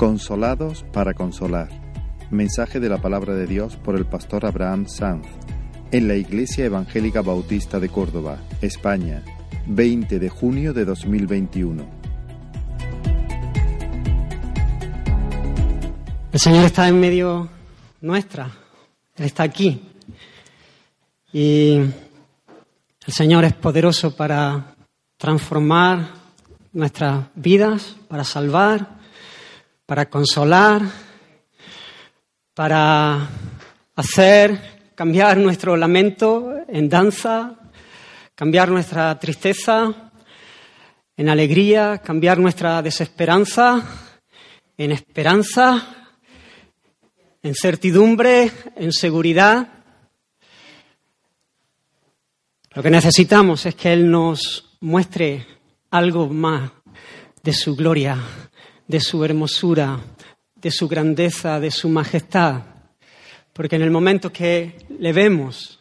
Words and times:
Consolados 0.00 0.82
para 0.94 1.12
consolar. 1.12 1.68
Mensaje 2.30 2.80
de 2.80 2.88
la 2.88 3.02
palabra 3.02 3.34
de 3.34 3.46
Dios 3.46 3.76
por 3.76 3.96
el 3.96 4.06
pastor 4.06 4.46
Abraham 4.46 4.86
Sanz 4.88 5.26
en 5.92 6.08
la 6.08 6.14
Iglesia 6.14 6.64
Evangélica 6.64 7.20
Bautista 7.20 7.78
de 7.78 7.90
Córdoba, 7.90 8.38
España, 8.62 9.22
20 9.66 10.18
de 10.18 10.30
junio 10.30 10.72
de 10.72 10.86
2021. 10.86 11.84
El 16.32 16.40
Señor 16.40 16.64
está 16.64 16.88
en 16.88 16.98
medio 16.98 17.50
nuestra, 18.00 18.50
Él 19.16 19.26
está 19.26 19.42
aquí. 19.42 19.82
Y 21.30 21.72
el 21.74 23.12
Señor 23.12 23.44
es 23.44 23.52
poderoso 23.52 24.16
para 24.16 24.76
transformar 25.18 26.08
nuestras 26.72 27.26
vidas, 27.34 27.96
para 28.08 28.24
salvar, 28.24 28.99
para 29.90 30.08
consolar, 30.08 30.82
para 32.54 33.28
hacer 33.96 34.92
cambiar 34.94 35.36
nuestro 35.36 35.76
lamento 35.76 36.54
en 36.68 36.88
danza, 36.88 37.56
cambiar 38.36 38.68
nuestra 38.68 39.18
tristeza 39.18 40.12
en 41.16 41.28
alegría, 41.28 41.98
cambiar 41.98 42.38
nuestra 42.38 42.80
desesperanza 42.82 43.82
en 44.78 44.92
esperanza, 44.92 46.12
en 47.42 47.56
certidumbre, 47.56 48.52
en 48.76 48.92
seguridad. 48.92 49.66
Lo 52.76 52.80
que 52.80 52.90
necesitamos 52.90 53.66
es 53.66 53.74
que 53.74 53.92
Él 53.92 54.08
nos 54.08 54.76
muestre 54.82 55.44
algo 55.90 56.28
más 56.28 56.70
de 57.42 57.52
su 57.52 57.74
gloria, 57.74 58.18
de 58.90 58.98
su 58.98 59.24
hermosura, 59.24 60.00
de 60.56 60.70
su 60.72 60.88
grandeza, 60.88 61.60
de 61.60 61.70
su 61.70 61.88
majestad. 61.88 62.62
Porque 63.52 63.76
en 63.76 63.82
el 63.82 63.90
momento 63.92 64.32
que 64.32 64.84
le 64.98 65.12
vemos 65.12 65.78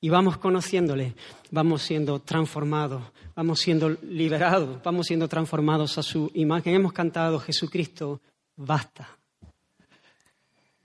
y 0.00 0.08
vamos 0.08 0.38
conociéndole, 0.38 1.14
vamos 1.50 1.82
siendo 1.82 2.20
transformados, 2.20 3.02
vamos 3.34 3.58
siendo 3.58 3.88
liberados, 3.88 4.80
vamos 4.84 5.08
siendo 5.08 5.26
transformados 5.26 5.98
a 5.98 6.04
su 6.04 6.30
imagen. 6.34 6.76
Hemos 6.76 6.92
cantado 6.92 7.40
Jesucristo, 7.40 8.20
basta. 8.54 9.18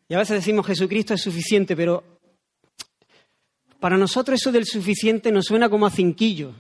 Y 0.09 0.15
a 0.15 0.17
veces 0.17 0.37
decimos 0.37 0.65
Jesucristo 0.65 1.13
es 1.13 1.21
suficiente, 1.21 1.75
pero 1.75 2.03
para 3.79 3.95
nosotros 3.95 4.41
eso 4.41 4.51
del 4.51 4.65
suficiente 4.65 5.31
nos 5.31 5.45
suena 5.45 5.69
como 5.69 5.85
a 5.85 5.91
cinquillo. 5.91 6.55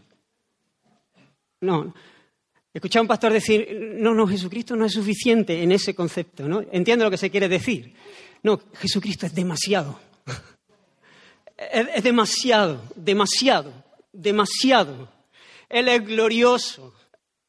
No. 1.61 1.95
Escuché 2.73 2.97
a 2.97 3.01
un 3.03 3.07
pastor 3.07 3.31
decir, 3.31 3.95
no, 3.99 4.15
no, 4.15 4.27
Jesucristo 4.27 4.75
no 4.75 4.85
es 4.85 4.93
suficiente 4.93 5.61
en 5.61 5.71
ese 5.71 5.93
concepto, 5.93 6.47
¿no? 6.47 6.63
Entiendo 6.71 7.05
lo 7.05 7.11
que 7.11 7.17
se 7.17 7.29
quiere 7.29 7.47
decir. 7.47 7.93
No, 8.41 8.59
Jesucristo 8.73 9.25
es 9.25 9.35
demasiado. 9.35 9.99
Es, 11.55 12.03
demasiado, 12.03 12.81
demasiado, 12.95 13.71
demasiado. 14.11 15.07
Él 15.69 15.87
es 15.87 16.05
glorioso, 16.05 16.93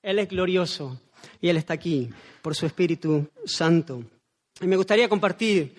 Él 0.02 0.18
es 0.18 0.28
glorioso 0.28 1.00
y 1.40 1.48
Él 1.48 1.56
está 1.56 1.74
aquí 1.74 2.10
por 2.40 2.54
su 2.54 2.66
Espíritu 2.66 3.28
Santo. 3.44 4.04
Y 4.60 4.66
me 4.66 4.76
gustaría 4.76 5.08
compartir 5.08 5.74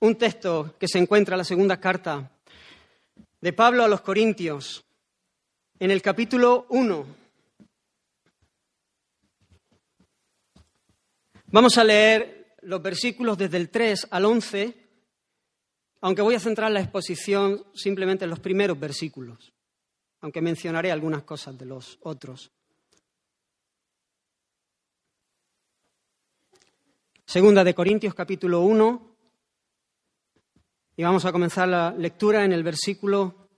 un 0.00 0.16
texto 0.16 0.74
que 0.78 0.88
se 0.88 0.98
encuentra 0.98 1.34
en 1.34 1.38
la 1.38 1.44
segunda 1.44 1.80
carta 1.80 2.30
de 3.40 3.52
Pablo 3.52 3.84
a 3.84 3.88
los 3.88 4.02
Corintios, 4.02 4.84
en 5.78 5.92
el 5.92 6.02
capítulo 6.02 6.66
1. 6.68 7.25
Vamos 11.56 11.78
a 11.78 11.84
leer 11.84 12.58
los 12.64 12.82
versículos 12.82 13.38
desde 13.38 13.56
el 13.56 13.70
3 13.70 14.08
al 14.10 14.26
11, 14.26 14.76
aunque 16.02 16.20
voy 16.20 16.34
a 16.34 16.38
centrar 16.38 16.70
la 16.70 16.82
exposición 16.82 17.64
simplemente 17.72 18.24
en 18.24 18.30
los 18.30 18.40
primeros 18.40 18.78
versículos, 18.78 19.54
aunque 20.20 20.42
mencionaré 20.42 20.92
algunas 20.92 21.22
cosas 21.22 21.56
de 21.56 21.64
los 21.64 21.98
otros. 22.02 22.52
Segunda 27.24 27.64
de 27.64 27.74
Corintios 27.74 28.12
capítulo 28.12 28.60
1, 28.60 29.16
y 30.98 31.02
vamos 31.04 31.24
a 31.24 31.32
comenzar 31.32 31.68
la 31.68 31.90
lectura 31.92 32.44
en 32.44 32.52
el 32.52 32.64
versículo 32.64 33.48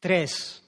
3. 0.00 0.67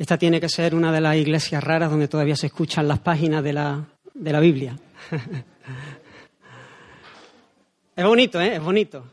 Esta 0.00 0.16
tiene 0.16 0.40
que 0.40 0.48
ser 0.48 0.74
una 0.74 0.90
de 0.90 1.02
las 1.02 1.14
iglesias 1.14 1.62
raras 1.62 1.90
donde 1.90 2.08
todavía 2.08 2.34
se 2.34 2.46
escuchan 2.46 2.88
las 2.88 3.00
páginas 3.00 3.44
de 3.44 3.52
la, 3.52 3.86
de 4.14 4.32
la 4.32 4.40
Biblia. 4.40 4.74
es 7.96 8.04
bonito, 8.06 8.40
¿eh? 8.40 8.54
Es 8.54 8.62
bonito. 8.62 9.04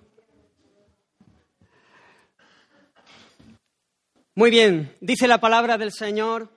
Muy 4.35 4.49
bien, 4.49 4.95
dice 5.01 5.27
la 5.27 5.41
palabra 5.41 5.77
del 5.77 5.91
Señor. 5.91 6.49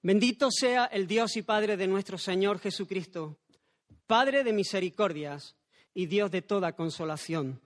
Bendito 0.00 0.50
sea 0.50 0.86
el 0.86 1.06
Dios 1.06 1.36
y 1.36 1.42
Padre 1.42 1.76
de 1.76 1.86
nuestro 1.86 2.16
Señor 2.16 2.58
Jesucristo 2.58 3.36
Padre 4.06 4.44
de 4.44 4.54
misericordias 4.54 5.56
y 5.92 6.06
Dios 6.06 6.30
de 6.30 6.40
toda 6.40 6.72
consolación, 6.72 7.60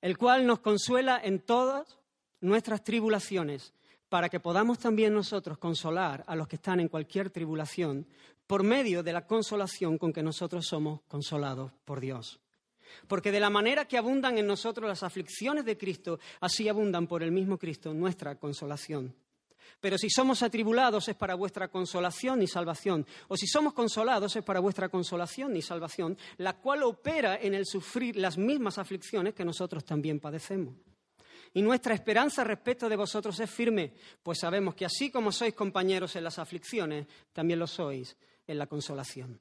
el 0.00 0.16
cual 0.16 0.46
nos 0.46 0.60
consuela 0.60 1.20
en 1.20 1.40
todas 1.40 1.98
nuestras 2.40 2.84
tribulaciones, 2.84 3.74
para 4.12 4.28
que 4.28 4.40
podamos 4.40 4.78
también 4.78 5.14
nosotros 5.14 5.56
consolar 5.56 6.22
a 6.26 6.36
los 6.36 6.46
que 6.46 6.56
están 6.56 6.80
en 6.80 6.88
cualquier 6.88 7.30
tribulación, 7.30 8.06
por 8.46 8.62
medio 8.62 9.02
de 9.02 9.10
la 9.10 9.26
consolación 9.26 9.96
con 9.96 10.12
que 10.12 10.22
nosotros 10.22 10.66
somos 10.66 11.00
consolados 11.08 11.72
por 11.86 11.98
Dios. 11.98 12.38
Porque 13.08 13.32
de 13.32 13.40
la 13.40 13.48
manera 13.48 13.86
que 13.86 13.96
abundan 13.96 14.36
en 14.36 14.46
nosotros 14.46 14.86
las 14.86 15.02
aflicciones 15.02 15.64
de 15.64 15.78
Cristo, 15.78 16.18
así 16.40 16.68
abundan 16.68 17.06
por 17.06 17.22
el 17.22 17.32
mismo 17.32 17.56
Cristo 17.56 17.94
nuestra 17.94 18.34
consolación. 18.34 19.16
Pero 19.80 19.96
si 19.96 20.10
somos 20.10 20.42
atribulados 20.42 21.08
es 21.08 21.16
para 21.16 21.34
vuestra 21.34 21.68
consolación 21.68 22.42
y 22.42 22.46
salvación. 22.46 23.06
O 23.28 23.36
si 23.38 23.46
somos 23.46 23.72
consolados 23.72 24.36
es 24.36 24.44
para 24.44 24.60
vuestra 24.60 24.90
consolación 24.90 25.56
y 25.56 25.62
salvación, 25.62 26.18
la 26.36 26.52
cual 26.52 26.82
opera 26.82 27.38
en 27.40 27.54
el 27.54 27.64
sufrir 27.64 28.16
las 28.16 28.36
mismas 28.36 28.76
aflicciones 28.76 29.32
que 29.32 29.46
nosotros 29.46 29.86
también 29.86 30.20
padecemos. 30.20 30.74
Y 31.54 31.62
nuestra 31.62 31.94
esperanza 31.94 32.44
respecto 32.44 32.88
de 32.88 32.96
vosotros 32.96 33.38
es 33.40 33.50
firme, 33.50 33.92
pues 34.22 34.38
sabemos 34.38 34.74
que 34.74 34.86
así 34.86 35.10
como 35.10 35.30
sois 35.30 35.54
compañeros 35.54 36.16
en 36.16 36.24
las 36.24 36.38
aflicciones, 36.38 37.06
también 37.32 37.58
lo 37.58 37.66
sois 37.66 38.16
en 38.46 38.58
la 38.58 38.66
consolación. 38.66 39.38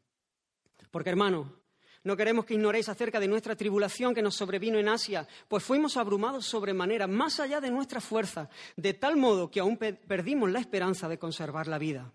Porque, 0.90 1.10
hermano, 1.10 1.62
no 2.04 2.18
queremos 2.18 2.46
que 2.46 2.56
ignoréis 2.56 2.90
acerca 2.90 3.20
de 3.20 3.28
nuestra 3.28 3.56
tribulación 3.56 4.14
que 4.14 4.22
nos 4.22 4.36
sobrevino 4.36 4.80
en 4.80 4.90
Asia, 4.90 5.28
pues 5.48 5.64
fuimos 5.64 5.98
abrumados 5.98 6.46
sobremanera, 6.46 7.08
más 7.08 7.40
allá 7.40 7.62
de 7.62 7.70
nuestra 7.70 8.02
fuerza, 8.02 8.50
de 8.76 8.94
tal 8.94 9.18
modo 9.18 9.50
que 9.50 9.60
aún 9.60 9.78
perdimos 9.78 10.52
la 10.52 10.60
esperanza 10.60 11.08
de 11.08 11.20
conservar 11.20 11.68
la 11.68 11.78
vida. 11.78 12.12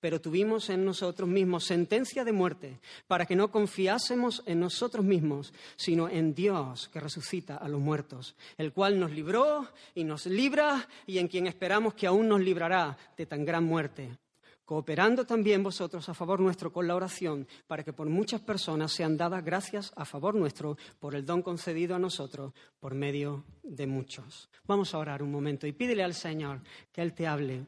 Pero 0.00 0.20
tuvimos 0.20 0.70
en 0.70 0.84
nosotros 0.84 1.28
mismos 1.28 1.64
sentencia 1.64 2.24
de 2.24 2.32
muerte, 2.32 2.80
para 3.06 3.26
que 3.26 3.36
no 3.36 3.50
confiásemos 3.50 4.42
en 4.46 4.60
nosotros 4.60 5.04
mismos, 5.04 5.52
sino 5.76 6.08
en 6.08 6.34
Dios 6.34 6.88
que 6.88 7.00
resucita 7.00 7.56
a 7.56 7.68
los 7.68 7.80
muertos, 7.80 8.36
el 8.58 8.72
cual 8.72 8.98
nos 8.98 9.10
libró 9.10 9.68
y 9.94 10.04
nos 10.04 10.26
libra, 10.26 10.88
y 11.06 11.18
en 11.18 11.28
quien 11.28 11.46
esperamos 11.46 11.94
que 11.94 12.06
aún 12.06 12.28
nos 12.28 12.40
librará 12.40 12.96
de 13.16 13.26
tan 13.26 13.44
gran 13.44 13.64
muerte 13.64 14.18
cooperando 14.64 15.26
también 15.26 15.62
vosotros 15.62 16.08
a 16.08 16.14
favor 16.14 16.40
nuestro 16.40 16.72
con 16.72 16.86
la 16.86 16.96
oración, 16.96 17.46
para 17.66 17.84
que 17.84 17.92
por 17.92 18.08
muchas 18.08 18.40
personas 18.40 18.92
sean 18.92 19.16
dadas 19.16 19.44
gracias 19.44 19.92
a 19.96 20.04
favor 20.04 20.34
nuestro 20.34 20.76
por 20.98 21.14
el 21.14 21.26
don 21.26 21.42
concedido 21.42 21.94
a 21.94 21.98
nosotros 21.98 22.52
por 22.80 22.94
medio 22.94 23.44
de 23.62 23.86
muchos. 23.86 24.48
Vamos 24.64 24.94
a 24.94 24.98
orar 24.98 25.22
un 25.22 25.30
momento 25.30 25.66
y 25.66 25.72
pídele 25.72 26.02
al 26.02 26.14
Señor 26.14 26.60
que 26.92 27.02
Él 27.02 27.12
te 27.12 27.26
hable 27.26 27.66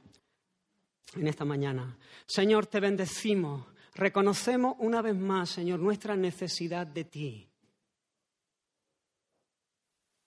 en 1.15 1.29
esta 1.29 1.45
mañana. 1.45 1.97
Señor, 2.27 2.67
te 2.67 2.81
bendecimos. 2.81 3.67
Reconocemos 3.95 4.75
una 4.79 5.01
vez 5.01 5.17
más, 5.17 5.51
Señor, 5.51 5.81
nuestra 5.81 6.17
necesidad 6.17 6.87
de 6.87 7.05
ti. 7.05 7.49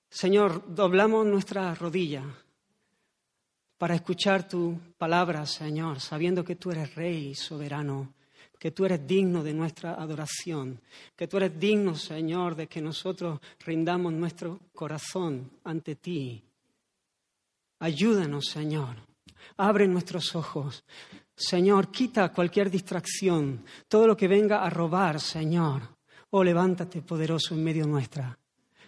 Señor, 0.10 0.74
doblamos 0.74 1.26
nuestras 1.28 1.78
rodillas 1.78 2.26
para 3.78 3.96
escuchar 3.96 4.48
tu 4.48 4.78
palabra, 4.98 5.46
Señor, 5.46 6.02
sabiendo 6.02 6.44
que 6.44 6.56
tú 6.56 6.72
eres 6.72 6.96
Rey 6.96 7.36
soberano, 7.36 8.14
que 8.58 8.72
tú 8.72 8.86
eres 8.86 9.06
digno 9.08 9.44
de 9.44 9.54
nuestra 9.54 9.94
adoración, 9.94 10.82
que 11.16 11.28
tú 11.28 11.38
eres 11.38 11.58
digno, 11.58 11.96
Señor, 11.96 12.56
de 12.56 12.68
que 12.68 12.82
nosotros 12.82 13.40
rindamos 13.60 14.12
nuestro 14.12 14.60
corazón 14.74 15.50
ante 15.64 15.96
ti. 15.96 16.44
Ayúdanos, 17.80 18.48
Señor. 18.48 19.09
Abre 19.58 19.88
nuestros 19.88 20.36
ojos. 20.36 20.84
Señor, 21.36 21.92
quita 21.92 22.32
cualquier 22.32 22.70
distracción, 22.70 23.64
todo 23.88 24.08
lo 24.08 24.18
que 24.18 24.28
venga 24.28 24.64
a 24.64 24.70
robar, 24.70 25.20
Señor. 25.20 25.98
Oh, 26.32 26.44
levántate 26.44 27.02
poderoso 27.02 27.54
en 27.56 27.64
medio 27.64 27.88
nuestra. 27.88 28.38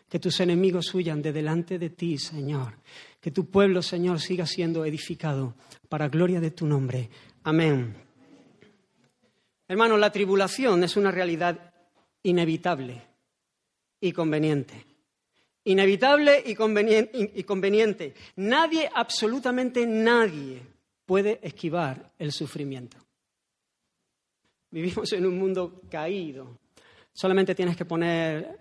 Que 0.08 0.20
tus 0.20 0.40
enemigos 0.42 0.94
huyan 0.94 1.22
de 1.22 1.32
delante 1.32 1.80
de 1.80 1.90
ti, 1.90 2.18
Señor. 2.18 2.76
Que 3.20 3.32
tu 3.32 3.50
pueblo, 3.50 3.82
Señor, 3.82 4.20
siga 4.20 4.46
siendo 4.46 4.84
edificado 4.84 5.56
para 5.88 6.10
gloria 6.10 6.42
de 6.42 6.52
tu 6.52 6.66
nombre. 6.66 7.10
Amén 7.44 8.12
Hermanos, 9.72 10.02
la 10.02 10.12
tribulación 10.12 10.84
es 10.84 10.98
una 10.98 11.12
realidad 11.12 11.74
inevitable 12.24 13.02
y 14.02 14.12
conveniente. 14.12 14.86
Inevitable 15.64 16.44
y 16.46 16.56
conveniente. 16.56 18.14
Nadie, 18.38 18.90
absolutamente 18.94 19.86
nadie, 19.86 20.62
puede 21.06 21.40
esquivar 21.44 22.14
el 22.18 22.32
sufrimiento. 22.32 22.98
Vivimos 24.72 25.12
en 25.14 25.26
un 25.26 25.38
mundo 25.38 25.82
caído. 25.90 26.60
Solamente 27.14 27.54
tienes 27.54 27.76
que 27.76 27.86
poner 27.86 28.60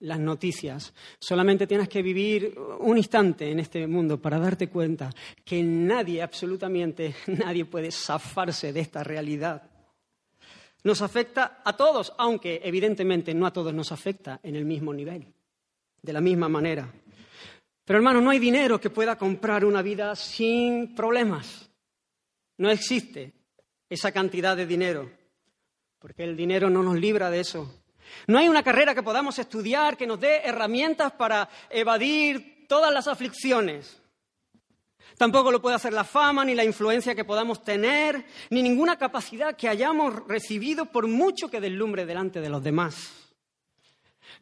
las 0.00 0.20
noticias. 0.20 0.94
Solamente 1.18 1.66
tienes 1.66 1.88
que 1.88 2.00
vivir 2.00 2.56
un 2.78 2.96
instante 2.96 3.50
en 3.50 3.58
este 3.58 3.86
mundo 3.86 4.22
para 4.22 4.38
darte 4.38 4.68
cuenta 4.68 5.10
que 5.44 5.62
nadie, 5.62 6.22
absolutamente 6.22 7.16
nadie 7.26 7.64
puede 7.64 7.90
zafarse 7.90 8.72
de 8.72 8.80
esta 8.80 9.02
realidad. 9.02 9.68
Nos 10.84 11.02
afecta 11.02 11.60
a 11.64 11.76
todos, 11.76 12.12
aunque 12.16 12.60
evidentemente 12.62 13.34
no 13.34 13.46
a 13.46 13.52
todos 13.52 13.74
nos 13.74 13.90
afecta 13.90 14.38
en 14.44 14.54
el 14.54 14.64
mismo 14.64 14.94
nivel, 14.94 15.26
de 16.02 16.12
la 16.12 16.20
misma 16.20 16.48
manera. 16.48 16.92
Pero 17.84 17.98
hermano, 17.98 18.20
no 18.20 18.30
hay 18.30 18.38
dinero 18.38 18.80
que 18.80 18.90
pueda 18.90 19.16
comprar 19.16 19.64
una 19.64 19.82
vida 19.82 20.14
sin 20.14 20.94
problemas. 20.94 21.70
No 22.58 22.70
existe 22.70 23.32
esa 23.88 24.12
cantidad 24.12 24.56
de 24.56 24.66
dinero, 24.66 25.10
porque 25.98 26.24
el 26.24 26.36
dinero 26.36 26.68
no 26.68 26.82
nos 26.82 26.98
libra 26.98 27.30
de 27.30 27.40
eso. 27.40 27.82
No 28.26 28.38
hay 28.38 28.48
una 28.48 28.62
carrera 28.62 28.94
que 28.94 29.02
podamos 29.02 29.38
estudiar 29.38 29.96
que 29.96 30.06
nos 30.06 30.20
dé 30.20 30.42
herramientas 30.44 31.12
para 31.12 31.48
evadir 31.70 32.66
todas 32.68 32.92
las 32.92 33.08
aflicciones. 33.08 34.00
Tampoco 35.16 35.50
lo 35.50 35.60
puede 35.60 35.76
hacer 35.76 35.92
la 35.92 36.04
fama, 36.04 36.44
ni 36.44 36.54
la 36.54 36.64
influencia 36.64 37.14
que 37.14 37.24
podamos 37.24 37.64
tener, 37.64 38.24
ni 38.50 38.62
ninguna 38.62 38.96
capacidad 38.96 39.56
que 39.56 39.68
hayamos 39.68 40.26
recibido 40.28 40.86
por 40.86 41.08
mucho 41.08 41.50
que 41.50 41.60
deslumbre 41.60 42.06
delante 42.06 42.40
de 42.40 42.50
los 42.50 42.62
demás. 42.62 43.27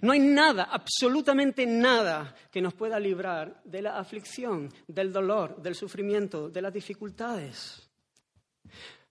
No 0.01 0.13
hay 0.13 0.21
nada, 0.21 0.65
absolutamente 0.65 1.67
nada, 1.67 2.35
que 2.51 2.61
nos 2.61 2.75
pueda 2.75 3.01
librar 3.01 3.63
de 3.65 3.83
la 3.83 3.99
aflicción, 3.99 4.73
del 4.87 5.13
dolor, 5.13 5.61
del 5.63 5.75
sufrimiento, 5.75 6.49
de 6.49 6.63
las 6.63 6.73
dificultades. 6.73 7.89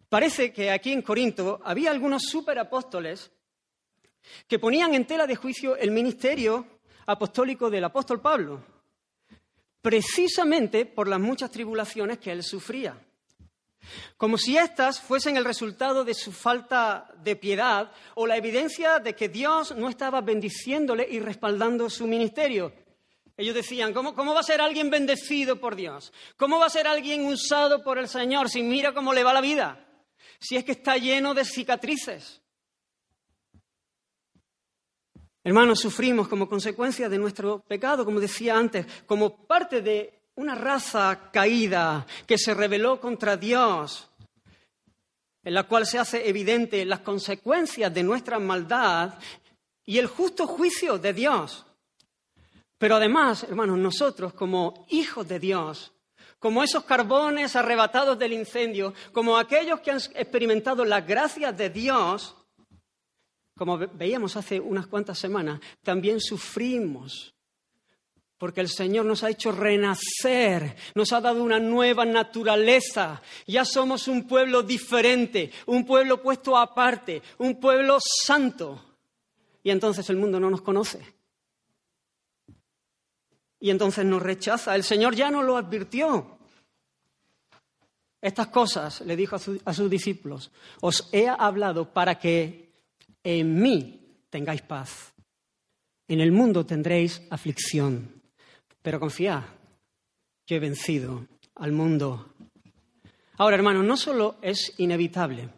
Parece 0.08 0.54
que 0.54 0.70
aquí 0.70 0.92
en 0.92 1.02
Corinto 1.02 1.60
había 1.64 1.92
algunos 1.92 2.24
superapóstoles 2.24 3.32
que 4.48 4.60
ponían 4.60 4.94
en 4.94 5.06
tela 5.06 5.28
de 5.28 5.36
juicio 5.36 5.76
el 5.76 5.92
ministerio 5.92 6.80
apostólico 7.08 7.70
del 7.70 7.84
apóstol 7.84 8.22
Pablo, 8.22 8.64
precisamente 9.82 10.86
por 10.86 11.08
las 11.08 11.20
muchas 11.20 11.52
tribulaciones 11.52 12.20
que 12.20 12.32
él 12.32 12.44
sufría. 12.44 13.05
Como 14.18 14.38
si 14.38 14.58
éstas 14.58 15.00
fuesen 15.00 15.38
el 15.38 15.46
resultado 15.46 16.04
de 16.04 16.14
su 16.14 16.32
falta 16.32 17.08
de 17.24 17.36
piedad 17.36 17.92
o 18.16 18.28
la 18.28 18.38
evidencia 18.38 19.00
de 19.00 19.16
que 19.16 19.30
Dios 19.30 19.76
no 19.76 19.90
estaba 19.90 20.22
bendiciéndole 20.22 21.08
y 21.10 21.20
respaldando 21.20 21.90
su 21.90 22.08
ministerio. 22.08 22.74
Ellos 23.38 23.56
decían, 23.56 23.94
¿cómo, 23.94 24.16
¿cómo, 24.16 24.34
va 24.34 24.40
a 24.40 24.44
ser 24.44 24.62
alguien 24.62 24.90
bendecido 24.90 25.60
por 25.60 25.76
Dios? 25.76 26.14
¿Cómo 26.38 26.58
va 26.58 26.68
a 26.68 26.70
ser 26.70 26.88
alguien 26.88 27.26
usado 27.26 27.84
por 27.84 27.98
el 27.98 28.08
Señor 28.08 28.50
si 28.50 28.64
mira 28.64 28.94
cómo 28.94 29.14
le 29.14 29.24
va 29.24 29.34
la 29.34 29.42
vida? 29.42 29.86
Si 30.40 30.56
es 30.56 30.64
que 30.64 30.72
está 30.72 30.98
lleno 30.98 31.34
de 31.34 31.44
cicatrices. 31.44 32.42
Hermanos, 35.44 35.80
sufrimos 35.80 36.28
como 36.28 36.50
consecuencia 36.50 37.08
de 37.08 37.20
nuestro 37.20 37.60
pecado, 37.60 38.04
como 38.04 38.20
decía 38.20 38.58
antes, 38.58 38.88
como 39.06 39.46
parte 39.46 39.82
de 39.82 40.25
una 40.36 40.56
raza 40.56 41.30
caída 41.32 42.06
que 42.26 42.38
se 42.38 42.54
rebeló 42.54 43.00
contra 43.00 43.38
Dios, 43.38 44.10
en 45.44 45.54
la 45.54 45.64
cual 45.64 45.86
se 45.86 46.00
hace 46.00 46.28
evidente 46.28 46.84
las 46.86 47.02
consecuencias 47.02 47.94
de 47.94 48.04
nuestra 48.04 48.40
maldad 48.40 49.14
y 49.86 49.98
el 50.00 50.08
justo 50.08 50.48
juicio 50.48 50.98
de 50.98 51.14
Dios. 51.14 51.66
Pero 52.78 52.96
además, 52.96 53.44
hermanos, 53.44 53.78
nosotros 53.78 54.34
como 54.34 54.86
hijos 54.90 55.28
de 55.28 55.40
Dios, 55.40 55.94
como 56.40 56.64
esos 56.64 56.84
carbones 56.84 57.56
arrebatados 57.56 58.20
del 58.20 58.34
incendio, 58.34 58.94
como 59.14 59.38
aquellos 59.38 59.80
que 59.80 59.92
han 59.92 59.98
experimentado 60.16 60.84
las 60.84 61.06
gracias 61.08 61.56
de 61.56 61.70
Dios, 61.70 62.36
como 63.56 63.78
veíamos 63.78 64.36
hace 64.36 64.60
unas 64.60 64.88
cuantas 64.88 65.18
semanas, 65.18 65.62
también 65.82 66.20
sufrimos. 66.20 67.35
Porque 68.38 68.62
el 68.62 68.70
Señor 68.70 69.06
nos 69.06 69.24
ha 69.24 69.30
hecho 69.30 69.52
renacer, 69.52 70.76
nos 70.94 71.14
ha 71.14 71.22
dado 71.22 71.42
una 71.42 71.60
nueva 71.60 72.04
naturaleza. 72.04 73.22
Ya 73.48 73.64
somos 73.64 74.08
un 74.08 74.28
pueblo 74.28 74.62
diferente, 74.62 75.52
un 75.68 75.86
pueblo 75.86 76.22
puesto 76.22 76.58
aparte, 76.58 77.22
un 77.38 77.60
pueblo 77.60 77.98
santo. 78.00 78.98
Y 79.64 79.72
entonces 79.72 80.10
el 80.10 80.18
mundo 80.18 80.40
no 80.40 80.50
nos 80.50 80.62
conoce. 80.62 81.16
Y 83.60 83.70
entonces 83.70 84.06
nos 84.06 84.22
rechaza. 84.22 84.76
El 84.76 84.84
Señor 84.84 85.16
ya 85.16 85.32
nos 85.32 85.46
lo 85.46 85.56
advirtió. 85.58 86.38
Estas 88.22 88.48
cosas, 88.48 89.02
le 89.02 89.16
dijo 89.16 89.36
a, 89.36 89.74
sus 89.74 89.90
discípulos, 89.90 90.52
os 90.82 91.10
he 91.12 91.28
hablado 91.28 91.94
para 91.94 92.18
que 92.20 92.72
en 93.24 93.62
mí 93.62 94.24
tengáis 94.30 94.62
paz. 94.64 95.14
En 96.08 96.20
el 96.20 96.32
mundo 96.32 96.66
tendréis 96.66 97.22
aflicción, 97.30 98.15
pero 98.86 99.00
confiad, 99.00 99.44
yo 100.46 100.56
he 100.56 100.60
vencido 100.60 101.28
al 101.56 101.72
mundo. 101.72 102.36
Ahora, 103.38 103.56
hermanos, 103.56 103.84
no 103.84 103.98
solo 103.98 104.38
es 104.44 104.76
inevitable, 104.78 105.50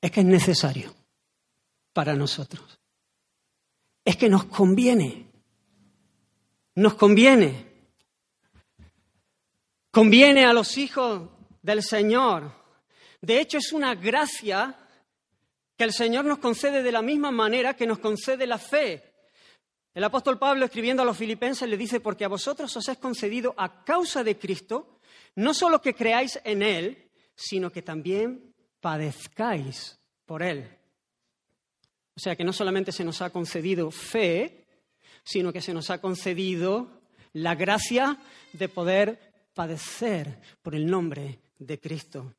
es 0.00 0.10
que 0.12 0.20
es 0.20 0.26
necesario 0.26 0.94
para 1.92 2.14
nosotros. 2.14 2.78
Es 4.04 4.16
que 4.16 4.28
nos 4.28 4.44
conviene. 4.44 5.26
Nos 6.76 6.94
conviene. 6.94 7.66
Conviene 9.90 10.44
a 10.44 10.52
los 10.52 10.78
hijos 10.78 11.28
del 11.60 11.82
Señor 11.82 12.56
de 13.20 13.40
hecho, 13.40 13.58
es 13.58 13.72
una 13.72 13.94
gracia 13.94 14.76
que 15.76 15.84
el 15.84 15.92
Señor 15.92 16.24
nos 16.24 16.38
concede 16.38 16.82
de 16.82 16.92
la 16.92 17.02
misma 17.02 17.30
manera 17.30 17.74
que 17.74 17.86
nos 17.86 17.98
concede 17.98 18.46
la 18.46 18.58
fe. 18.58 19.07
El 19.94 20.04
apóstol 20.04 20.38
Pablo, 20.38 20.64
escribiendo 20.64 21.02
a 21.02 21.06
los 21.06 21.16
filipenses, 21.16 21.68
le 21.68 21.76
dice, 21.76 22.00
porque 22.00 22.24
a 22.24 22.28
vosotros 22.28 22.76
os 22.76 22.88
es 22.88 22.98
concedido 22.98 23.54
a 23.56 23.84
causa 23.84 24.22
de 24.22 24.38
Cristo, 24.38 24.98
no 25.34 25.54
solo 25.54 25.80
que 25.80 25.94
creáis 25.94 26.40
en 26.44 26.62
Él, 26.62 27.10
sino 27.34 27.70
que 27.70 27.82
también 27.82 28.54
padezcáis 28.80 29.98
por 30.24 30.42
Él. 30.42 30.68
O 32.16 32.20
sea 32.20 32.36
que 32.36 32.44
no 32.44 32.52
solamente 32.52 32.92
se 32.92 33.04
nos 33.04 33.22
ha 33.22 33.30
concedido 33.30 33.90
fe, 33.90 34.66
sino 35.24 35.52
que 35.52 35.60
se 35.60 35.74
nos 35.74 35.90
ha 35.90 36.00
concedido 36.00 37.02
la 37.32 37.54
gracia 37.54 38.18
de 38.52 38.68
poder 38.68 39.32
padecer 39.54 40.40
por 40.62 40.74
el 40.74 40.86
nombre 40.86 41.40
de 41.58 41.80
Cristo. 41.80 42.34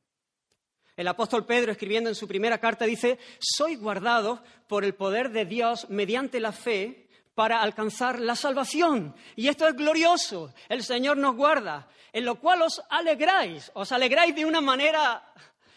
El 0.96 1.08
apóstol 1.08 1.46
Pedro, 1.46 1.72
escribiendo 1.72 2.10
en 2.10 2.14
su 2.14 2.28
primera 2.28 2.58
carta, 2.58 2.84
dice, 2.84 3.18
soy 3.38 3.76
guardado 3.76 4.42
por 4.68 4.84
el 4.84 4.94
poder 4.94 5.30
de 5.30 5.46
Dios 5.46 5.88
mediante 5.88 6.40
la 6.40 6.52
fe 6.52 7.08
para 7.34 7.62
alcanzar 7.62 8.20
la 8.20 8.36
salvación. 8.36 9.14
Y 9.36 9.48
esto 9.48 9.66
es 9.66 9.74
glorioso. 9.74 10.52
El 10.68 10.82
Señor 10.82 11.16
nos 11.16 11.36
guarda, 11.36 11.88
en 12.12 12.24
lo 12.24 12.40
cual 12.40 12.62
os 12.62 12.82
alegráis, 12.90 13.70
os 13.74 13.92
alegráis 13.92 14.34
de 14.34 14.44
una 14.44 14.60
manera 14.60 15.32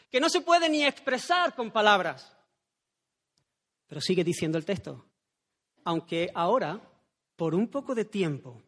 que 0.10 0.20
no 0.20 0.30
se 0.30 0.42
puede 0.42 0.70
ni 0.70 0.84
expresar 0.84 1.56
con 1.56 1.72
palabras. 1.72 2.36
Pero 3.88 4.02
sigue 4.02 4.24
diciendo 4.24 4.58
el 4.58 4.66
texto, 4.66 5.06
aunque 5.84 6.32
ahora, 6.34 6.80
por 7.36 7.56
un 7.56 7.68
poco 7.68 7.96
de 7.96 8.06
tiempo, 8.06 8.62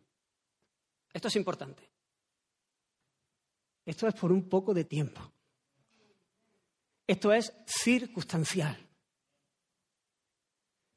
esto 1.14 1.28
es 1.28 1.36
importante, 1.36 1.90
esto 3.86 4.08
es 4.08 4.16
por 4.16 4.32
un 4.32 4.50
poco 4.50 4.74
de 4.74 4.84
tiempo. 4.84 5.32
Esto 7.08 7.32
es 7.32 7.54
circunstancial. 7.68 8.78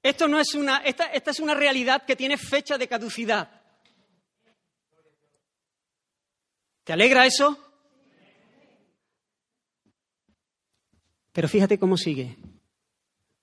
Esto 0.02 0.28
no 0.28 0.38
es 0.38 0.54
una, 0.54 0.78
esta, 0.78 1.06
esta 1.06 1.30
es 1.30 1.40
una 1.40 1.54
realidad 1.54 2.04
que 2.06 2.16
tiene 2.16 2.36
fecha 2.36 2.78
de 2.78 2.88
caducidad. 2.88 3.50
¿Te 6.84 6.92
alegra 6.92 7.26
eso? 7.26 7.58
Pero 11.32 11.48
fíjate 11.48 11.78
cómo 11.78 11.96
sigue. 11.96 12.36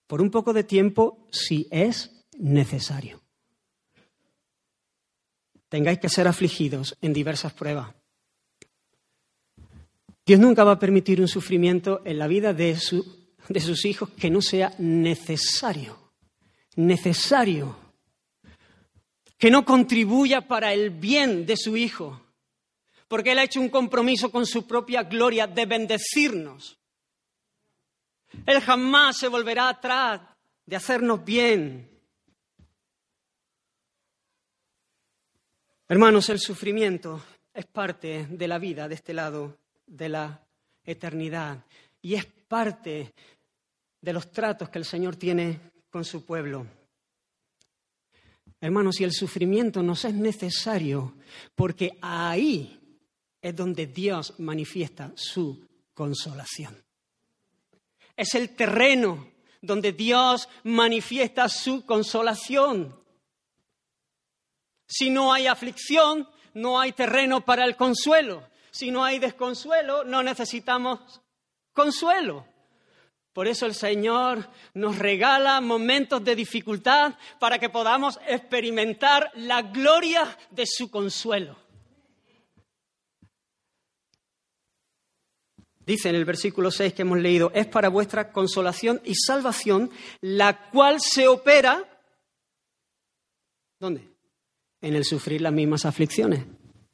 Por 0.07 0.21
un 0.21 0.31
poco 0.31 0.53
de 0.53 0.63
tiempo, 0.63 1.27
si 1.31 1.67
es 1.71 2.25
necesario. 2.37 3.21
Tengáis 5.69 5.99
que 5.99 6.09
ser 6.09 6.27
afligidos 6.27 6.97
en 7.01 7.13
diversas 7.13 7.53
pruebas 7.53 7.93
Dios 10.25 10.39
nunca 10.39 10.63
va 10.63 10.71
a 10.71 10.79
permitir 10.79 11.21
un 11.21 11.27
sufrimiento 11.27 12.01
en 12.03 12.17
la 12.17 12.27
vida 12.27 12.51
de, 12.53 12.75
sus 12.77 13.85
hijos 13.85 14.09
que 14.09 14.31
no 14.31 14.41
sea 14.41 14.73
necesario. 14.79 16.04
Necesario. 16.75 17.75
Que 19.37 19.51
no 19.51 19.65
contribuya 19.65 20.47
para 20.47 20.73
el 20.73 20.89
bien 20.89 21.45
de 21.45 21.57
su 21.57 21.75
hijo. 21.77 22.21
porque 23.07 23.31
Él 23.31 23.39
ha 23.39 23.43
hecho 23.43 23.61
un 23.61 23.69
compromiso 23.69 24.31
con 24.31 24.45
su 24.45 24.65
propia 24.65 25.03
gloria 25.03 25.45
de 25.47 25.65
bendecirnos. 25.65 26.77
Él 28.45 28.59
jamás 28.61 29.17
se 29.17 29.27
volverá 29.27 29.69
atrás 29.69 30.21
de 30.65 30.75
hacernos 30.75 31.23
bien. 31.23 31.89
Hermanos, 35.87 36.29
el 36.29 36.39
sufrimiento 36.39 37.23
es 37.53 37.65
parte 37.67 38.25
de 38.29 38.47
la 38.47 38.57
vida 38.57 38.87
de 38.87 38.95
este 38.95 39.13
lado 39.13 39.59
de 39.85 40.09
la 40.09 40.43
eternidad 40.83 41.63
y 42.01 42.15
es 42.15 42.25
parte 42.25 43.13
de 44.01 44.13
los 44.13 44.31
tratos 44.31 44.69
que 44.69 44.79
el 44.79 44.85
Señor 44.85 45.15
tiene 45.15 45.59
con 45.95 46.03
su 46.03 46.25
pueblo. 46.25 46.67
Hermanos, 48.59 48.99
y 48.99 49.05
el 49.05 49.13
sufrimiento 49.13 49.81
nos 49.81 50.03
es 50.03 50.13
necesario 50.13 51.15
porque 51.55 51.97
ahí 52.01 52.99
es 53.41 53.55
donde 53.55 53.87
Dios 53.87 54.37
manifiesta 54.39 55.13
su 55.15 55.65
consolación. 55.93 56.83
Es 58.13 58.35
el 58.35 58.57
terreno 58.57 59.25
donde 59.61 59.93
Dios 59.93 60.49
manifiesta 60.65 61.47
su 61.47 61.85
consolación. 61.85 63.01
Si 64.85 65.09
no 65.09 65.31
hay 65.31 65.47
aflicción, 65.47 66.27
no 66.55 66.77
hay 66.77 66.91
terreno 66.91 67.45
para 67.45 67.63
el 67.63 67.77
consuelo. 67.77 68.43
Si 68.69 68.91
no 68.91 69.01
hay 69.01 69.19
desconsuelo, 69.19 70.03
no 70.03 70.21
necesitamos 70.23 71.21
consuelo. 71.71 72.45
Por 73.35 73.49
eso 73.49 73.65
el 73.65 73.75
Señor 73.75 74.47
nos 74.73 74.97
regala 74.97 75.59
momentos 75.59 76.23
de 76.23 76.37
dificultad 76.37 77.15
para 77.37 77.59
que 77.59 77.67
podamos 77.67 78.17
experimentar 78.29 79.29
la 79.35 79.61
gloria 79.61 80.37
de 80.51 80.63
su 80.65 80.89
consuelo. 80.89 81.57
Dice 85.85 86.07
en 86.07 86.15
el 86.15 86.23
versículo 86.23 86.71
6 86.71 86.93
que 86.93 87.01
hemos 87.01 87.19
leído, 87.19 87.51
es 87.53 87.67
para 87.67 87.89
vuestra 87.89 88.31
consolación 88.31 89.01
y 89.03 89.15
salvación, 89.15 89.91
la 90.21 90.69
cual 90.69 91.01
se 91.01 91.27
opera, 91.27 91.83
¿dónde? 93.81 94.07
En 94.79 94.95
el 94.95 95.03
sufrir 95.03 95.41
las 95.41 95.51
mismas 95.51 95.83
aflicciones 95.83 96.45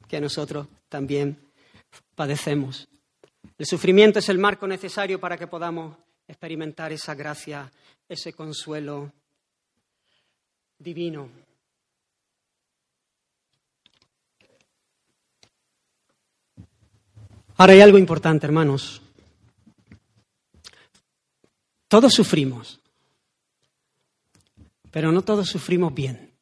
que 0.08 0.20
nosotros 0.20 0.66
también 0.88 1.52
padecemos. 2.16 2.88
El 3.58 3.66
sufrimiento 3.66 4.18
es 4.18 4.28
el 4.28 4.38
marco 4.38 4.66
necesario 4.66 5.20
para 5.20 5.38
que 5.38 5.46
podamos 5.46 6.01
experimentar 6.26 6.92
esa 6.92 7.14
gracia, 7.14 7.70
ese 8.08 8.32
consuelo 8.32 9.12
divino. 10.78 11.28
Ahora 17.56 17.74
hay 17.74 17.80
algo 17.80 17.98
importante, 17.98 18.46
hermanos. 18.46 19.02
Todos 21.86 22.14
sufrimos, 22.14 22.80
pero 24.90 25.12
no 25.12 25.22
todos 25.22 25.48
sufrimos 25.48 25.94
bien. 25.94 26.32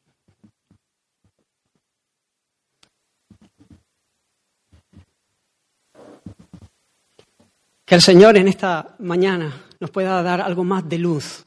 Que 7.85 7.95
el 7.95 8.01
Señor 8.01 8.37
en 8.37 8.47
esta 8.47 8.95
mañana 8.99 9.70
nos 9.81 9.89
pueda 9.89 10.21
dar 10.21 10.39
algo 10.39 10.63
más 10.63 10.87
de 10.87 10.99
luz 10.99 11.45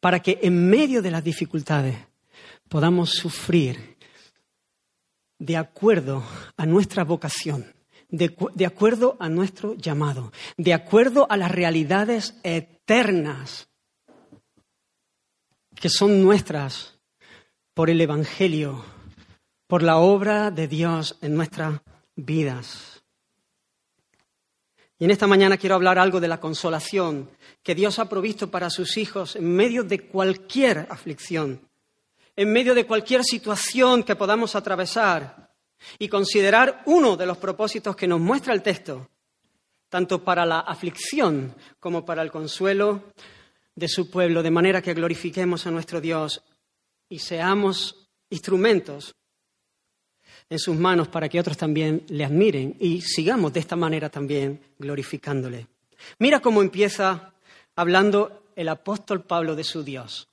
para 0.00 0.20
que 0.20 0.38
en 0.42 0.70
medio 0.70 1.02
de 1.02 1.10
las 1.10 1.24
dificultades 1.24 1.96
podamos 2.68 3.10
sufrir 3.10 3.98
de 5.38 5.56
acuerdo 5.56 6.24
a 6.56 6.64
nuestra 6.66 7.02
vocación, 7.02 7.74
de, 8.08 8.34
de, 8.54 8.64
acuerdo 8.64 9.16
a 9.18 9.28
nuestro 9.28 9.74
llamado, 9.74 10.32
de 10.56 10.72
acuerdo 10.72 11.26
a 11.28 11.36
las 11.36 11.50
realidades 11.50 12.36
eternas 12.44 13.68
que 15.74 15.88
son 15.90 16.22
nuestras 16.22 16.94
por 17.74 17.90
el 17.90 18.00
Evangelio, 18.00 18.84
por 19.66 19.82
la 19.82 19.96
obra 19.96 20.52
de 20.52 20.68
Dios 20.68 21.18
en 21.20 21.34
nuestras 21.34 21.80
vidas. 22.14 23.02
Y 25.00 25.06
en 25.06 25.10
esta 25.10 25.26
mañana 25.26 25.56
quiero 25.56 25.74
hablar 25.74 25.98
algo 25.98 26.20
de 26.20 26.28
la 26.28 26.38
consolación 26.38 27.28
que 27.64 27.74
Dios 27.74 27.98
ha 27.98 28.08
provisto 28.08 28.50
para 28.50 28.68
sus 28.68 28.98
hijos 28.98 29.36
en 29.36 29.50
medio 29.56 29.82
de 29.82 30.06
cualquier 30.06 30.86
aflicción, 30.90 31.66
en 32.36 32.52
medio 32.52 32.74
de 32.74 32.86
cualquier 32.86 33.24
situación 33.24 34.02
que 34.02 34.14
podamos 34.14 34.54
atravesar 34.54 35.50
y 35.98 36.08
considerar 36.08 36.82
uno 36.84 37.16
de 37.16 37.24
los 37.24 37.38
propósitos 37.38 37.96
que 37.96 38.06
nos 38.06 38.20
muestra 38.20 38.52
el 38.52 38.62
texto, 38.62 39.08
tanto 39.88 40.22
para 40.22 40.44
la 40.44 40.60
aflicción 40.60 41.54
como 41.80 42.04
para 42.04 42.20
el 42.20 42.30
consuelo 42.30 43.12
de 43.74 43.88
su 43.88 44.10
pueblo, 44.10 44.42
de 44.42 44.50
manera 44.50 44.82
que 44.82 44.94
glorifiquemos 44.94 45.66
a 45.66 45.70
nuestro 45.70 46.02
Dios 46.02 46.44
y 47.08 47.18
seamos 47.18 48.10
instrumentos 48.28 49.14
en 50.50 50.58
sus 50.58 50.76
manos 50.76 51.08
para 51.08 51.30
que 51.30 51.40
otros 51.40 51.56
también 51.56 52.04
le 52.08 52.26
admiren 52.26 52.76
y 52.78 53.00
sigamos 53.00 53.54
de 53.54 53.60
esta 53.60 53.74
manera 53.74 54.10
también 54.10 54.60
glorificándole. 54.78 55.66
Mira 56.18 56.40
cómo 56.40 56.60
empieza 56.60 57.33
hablando 57.76 58.50
el 58.56 58.68
apóstol 58.68 59.22
Pablo 59.22 59.56
de 59.56 59.64
su 59.64 59.82
Dios. 59.82 60.28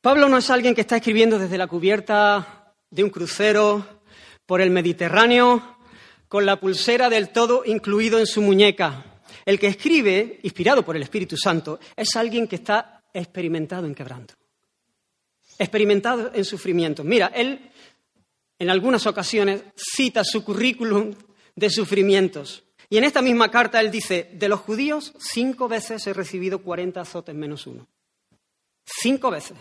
Pablo 0.00 0.28
no 0.28 0.38
es 0.38 0.50
alguien 0.50 0.74
que 0.74 0.82
está 0.82 0.96
escribiendo 0.96 1.38
desde 1.38 1.58
la 1.58 1.66
cubierta 1.66 2.74
de 2.90 3.02
un 3.02 3.10
crucero 3.10 4.02
por 4.46 4.60
el 4.60 4.70
Mediterráneo 4.70 5.78
con 6.28 6.46
la 6.46 6.60
pulsera 6.60 7.08
del 7.08 7.30
todo 7.30 7.64
incluido 7.64 8.18
en 8.18 8.26
su 8.26 8.40
muñeca. 8.42 9.20
El 9.44 9.58
que 9.58 9.68
escribe, 9.68 10.40
inspirado 10.42 10.84
por 10.84 10.96
el 10.96 11.02
Espíritu 11.02 11.36
Santo, 11.36 11.78
es 11.96 12.14
alguien 12.16 12.46
que 12.48 12.56
está 12.56 13.04
experimentado 13.12 13.86
en 13.86 13.94
quebranto 13.94 14.34
experimentado 15.58 16.30
en 16.34 16.44
sufrimiento. 16.44 17.04
Mira, 17.04 17.28
él 17.34 17.70
en 18.58 18.70
algunas 18.70 19.06
ocasiones 19.06 19.62
cita 19.76 20.24
su 20.24 20.44
currículum 20.44 21.14
de 21.54 21.70
sufrimientos. 21.70 22.62
Y 22.88 22.98
en 22.98 23.04
esta 23.04 23.22
misma 23.22 23.50
carta 23.50 23.80
él 23.80 23.90
dice, 23.90 24.30
de 24.32 24.48
los 24.48 24.60
judíos 24.60 25.12
cinco 25.18 25.68
veces 25.68 26.06
he 26.06 26.12
recibido 26.12 26.60
40 26.60 27.00
azotes 27.00 27.34
menos 27.34 27.66
uno. 27.66 27.86
Cinco 28.84 29.30
veces. 29.30 29.56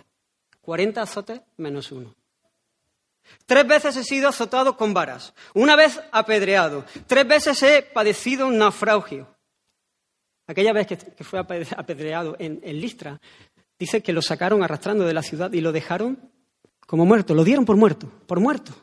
40 0.62 1.02
azotes 1.02 1.42
menos 1.58 1.92
uno. 1.92 2.16
Tres 3.46 3.68
veces 3.68 3.98
he 3.98 4.04
sido 4.04 4.30
azotado 4.30 4.78
con 4.78 4.94
varas. 4.94 5.34
Una 5.54 5.76
vez 5.76 6.00
apedreado. 6.12 6.86
Tres 7.08 7.28
veces 7.28 7.62
he 7.64 7.82
padecido 7.82 8.48
un 8.48 8.58
naufragio. 8.58 9.28
Aquella 10.48 10.74
vez 10.74 10.86
que, 10.86 11.24
fue 11.24 11.40
apedreado 11.40 12.36
en 12.38 12.80
Listra, 12.80 13.20
dice 13.80 14.04
que 14.04 14.14
lo 14.14 14.22
sacaron 14.22 14.64
arrastrando 14.64 15.06
de 15.06 15.14
la 15.14 15.24
ciudad 15.24 15.52
y 15.54 15.62
lo 15.62 15.72
dejaron 15.72 16.32
como 16.86 17.06
muerto, 17.06 17.34
lo 17.34 17.44
dieron 17.44 17.66
por 17.66 17.78
muerto, 17.78 18.08
por 18.28 18.40
muerto. 18.40 18.74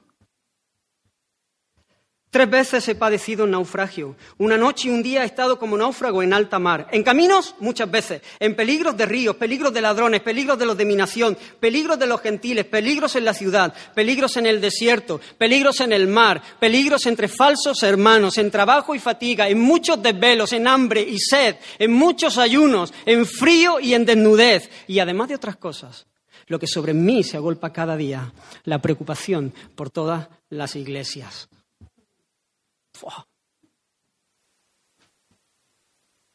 Tres 2.33 2.49
veces 2.49 2.89
he 2.89 2.95
padecido 2.95 3.45
un 3.45 3.51
naufragio. 3.51 4.17
Una 4.39 4.57
noche 4.57 4.89
y 4.89 4.91
un 4.91 5.03
día 5.03 5.23
he 5.23 5.27
estado 5.27 5.59
como 5.59 5.77
náufrago 5.77 6.23
en 6.23 6.33
alta 6.33 6.59
mar. 6.59 6.89
En 6.91 7.03
caminos, 7.03 7.55
muchas 7.61 7.91
veces. 7.91 8.23
En 8.41 8.57
peligros 8.57 8.97
de 8.97 9.05
ríos, 9.05 9.37
peligros 9.37 9.71
de 9.75 9.83
ladrones, 9.83 10.23
peligros 10.23 10.59
de 10.59 10.65
los 10.65 10.75
de 10.79 10.87
mi 10.87 10.97
nación, 10.97 11.37
peligros 11.61 11.99
de 11.99 12.07
los 12.07 12.23
gentiles, 12.23 12.65
peligros 12.65 13.17
en 13.17 13.27
la 13.27 13.35
ciudad, 13.35 13.75
peligros 13.95 14.39
en 14.39 14.47
el 14.47 14.63
desierto, 14.63 15.21
peligros 15.37 15.81
en 15.81 15.93
el 15.93 16.07
mar, 16.07 16.43
peligros 16.59 17.05
entre 17.05 17.29
falsos 17.29 17.83
hermanos, 17.83 18.39
en 18.39 18.51
trabajo 18.51 18.95
y 18.95 18.99
fatiga, 18.99 19.51
en 19.51 19.61
muchos 19.61 20.03
desvelos, 20.03 20.55
en 20.55 20.67
hambre 20.67 21.03
y 21.03 21.19
sed, 21.19 21.57
en 21.79 21.93
muchos 21.93 22.39
ayunos, 22.39 22.95
en 23.05 23.27
frío 23.27 23.79
y 23.79 23.93
en 23.93 24.07
desnudez. 24.07 24.71
Y 24.87 25.01
además 25.01 25.29
de 25.29 25.35
otras 25.35 25.57
cosas, 25.57 26.07
lo 26.47 26.59
que 26.59 26.67
sobre 26.67 26.95
mí 26.95 27.25
se 27.25 27.37
agolpa 27.37 27.75
cada 27.75 27.95
día, 27.95 28.33
la 28.65 28.81
preocupación 28.81 29.53
por 29.75 29.91
todas 29.91 30.29
las 30.49 30.77
iglesias. 30.77 31.51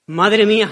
Madre 0.07 0.45
mía, 0.45 0.71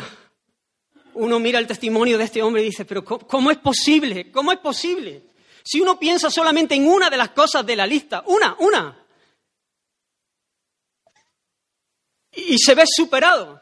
uno 1.15 1.39
mira 1.39 1.59
el 1.59 1.67
testimonio 1.67 2.17
de 2.17 2.23
este 2.23 2.41
hombre 2.41 2.61
y 2.61 2.65
dice, 2.65 2.85
pero 2.85 3.03
¿cómo, 3.03 3.51
es 3.51 3.57
posible? 3.57 4.31
¿Cómo 4.31 4.51
es 4.51 4.59
posible? 4.59 5.23
Si 5.63 5.81
uno 5.81 5.99
piensa 5.99 6.29
solamente 6.29 6.75
en 6.75 6.87
una 6.87 7.09
de 7.09 7.17
las 7.17 7.29
cosas 7.29 7.65
de 7.65 7.75
la 7.75 7.85
lista, 7.85 8.23
una, 8.27 8.55
una, 8.59 9.05
y 12.31 12.57
se 12.59 12.75
ve 12.75 12.83
superado. 12.85 13.61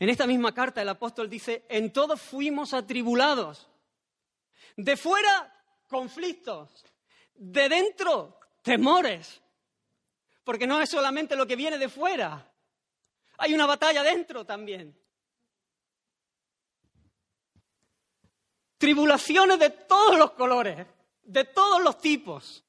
En 0.00 0.08
esta 0.08 0.26
misma 0.26 0.54
carta 0.54 0.80
el 0.80 0.88
apóstol 0.88 1.28
dice, 1.28 1.64
en 1.68 1.92
todos 1.92 2.20
fuimos 2.20 2.72
atribulados. 2.72 3.68
De 4.76 4.96
fuera, 4.96 5.52
conflictos. 5.88 6.84
De 7.34 7.68
dentro, 7.68 8.38
temores. 8.62 9.40
Porque 10.48 10.66
no 10.66 10.80
es 10.80 10.88
solamente 10.88 11.36
lo 11.36 11.46
que 11.46 11.56
viene 11.56 11.76
de 11.76 11.90
fuera, 11.90 12.50
hay 13.36 13.52
una 13.52 13.66
batalla 13.66 14.02
dentro 14.02 14.46
también. 14.46 14.98
Tribulaciones 18.78 19.58
de 19.58 19.68
todos 19.68 20.18
los 20.18 20.30
colores, 20.30 20.86
de 21.22 21.44
todos 21.44 21.82
los 21.82 21.98
tipos. 21.98 22.64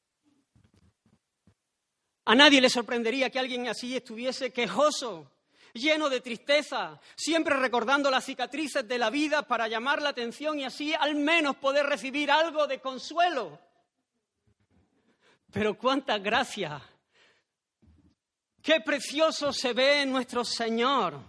A 2.26 2.36
nadie 2.36 2.60
le 2.60 2.70
sorprendería 2.70 3.30
que 3.30 3.40
alguien 3.40 3.70
así 3.70 3.96
estuviese 3.96 4.52
quejoso, 4.52 5.32
lleno 5.72 6.10
de 6.10 6.20
tristeza, 6.20 7.00
siempre 7.16 7.56
recordando 7.56 8.12
las 8.12 8.26
cicatrices 8.26 8.86
de 8.86 8.98
la 8.98 9.10
vida 9.10 9.44
para 9.44 9.70
llamar 9.70 10.02
la 10.02 10.10
atención 10.10 10.60
y 10.60 10.66
así 10.66 10.94
al 10.94 11.16
menos 11.16 11.56
poder 11.56 11.86
recibir 11.86 12.30
algo 12.30 12.68
de 12.68 12.82
consuelo. 12.82 13.58
Pero 15.54 15.78
cuánta 15.78 16.18
gracia, 16.18 16.82
qué 18.70 18.82
precioso 18.82 19.52
se 19.52 19.74
ve 19.74 20.04
en 20.04 20.12
nuestro 20.12 20.46
Señor 20.46 21.20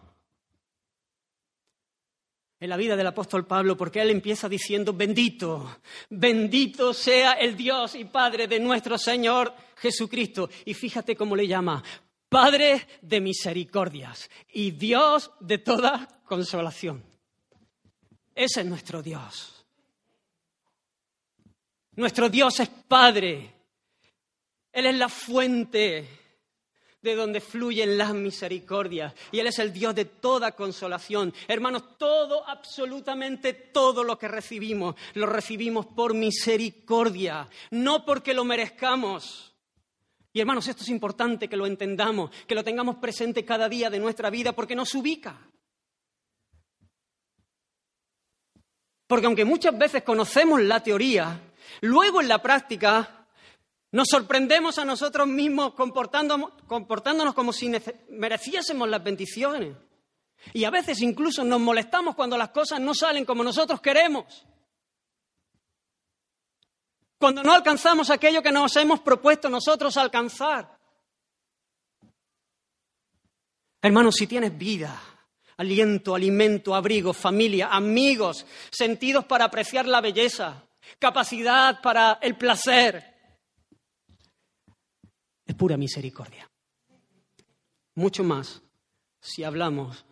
en 2.61 2.69
la 2.69 2.77
vida 2.77 2.95
del 2.95 3.07
apóstol 3.07 3.47
Pablo, 3.47 3.79
porque 3.79 4.03
él 4.03 4.11
empieza 4.11 4.47
diciendo, 4.47 4.93
bendito, 4.93 5.79
bendito 6.11 6.93
sea 6.93 7.33
el 7.33 7.57
Dios 7.57 7.95
y 7.95 8.05
Padre 8.05 8.47
de 8.47 8.61
nuestro 8.61 8.99
Señor 8.99 9.55
Jesucristo. 9.77 10.51
Y 10.67 10.75
fíjate 10.75 11.17
cómo 11.17 11.35
le 11.35 11.49
llama, 11.49 11.83
Padre 12.29 12.87
de 13.01 13.23
misericordias 13.23 14.29
y 14.53 14.73
Dios 14.73 15.31
de 15.41 15.57
toda 15.57 16.21
consolación. 16.27 17.03
Ese 18.35 18.61
es 18.61 18.67
nuestro 18.67 19.03
Dios. 19.03 19.65
Nuestro 21.93 22.29
Dios 22.29 22.61
es 22.61 22.69
Padre. 22.69 23.51
Él 24.71 24.85
es 24.85 24.95
la 24.95 25.09
fuente 25.09 26.20
de 27.03 27.15
donde 27.15 27.41
fluyen 27.41 27.97
las 27.97 28.15
misericordias. 28.15 29.15
Y 29.33 29.39
Él 29.39 29.47
es 29.47 29.59
el 29.59 29.73
Dios 29.73 29.95
de 29.95 30.05
toda 30.05 30.53
consolación. 30.53 31.33
Hermanos, 31.49 31.97
todo, 31.97 32.47
absolutamente 32.47 33.53
todo 33.55 34.05
lo 34.05 34.19
que 34.19 34.29
recibimos, 34.29 34.95
lo 35.15 35.27
recibimos 35.27 35.87
por 35.87 36.15
misericordia, 36.15 37.49
no 37.71 38.05
porque 38.05 38.35
lo 38.35 38.45
merezcamos. 38.45 39.55
Y 40.33 40.41
hermanos, 40.41 40.69
esto 40.69 40.83
es 40.83 40.89
importante 40.91 41.49
que 41.49 41.57
lo 41.57 41.67
entendamos, 41.67 42.31
que 42.47 42.55
lo 42.55 42.63
tengamos 42.63 42.97
presente 42.97 43.45
cada 43.45 43.69
día 43.69 43.91
de 43.91 43.99
nuestra 43.99 44.31
vida, 44.31 44.53
porque 44.53 44.77
nos 44.77 44.95
ubica. 44.95 45.51
Porque 49.07 49.27
aunque 49.27 49.45
muchas 49.45 49.77
veces 49.77 50.05
conocemos 50.05 50.61
la 50.63 50.85
teoría, 50.85 51.41
luego 51.81 52.21
en 52.21 52.29
la 52.29 52.41
práctica 52.41 53.20
nos 53.93 54.09
sorprendemos 54.09 54.79
a 54.79 54.85
nosotros 54.85 55.27
mismos 55.27 55.75
comportándonos, 55.75 57.35
como 57.35 57.53
si 57.53 57.73
mereciésemos 58.11 58.89
las 58.89 59.03
bendiciones. 59.03 59.77
Y 60.53 60.65
a 60.65 60.71
veces 60.71 61.03
incluso 61.03 61.45
nos 61.45 61.61
molestamos 61.61 62.15
cuando 62.15 62.39
las 62.39 62.51
cosas 62.51 62.81
no 62.81 62.95
salen 62.95 63.25
como 63.25 63.43
nosotros 63.43 63.81
queremos. 63.81 64.47
Cuando 67.19 67.43
no 67.43 67.53
alcanzamos 67.53 68.11
aquello 68.11 68.43
que 68.43 68.53
nos 68.53 68.75
hemos 68.77 69.01
propuesto 69.01 69.51
nosotros 69.51 69.97
alcanzar. 69.97 70.79
Hermanos, 73.83 74.15
si 74.17 74.27
tienes 74.27 74.57
vida, 74.57 74.99
aliento, 75.57 76.15
alimento, 76.15 76.75
abrigo, 76.75 77.13
familia, 77.13 77.69
amigos, 77.69 78.47
sentidos 78.71 79.25
para 79.25 79.47
apreciar 79.47 79.87
la 79.87 80.01
belleza, 80.01 80.65
capacidad 80.99 81.81
para 81.83 82.19
el 82.23 82.37
placer, 82.37 83.10
es 85.51 85.57
pura 85.57 85.77
misericordia. 85.77 86.49
Mucho 87.97 88.23
más 88.23 88.63
si 89.21 89.43
hablamos, 89.43 90.07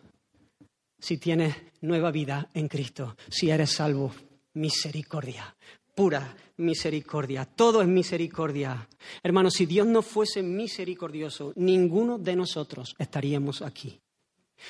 si 0.99 1.17
tienes 1.17 1.55
nueva 1.81 2.11
vida 2.11 2.49
en 2.53 2.67
Cristo, 2.67 3.15
si 3.29 3.49
eres 3.49 3.71
salvo, 3.71 4.13
misericordia, 4.55 5.55
pura 5.95 6.35
misericordia, 6.57 7.45
todo 7.45 7.81
es 7.81 7.87
misericordia. 7.87 8.87
Hermanos, 9.23 9.53
si 9.53 9.65
Dios 9.65 9.87
no 9.87 10.01
fuese 10.01 10.43
misericordioso, 10.43 11.53
ninguno 11.55 12.17
de 12.17 12.35
nosotros 12.35 12.93
estaríamos 12.99 13.61
aquí. 13.61 13.97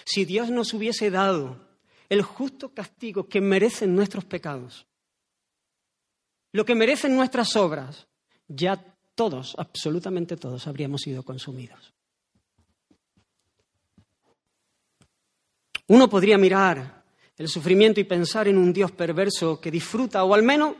Si 0.05 0.23
Dios 0.23 0.51
nos 0.51 0.71
hubiese 0.75 1.09
dado 1.09 1.67
el 2.09 2.21
justo 2.21 2.75
castigo 2.75 3.27
que 3.27 3.41
merecen 3.41 3.95
nuestros 3.95 4.23
pecados, 4.23 4.85
lo 6.51 6.63
que 6.63 6.75
merecen 6.75 7.15
nuestras 7.15 7.55
obras, 7.55 8.07
ya 8.47 8.95
todos, 9.19 9.53
absolutamente 9.57 10.37
todos, 10.37 10.65
habríamos 10.65 11.01
sido 11.01 11.23
consumidos. 11.23 11.93
Uno 15.87 16.09
podría 16.09 16.37
mirar 16.37 17.03
el 17.35 17.49
sufrimiento 17.49 17.99
y 17.99 18.05
pensar 18.05 18.47
en 18.47 18.57
un 18.57 18.71
Dios 18.71 18.93
perverso 18.93 19.59
que 19.59 19.71
disfruta 19.71 20.23
o 20.23 20.33
al 20.33 20.43
menos 20.43 20.73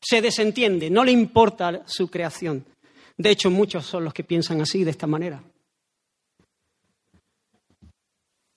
se 0.00 0.22
desentiende, 0.22 0.90
no 0.90 1.02
le 1.02 1.10
importa 1.10 1.82
su 1.86 2.08
creación. 2.08 2.64
De 3.16 3.30
hecho, 3.30 3.50
muchos 3.50 3.84
son 3.84 4.04
los 4.04 4.14
que 4.14 4.22
piensan 4.22 4.60
así, 4.60 4.84
de 4.84 4.92
esta 4.92 5.08
manera. 5.08 5.42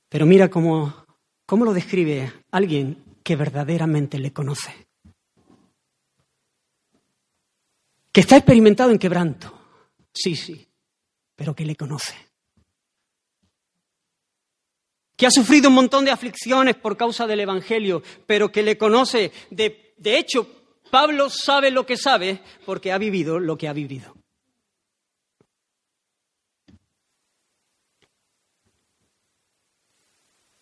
Pero 0.07 0.27
mira 0.27 0.51
cómo, 0.51 1.03
cómo 1.47 1.65
lo 1.65 1.73
describe 1.73 2.31
alguien 2.51 3.17
que 3.23 3.35
verdaderamente 3.35 4.19
le 4.19 4.31
conoce. 4.31 4.90
Que 8.11 8.21
está 8.21 8.37
experimentado 8.37 8.91
en 8.91 8.99
quebranto, 8.99 9.53
sí, 10.13 10.35
sí, 10.35 10.67
pero 11.35 11.55
que 11.55 11.65
le 11.65 11.75
conoce. 11.75 12.15
Que 15.15 15.27
ha 15.27 15.31
sufrido 15.31 15.69
un 15.69 15.75
montón 15.75 16.03
de 16.03 16.11
aflicciones 16.11 16.75
por 16.75 16.97
causa 16.97 17.27
del 17.27 17.41
Evangelio, 17.41 18.01
pero 18.25 18.51
que 18.51 18.63
le 18.63 18.77
conoce. 18.77 19.31
De, 19.51 19.93
de 19.97 20.17
hecho, 20.17 20.47
Pablo 20.89 21.29
sabe 21.29 21.71
lo 21.71 21.85
que 21.85 21.95
sabe 21.95 22.41
porque 22.65 22.91
ha 22.91 22.97
vivido 22.97 23.39
lo 23.39 23.57
que 23.57 23.67
ha 23.67 23.73
vivido. 23.73 24.20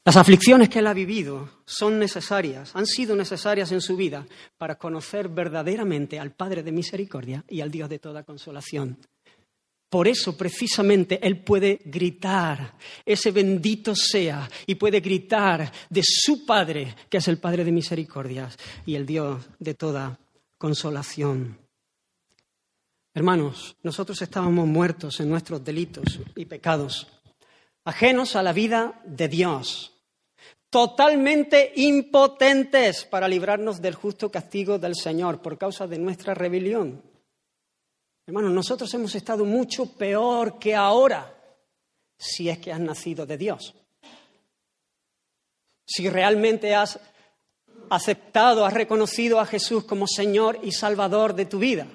Las 0.05 0.15
aflicciones 0.15 0.69
que 0.69 0.79
él 0.79 0.87
ha 0.87 0.93
vivido 0.93 1.49
son 1.65 1.99
necesarias, 1.99 2.71
han 2.75 2.85
sido 2.85 3.15
necesarias 3.15 3.71
en 3.71 3.81
su 3.81 3.95
vida 3.95 4.25
para 4.57 4.75
conocer 4.75 5.27
verdaderamente 5.27 6.19
al 6.19 6.31
Padre 6.31 6.63
de 6.63 6.71
misericordia 6.71 7.43
y 7.47 7.61
al 7.61 7.69
Dios 7.69 7.89
de 7.89 7.99
toda 7.99 8.23
consolación. 8.23 8.97
Por 9.89 10.07
eso 10.07 10.37
precisamente 10.37 11.19
Él 11.25 11.43
puede 11.43 11.81
gritar, 11.83 12.75
ese 13.03 13.31
bendito 13.31 13.95
sea, 13.95 14.47
y 14.67 14.75
puede 14.75 14.99
gritar 14.99 15.71
de 15.89 16.01
su 16.03 16.45
Padre, 16.45 16.95
que 17.09 17.17
es 17.17 17.27
el 17.27 17.39
Padre 17.39 17.65
de 17.65 17.71
misericordias 17.71 18.55
y 18.85 18.93
el 18.93 19.07
Dios 19.07 19.49
de 19.57 19.73
toda 19.73 20.19
consolación. 20.59 21.57
Hermanos, 23.15 23.75
nosotros 23.81 24.21
estábamos 24.21 24.67
muertos 24.67 25.19
en 25.19 25.29
nuestros 25.29 25.63
delitos 25.63 26.19
y 26.35 26.45
pecados, 26.45 27.07
ajenos 27.85 28.35
a 28.35 28.43
la 28.43 28.53
vida 28.53 29.01
de 29.05 29.27
Dios 29.27 29.93
totalmente 30.69 31.73
impotentes 31.77 33.05
para 33.05 33.27
librarnos 33.27 33.81
del 33.81 33.95
justo 33.95 34.31
castigo 34.31 34.77
del 34.77 34.95
Señor 34.95 35.41
por 35.41 35.57
causa 35.57 35.87
de 35.87 35.97
nuestra 35.97 36.33
rebelión. 36.33 37.01
Hermanos, 38.27 38.51
nosotros 38.51 38.93
hemos 38.93 39.15
estado 39.15 39.45
mucho 39.45 39.97
peor 39.97 40.59
que 40.59 40.75
ahora 40.75 41.35
si 42.17 42.49
es 42.49 42.59
que 42.59 42.71
has 42.71 42.79
nacido 42.79 43.25
de 43.25 43.37
Dios. 43.37 43.73
Si 45.85 46.07
realmente 46.07 46.75
has 46.75 46.99
aceptado, 47.89 48.65
has 48.65 48.73
reconocido 48.73 49.39
a 49.39 49.47
Jesús 49.47 49.85
como 49.85 50.05
Señor 50.05 50.59
y 50.61 50.71
Salvador 50.71 51.33
de 51.33 51.45
tu 51.45 51.57
vida. 51.57 51.87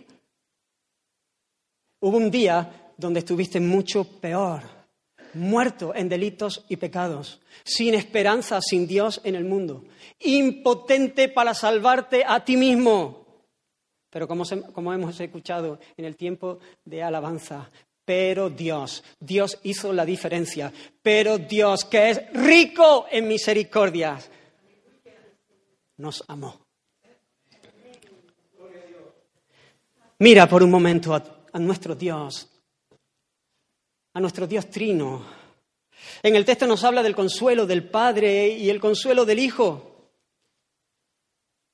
Hubo 2.00 2.16
un 2.16 2.30
día 2.30 2.92
donde 2.96 3.20
estuviste 3.20 3.60
mucho 3.60 4.02
peor 4.04 4.73
muerto 5.34 5.94
en 5.94 6.08
delitos 6.08 6.64
y 6.68 6.76
pecados, 6.76 7.40
sin 7.64 7.94
esperanza, 7.94 8.60
sin 8.60 8.86
Dios 8.86 9.20
en 9.24 9.34
el 9.34 9.44
mundo, 9.44 9.84
impotente 10.20 11.28
para 11.28 11.54
salvarte 11.54 12.24
a 12.26 12.44
ti 12.44 12.56
mismo. 12.56 13.24
Pero 14.10 14.28
como, 14.28 14.44
hemos 14.92 15.20
escuchado 15.20 15.80
en 15.96 16.04
el 16.04 16.16
tiempo 16.16 16.60
de 16.84 17.02
alabanza, 17.02 17.68
pero 18.04 18.48
Dios, 18.48 19.02
Dios 19.18 19.58
hizo 19.64 19.92
la 19.92 20.04
diferencia, 20.04 20.72
pero 21.02 21.38
Dios, 21.38 21.84
que 21.84 22.10
es 22.10 22.32
rico 22.32 23.06
en 23.10 23.26
misericordia, 23.26 24.18
nos 25.96 26.22
amó. 26.28 26.60
Mira 30.20 30.48
por 30.48 30.62
un 30.62 30.70
momento 30.70 31.12
a 31.14 31.58
nuestro 31.58 31.94
Dios 31.94 32.53
a 34.14 34.20
nuestro 34.20 34.46
Dios 34.46 34.70
trino. 34.70 35.24
En 36.22 36.36
el 36.36 36.44
texto 36.44 36.66
nos 36.66 36.84
habla 36.84 37.02
del 37.02 37.14
consuelo 37.14 37.66
del 37.66 37.88
Padre 37.88 38.48
y 38.48 38.70
el 38.70 38.80
consuelo 38.80 39.24
del 39.24 39.40
Hijo. 39.40 40.10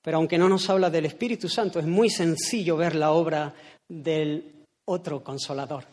Pero 0.03 0.17
aunque 0.17 0.39
no 0.39 0.49
nos 0.49 0.69
habla 0.71 0.89
del 0.89 1.07
Espíritu 1.07 1.49
Santo, 1.49 1.79
es 1.79 1.87
muy 1.87 2.09
sencillo 2.09 2.77
ver 2.77 2.95
la 2.95 3.13
obra 3.13 3.55
del 3.87 4.67
otro 4.87 5.23
consolador, 5.23 5.85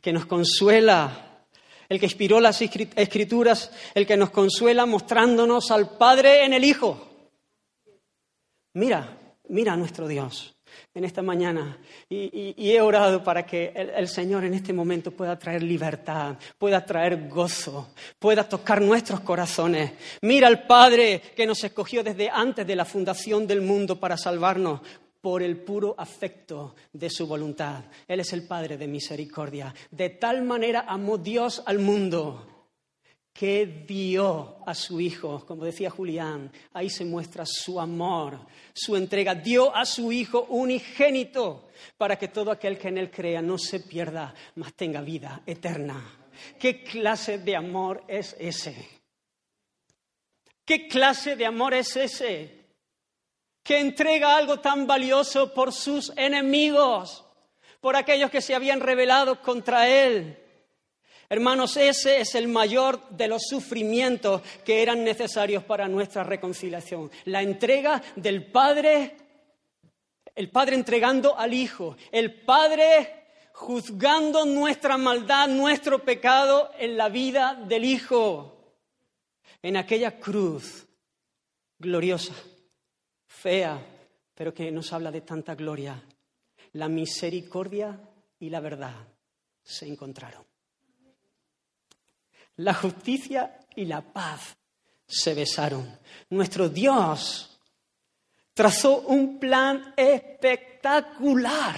que 0.00 0.12
nos 0.12 0.26
consuela, 0.26 1.44
el 1.88 2.00
que 2.00 2.06
inspiró 2.06 2.40
las 2.40 2.60
escrituras, 2.60 3.70
el 3.94 4.06
que 4.06 4.16
nos 4.16 4.30
consuela 4.30 4.86
mostrándonos 4.86 5.70
al 5.70 5.96
Padre 5.96 6.44
en 6.44 6.52
el 6.52 6.64
Hijo. 6.64 7.06
Mira, 8.74 9.16
mira 9.48 9.74
a 9.74 9.76
nuestro 9.76 10.08
Dios. 10.08 10.57
En 10.94 11.04
esta 11.04 11.22
mañana 11.22 11.78
y, 12.08 12.70
he 12.70 12.80
orado 12.80 13.22
para 13.22 13.44
que 13.44 13.72
el, 13.74 14.08
Señor 14.08 14.44
en 14.44 14.54
este 14.54 14.72
momento 14.72 15.10
pueda 15.10 15.38
traer 15.38 15.62
libertad, 15.62 16.36
pueda 16.58 16.84
traer 16.84 17.28
gozo, 17.28 17.90
pueda 18.18 18.48
tocar 18.48 18.80
nuestros 18.82 19.20
corazones. 19.20 19.92
Mira 20.22 20.48
al 20.48 20.66
Padre 20.66 21.22
que 21.34 21.46
nos 21.46 21.62
escogió 21.64 22.02
desde 22.02 22.28
antes 22.30 22.66
de 22.66 22.76
la 22.76 22.84
fundación 22.84 23.46
del 23.46 23.62
mundo 23.62 23.98
para 23.98 24.16
salvarnos 24.16 24.80
por 25.20 25.42
el 25.42 25.56
puro 25.58 25.94
afecto 25.98 26.74
de 26.92 27.10
su 27.10 27.26
voluntad. 27.26 27.84
Él 28.06 28.20
es 28.20 28.32
el 28.32 28.46
Padre 28.46 28.76
de 28.76 28.86
misericordia. 28.86 29.74
De 29.90 30.10
tal 30.10 30.42
manera 30.42 30.84
amó 30.88 31.18
Dios 31.18 31.62
al 31.66 31.78
mundo 31.78 32.57
que 33.38 33.84
dio 33.86 34.56
a 34.66 34.74
su 34.74 35.00
Hijo, 35.00 35.46
como 35.46 35.64
decía 35.64 35.90
Julián, 35.90 36.50
ahí 36.72 36.90
se 36.90 37.04
muestra 37.04 37.46
su 37.46 37.78
amor, 37.78 38.36
su 38.72 38.96
entrega, 38.96 39.32
dio 39.32 39.72
a 39.76 39.86
su 39.86 40.10
Hijo 40.10 40.46
unigénito 40.48 41.68
para 41.96 42.18
que 42.18 42.26
todo 42.26 42.50
aquel 42.50 42.76
que 42.76 42.88
en 42.88 42.98
Él 42.98 43.12
crea 43.12 43.40
no 43.40 43.56
se 43.56 43.78
pierda, 43.78 44.34
mas 44.56 44.74
tenga 44.74 45.02
vida 45.02 45.42
eterna. 45.46 46.18
¿Qué 46.58 46.82
clase 46.82 47.38
de 47.38 47.54
amor 47.54 48.02
es 48.08 48.34
ese? 48.40 48.88
¿Qué 50.64 50.88
clase 50.88 51.36
de 51.36 51.46
amor 51.46 51.74
es 51.74 51.94
ese? 51.94 52.66
Que 53.62 53.78
entrega 53.78 54.36
algo 54.36 54.58
tan 54.58 54.84
valioso 54.84 55.54
por 55.54 55.72
sus 55.72 56.12
enemigos, 56.16 57.24
por 57.80 57.94
aquellos 57.94 58.32
que 58.32 58.40
se 58.40 58.56
habían 58.56 58.80
rebelado 58.80 59.40
contra 59.42 59.88
Él 59.88 60.47
Hermanos, 61.30 61.76
ese 61.76 62.20
es 62.20 62.34
el 62.34 62.48
mayor 62.48 63.06
de 63.10 63.28
los 63.28 63.42
sufrimientos 63.42 64.40
que 64.64 64.82
eran 64.82 65.04
necesarios 65.04 65.62
para 65.62 65.86
nuestra 65.86 66.24
reconciliación. 66.24 67.10
La 67.26 67.42
entrega 67.42 68.02
del 68.16 68.50
Padre, 68.50 69.14
el 70.34 70.50
Padre 70.50 70.76
entregando 70.76 71.38
al 71.38 71.52
Hijo, 71.52 71.96
el 72.12 72.40
Padre 72.44 73.26
juzgando 73.52 74.46
nuestra 74.46 74.96
maldad, 74.96 75.48
nuestro 75.48 76.02
pecado 76.02 76.70
en 76.78 76.96
la 76.96 77.10
vida 77.10 77.62
del 77.66 77.84
Hijo, 77.84 78.76
en 79.60 79.76
aquella 79.76 80.18
cruz 80.18 80.86
gloriosa, 81.78 82.34
fea, 83.26 83.78
pero 84.34 84.54
que 84.54 84.70
nos 84.70 84.94
habla 84.94 85.10
de 85.10 85.20
tanta 85.20 85.54
gloria. 85.54 86.02
La 86.72 86.88
misericordia 86.88 88.00
y 88.38 88.48
la 88.48 88.60
verdad 88.60 88.94
se 89.62 89.86
encontraron 89.86 90.47
la 92.58 92.74
justicia 92.74 93.58
y 93.74 93.84
la 93.84 94.00
paz 94.00 94.56
se 95.06 95.34
besaron. 95.34 95.98
Nuestro 96.30 96.68
Dios 96.68 97.58
trazó 98.52 99.00
un 99.00 99.38
plan 99.38 99.94
espectacular 99.96 101.76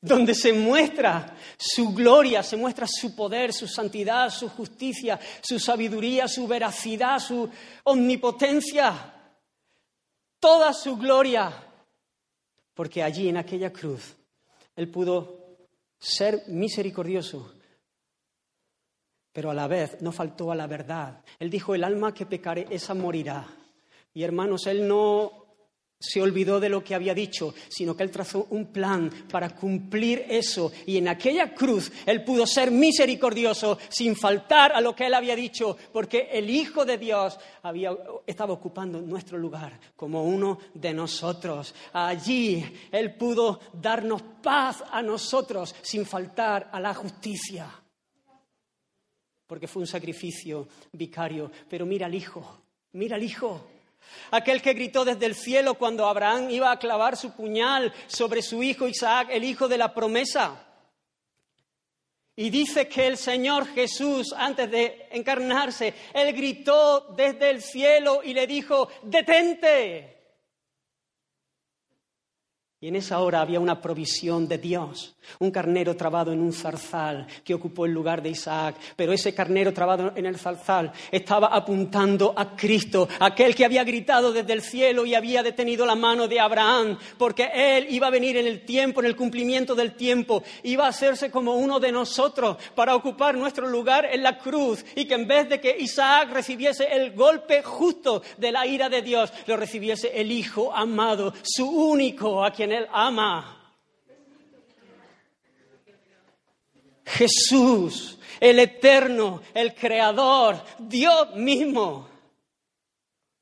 donde 0.00 0.34
se 0.34 0.52
muestra 0.52 1.36
su 1.56 1.94
gloria, 1.94 2.42
se 2.42 2.56
muestra 2.56 2.86
su 2.88 3.14
poder, 3.14 3.52
su 3.52 3.68
santidad, 3.68 4.30
su 4.30 4.48
justicia, 4.48 5.18
su 5.40 5.60
sabiduría, 5.60 6.26
su 6.26 6.48
veracidad, 6.48 7.20
su 7.20 7.48
omnipotencia, 7.84 9.14
toda 10.40 10.72
su 10.72 10.96
gloria, 10.96 11.52
porque 12.74 13.00
allí 13.04 13.28
en 13.28 13.36
aquella 13.36 13.72
cruz 13.72 14.16
Él 14.74 14.90
pudo 14.90 15.56
ser 16.00 16.42
misericordioso 16.48 17.61
pero 19.32 19.50
a 19.50 19.54
la 19.54 19.66
vez 19.66 19.96
no 20.00 20.12
faltó 20.12 20.52
a 20.52 20.54
la 20.54 20.66
verdad. 20.66 21.20
Él 21.38 21.50
dijo, 21.50 21.74
el 21.74 21.84
alma 21.84 22.12
que 22.12 22.26
pecare, 22.26 22.66
esa 22.70 22.94
morirá. 22.94 23.46
Y 24.14 24.22
hermanos, 24.22 24.66
él 24.66 24.86
no 24.86 25.42
se 26.02 26.20
olvidó 26.20 26.58
de 26.58 26.68
lo 26.68 26.82
que 26.82 26.94
había 26.94 27.14
dicho, 27.14 27.54
sino 27.68 27.96
que 27.96 28.02
él 28.02 28.10
trazó 28.10 28.48
un 28.50 28.66
plan 28.66 29.08
para 29.30 29.50
cumplir 29.50 30.26
eso. 30.28 30.72
Y 30.84 30.96
en 30.96 31.08
aquella 31.08 31.54
cruz 31.54 31.92
él 32.04 32.24
pudo 32.24 32.46
ser 32.46 32.70
misericordioso 32.72 33.78
sin 33.88 34.16
faltar 34.16 34.72
a 34.72 34.80
lo 34.80 34.96
que 34.96 35.06
él 35.06 35.14
había 35.14 35.36
dicho, 35.36 35.76
porque 35.92 36.28
el 36.32 36.50
Hijo 36.50 36.84
de 36.84 36.98
Dios 36.98 37.38
había, 37.62 37.96
estaba 38.26 38.52
ocupando 38.52 39.00
nuestro 39.00 39.38
lugar 39.38 39.78
como 39.94 40.24
uno 40.24 40.58
de 40.74 40.92
nosotros. 40.92 41.74
Allí 41.92 42.64
él 42.90 43.14
pudo 43.14 43.60
darnos 43.72 44.22
paz 44.42 44.82
a 44.90 45.00
nosotros 45.02 45.74
sin 45.82 46.04
faltar 46.04 46.68
a 46.72 46.80
la 46.80 46.92
justicia 46.94 47.81
porque 49.52 49.68
fue 49.68 49.82
un 49.82 49.86
sacrificio 49.86 50.66
vicario. 50.92 51.52
Pero 51.68 51.84
mira 51.84 52.06
al 52.06 52.14
Hijo, 52.14 52.62
mira 52.92 53.16
al 53.16 53.22
Hijo. 53.22 53.62
Aquel 54.30 54.62
que 54.62 54.72
gritó 54.72 55.04
desde 55.04 55.26
el 55.26 55.34
cielo 55.34 55.74
cuando 55.74 56.06
Abraham 56.06 56.48
iba 56.48 56.72
a 56.72 56.78
clavar 56.78 57.18
su 57.18 57.32
puñal 57.32 57.92
sobre 58.06 58.40
su 58.40 58.62
hijo 58.62 58.88
Isaac, 58.88 59.28
el 59.30 59.44
hijo 59.44 59.68
de 59.68 59.76
la 59.76 59.92
promesa. 59.92 60.66
Y 62.34 62.48
dice 62.48 62.88
que 62.88 63.06
el 63.06 63.18
Señor 63.18 63.66
Jesús, 63.66 64.32
antes 64.34 64.70
de 64.70 65.08
encarnarse, 65.10 65.92
él 66.14 66.34
gritó 66.34 67.12
desde 67.14 67.50
el 67.50 67.60
cielo 67.60 68.22
y 68.24 68.32
le 68.32 68.46
dijo, 68.46 68.88
detente. 69.02 70.12
Y 72.80 72.88
en 72.88 72.96
esa 72.96 73.20
hora 73.20 73.42
había 73.42 73.60
una 73.60 73.82
provisión 73.82 74.48
de 74.48 74.56
Dios, 74.56 75.14
un 75.38 75.50
carnero 75.50 75.96
trabado 75.96 76.32
en 76.32 76.40
un 76.40 76.52
zarzal 76.52 77.26
que 77.44 77.54
ocupó 77.54 77.86
el 77.86 77.92
lugar 77.92 78.22
de 78.22 78.30
Isaac, 78.30 78.76
pero 78.96 79.12
ese 79.12 79.34
carnero 79.34 79.72
trabado 79.72 80.12
en 80.14 80.26
el 80.26 80.38
zarzal 80.38 80.92
estaba 81.10 81.48
apuntando 81.48 82.34
a 82.36 82.56
Cristo, 82.56 83.08
aquel 83.20 83.54
que 83.54 83.64
había 83.64 83.84
gritado 83.84 84.32
desde 84.32 84.52
el 84.52 84.62
cielo 84.62 85.06
y 85.06 85.14
había 85.14 85.42
detenido 85.42 85.86
la 85.86 85.94
mano 85.94 86.28
de 86.28 86.40
Abraham, 86.40 86.98
porque 87.18 87.50
él 87.54 87.86
iba 87.90 88.06
a 88.06 88.10
venir 88.10 88.36
en 88.36 88.46
el 88.46 88.64
tiempo, 88.64 89.00
en 89.00 89.06
el 89.06 89.16
cumplimiento 89.16 89.74
del 89.74 89.94
tiempo, 89.94 90.42
iba 90.62 90.86
a 90.86 90.88
hacerse 90.88 91.30
como 91.30 91.54
uno 91.54 91.80
de 91.80 91.92
nosotros 91.92 92.56
para 92.74 92.94
ocupar 92.94 93.36
nuestro 93.36 93.68
lugar 93.68 94.06
en 94.10 94.22
la 94.22 94.38
cruz 94.38 94.84
y 94.94 95.04
que 95.04 95.14
en 95.14 95.26
vez 95.26 95.48
de 95.48 95.60
que 95.60 95.76
Isaac 95.78 96.30
recibiese 96.32 96.84
el 96.84 97.12
golpe 97.12 97.62
justo 97.62 98.22
de 98.38 98.52
la 98.52 98.66
ira 98.66 98.88
de 98.88 99.02
Dios, 99.02 99.32
lo 99.46 99.56
recibiese 99.56 100.20
el 100.20 100.30
Hijo 100.32 100.74
amado, 100.74 101.32
su 101.42 101.68
único 101.68 102.44
a 102.44 102.52
quien 102.52 102.72
él 102.72 102.86
ama. 102.92 103.61
Jesús, 107.04 108.18
el 108.40 108.58
eterno, 108.58 109.42
el 109.54 109.74
creador, 109.74 110.62
Dios 110.78 111.34
mismo, 111.36 112.08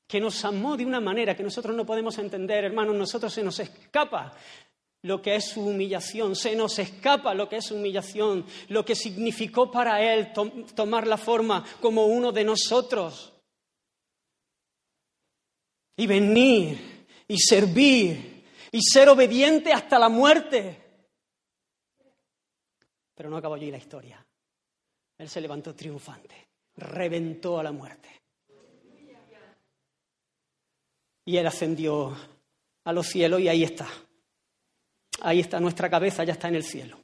que 0.07 0.19
nos 0.19 0.43
amó 0.43 0.75
de 0.75 0.85
una 0.85 0.99
manera 0.99 1.35
que 1.35 1.43
nosotros 1.43 1.75
no 1.75 1.85
podemos 1.85 2.17
entender, 2.17 2.65
hermanos, 2.65 2.95
nosotros 2.95 3.33
se 3.33 3.43
nos 3.43 3.59
escapa 3.59 4.33
lo 5.03 5.21
que 5.21 5.35
es 5.35 5.45
su 5.45 5.61
humillación, 5.61 6.35
se 6.35 6.55
nos 6.55 6.77
escapa 6.77 7.33
lo 7.33 7.49
que 7.49 7.57
es 7.57 7.65
su 7.65 7.75
humillación, 7.75 8.45
lo 8.67 8.85
que 8.85 8.95
significó 8.95 9.71
para 9.71 10.01
Él 10.01 10.31
tomar 10.75 11.07
la 11.07 11.17
forma 11.17 11.65
como 11.79 12.05
uno 12.05 12.31
de 12.31 12.43
nosotros 12.43 13.33
y 15.97 16.07
venir 16.07 17.05
y 17.27 17.37
servir 17.37 18.43
y 18.71 18.81
ser 18.81 19.09
obediente 19.09 19.73
hasta 19.73 19.97
la 19.97 20.09
muerte. 20.09 20.80
Pero 23.21 23.29
no 23.29 23.37
acabó 23.37 23.53
allí 23.53 23.69
la 23.69 23.77
historia. 23.77 24.25
Él 25.15 25.29
se 25.29 25.39
levantó 25.41 25.75
triunfante, 25.75 26.47
reventó 26.77 27.59
a 27.59 27.63
la 27.63 27.71
muerte. 27.71 28.09
Y 31.25 31.37
él 31.37 31.45
ascendió 31.45 32.17
a 32.83 32.91
los 32.91 33.05
cielos 33.05 33.39
y 33.39 33.47
ahí 33.47 33.63
está. 33.63 33.87
Ahí 35.19 35.39
está 35.39 35.59
nuestra 35.59 35.87
cabeza, 35.87 36.23
ya 36.23 36.33
está 36.33 36.47
en 36.47 36.55
el 36.55 36.63
cielo. 36.63 36.97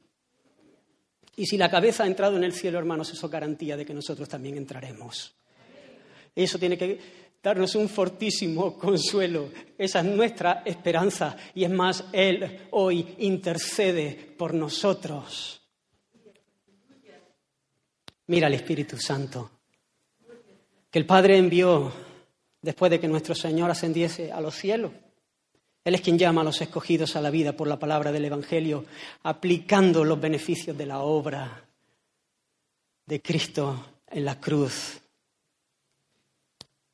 Y 1.36 1.46
si 1.46 1.56
la 1.56 1.70
cabeza 1.70 2.02
ha 2.02 2.08
entrado 2.08 2.36
en 2.36 2.42
el 2.42 2.52
cielo, 2.52 2.80
hermanos, 2.80 3.12
eso 3.12 3.26
es 3.26 3.32
garantía 3.32 3.76
de 3.76 3.86
que 3.86 3.94
nosotros 3.94 4.28
también 4.28 4.56
entraremos. 4.56 5.36
Eso 6.34 6.58
tiene 6.58 6.76
que 6.76 6.98
darnos 7.40 7.76
un 7.76 7.88
fortísimo 7.88 8.76
consuelo. 8.76 9.50
Esa 9.78 10.00
es 10.00 10.04
nuestra 10.06 10.64
esperanza. 10.64 11.36
Y 11.54 11.62
es 11.62 11.70
más, 11.70 12.06
Él 12.10 12.66
hoy 12.72 13.14
intercede 13.18 14.34
por 14.36 14.52
nosotros. 14.52 15.57
Mira 18.28 18.46
al 18.46 18.54
Espíritu 18.54 18.96
Santo, 18.96 19.50
que 20.90 20.98
el 20.98 21.04
Padre 21.06 21.36
envió 21.36 21.92
después 22.62 22.90
de 22.90 23.00
que 23.00 23.08
nuestro 23.08 23.34
Señor 23.34 23.70
ascendiese 23.70 24.32
a 24.32 24.40
los 24.40 24.54
cielos. 24.54 24.92
Él 25.84 25.94
es 25.94 26.00
quien 26.00 26.18
llama 26.18 26.42
a 26.42 26.44
los 26.44 26.60
escogidos 26.60 27.16
a 27.16 27.20
la 27.20 27.30
vida 27.30 27.54
por 27.54 27.68
la 27.68 27.78
palabra 27.78 28.12
del 28.12 28.24
Evangelio, 28.24 28.84
aplicando 29.22 30.04
los 30.04 30.20
beneficios 30.20 30.76
de 30.76 30.86
la 30.86 31.00
obra 31.00 31.64
de 33.06 33.22
Cristo 33.22 34.00
en 34.10 34.24
la 34.24 34.38
cruz 34.38 35.00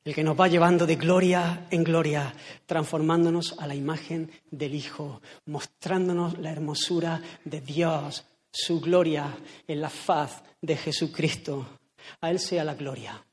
el 0.05 0.14
que 0.14 0.23
nos 0.23 0.38
va 0.38 0.49
llevando 0.49 0.87
de 0.87 0.97
gloria 0.97 1.66
en 1.70 1.83
gloria, 1.83 2.35
transformándonos 2.66 3.57
a 3.59 3.66
la 3.66 3.75
imagen 3.75 4.31
del 4.51 4.75
Hijo, 4.75 5.23
mostrándonos 5.47 6.38
la 6.38 6.51
hermosura 6.51 7.23
de 7.47 7.62
Dios, 7.62 8.27
su 8.55 8.81
gloria 8.81 9.37
en 9.67 9.81
la 9.81 9.90
faz 9.90 10.43
de 10.61 10.77
Jesucristo. 10.77 11.81
A 12.21 12.31
Él 12.31 12.38
sea 12.38 12.62
la 12.62 12.75
gloria, 12.75 13.27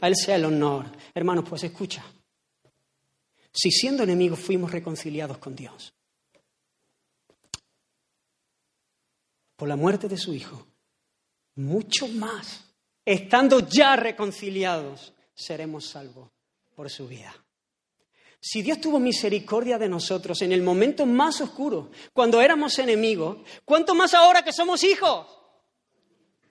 a 0.00 0.08
Él 0.08 0.14
sea 0.14 0.36
el 0.36 0.44
honor. 0.44 0.84
Hermanos, 1.14 1.46
pues 1.48 1.64
escucha, 1.64 2.04
si 3.50 3.70
siendo 3.70 4.02
enemigos 4.02 4.38
fuimos 4.38 4.70
reconciliados 4.70 5.38
con 5.38 5.56
Dios, 5.56 5.94
por 9.56 9.68
la 9.68 9.76
muerte 9.76 10.08
de 10.08 10.18
su 10.18 10.34
Hijo, 10.34 10.66
mucho 11.54 12.06
más, 12.08 12.64
estando 13.02 13.60
ya 13.60 13.96
reconciliados, 13.96 15.14
seremos 15.34 15.86
salvos 15.86 16.30
por 16.74 16.90
su 16.90 17.08
vida. 17.08 17.34
Si 18.40 18.62
Dios 18.62 18.80
tuvo 18.80 18.98
misericordia 19.00 19.78
de 19.78 19.88
nosotros 19.88 20.40
en 20.42 20.52
el 20.52 20.62
momento 20.62 21.04
más 21.06 21.40
oscuro, 21.40 21.90
cuando 22.12 22.40
éramos 22.40 22.78
enemigos, 22.78 23.38
¿cuánto 23.64 23.94
más 23.94 24.14
ahora 24.14 24.42
que 24.42 24.52
somos 24.52 24.84
hijos? 24.84 25.26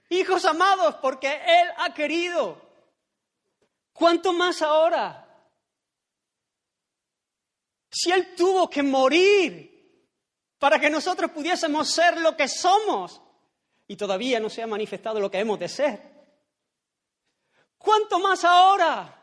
Hijos 0.10 0.46
amados, 0.46 0.96
porque 1.02 1.28
Él 1.28 1.68
ha 1.78 1.94
querido. 1.94 2.62
¿Cuánto 3.94 4.34
más 4.34 4.62
ahora? 4.62 5.22
Si 7.90 8.12
Él 8.12 8.36
tuvo 8.36 8.70
que 8.70 8.84
morir 8.84 9.76
para 10.60 10.80
que 10.80 10.90
nosotros 10.90 11.32
pudiésemos 11.32 11.90
ser 11.90 12.20
lo 12.20 12.36
que 12.36 12.48
somos 12.48 13.22
y 13.88 13.96
todavía 13.96 14.40
no 14.40 14.50
se 14.50 14.64
ha 14.64 14.68
manifestado 14.68 15.20
lo 15.20 15.30
que 15.30 15.40
hemos 15.40 15.60
de 15.60 15.70
ser. 15.70 16.16
¿Cuánto 17.78 18.20
más 18.20 18.44
ahora 18.44 19.22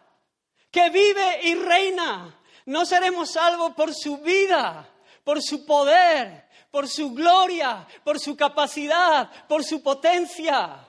que 0.70 0.88
vive 0.90 1.40
y 1.42 1.54
reina? 1.54 2.41
No 2.66 2.86
seremos 2.86 3.30
salvos 3.30 3.72
por 3.74 3.94
su 3.94 4.18
vida, 4.18 4.88
por 5.24 5.42
su 5.42 5.64
poder, 5.66 6.44
por 6.70 6.88
su 6.88 7.12
gloria, 7.12 7.86
por 8.04 8.18
su 8.18 8.36
capacidad, 8.36 9.30
por 9.46 9.64
su 9.64 9.82
potencia. 9.82 10.88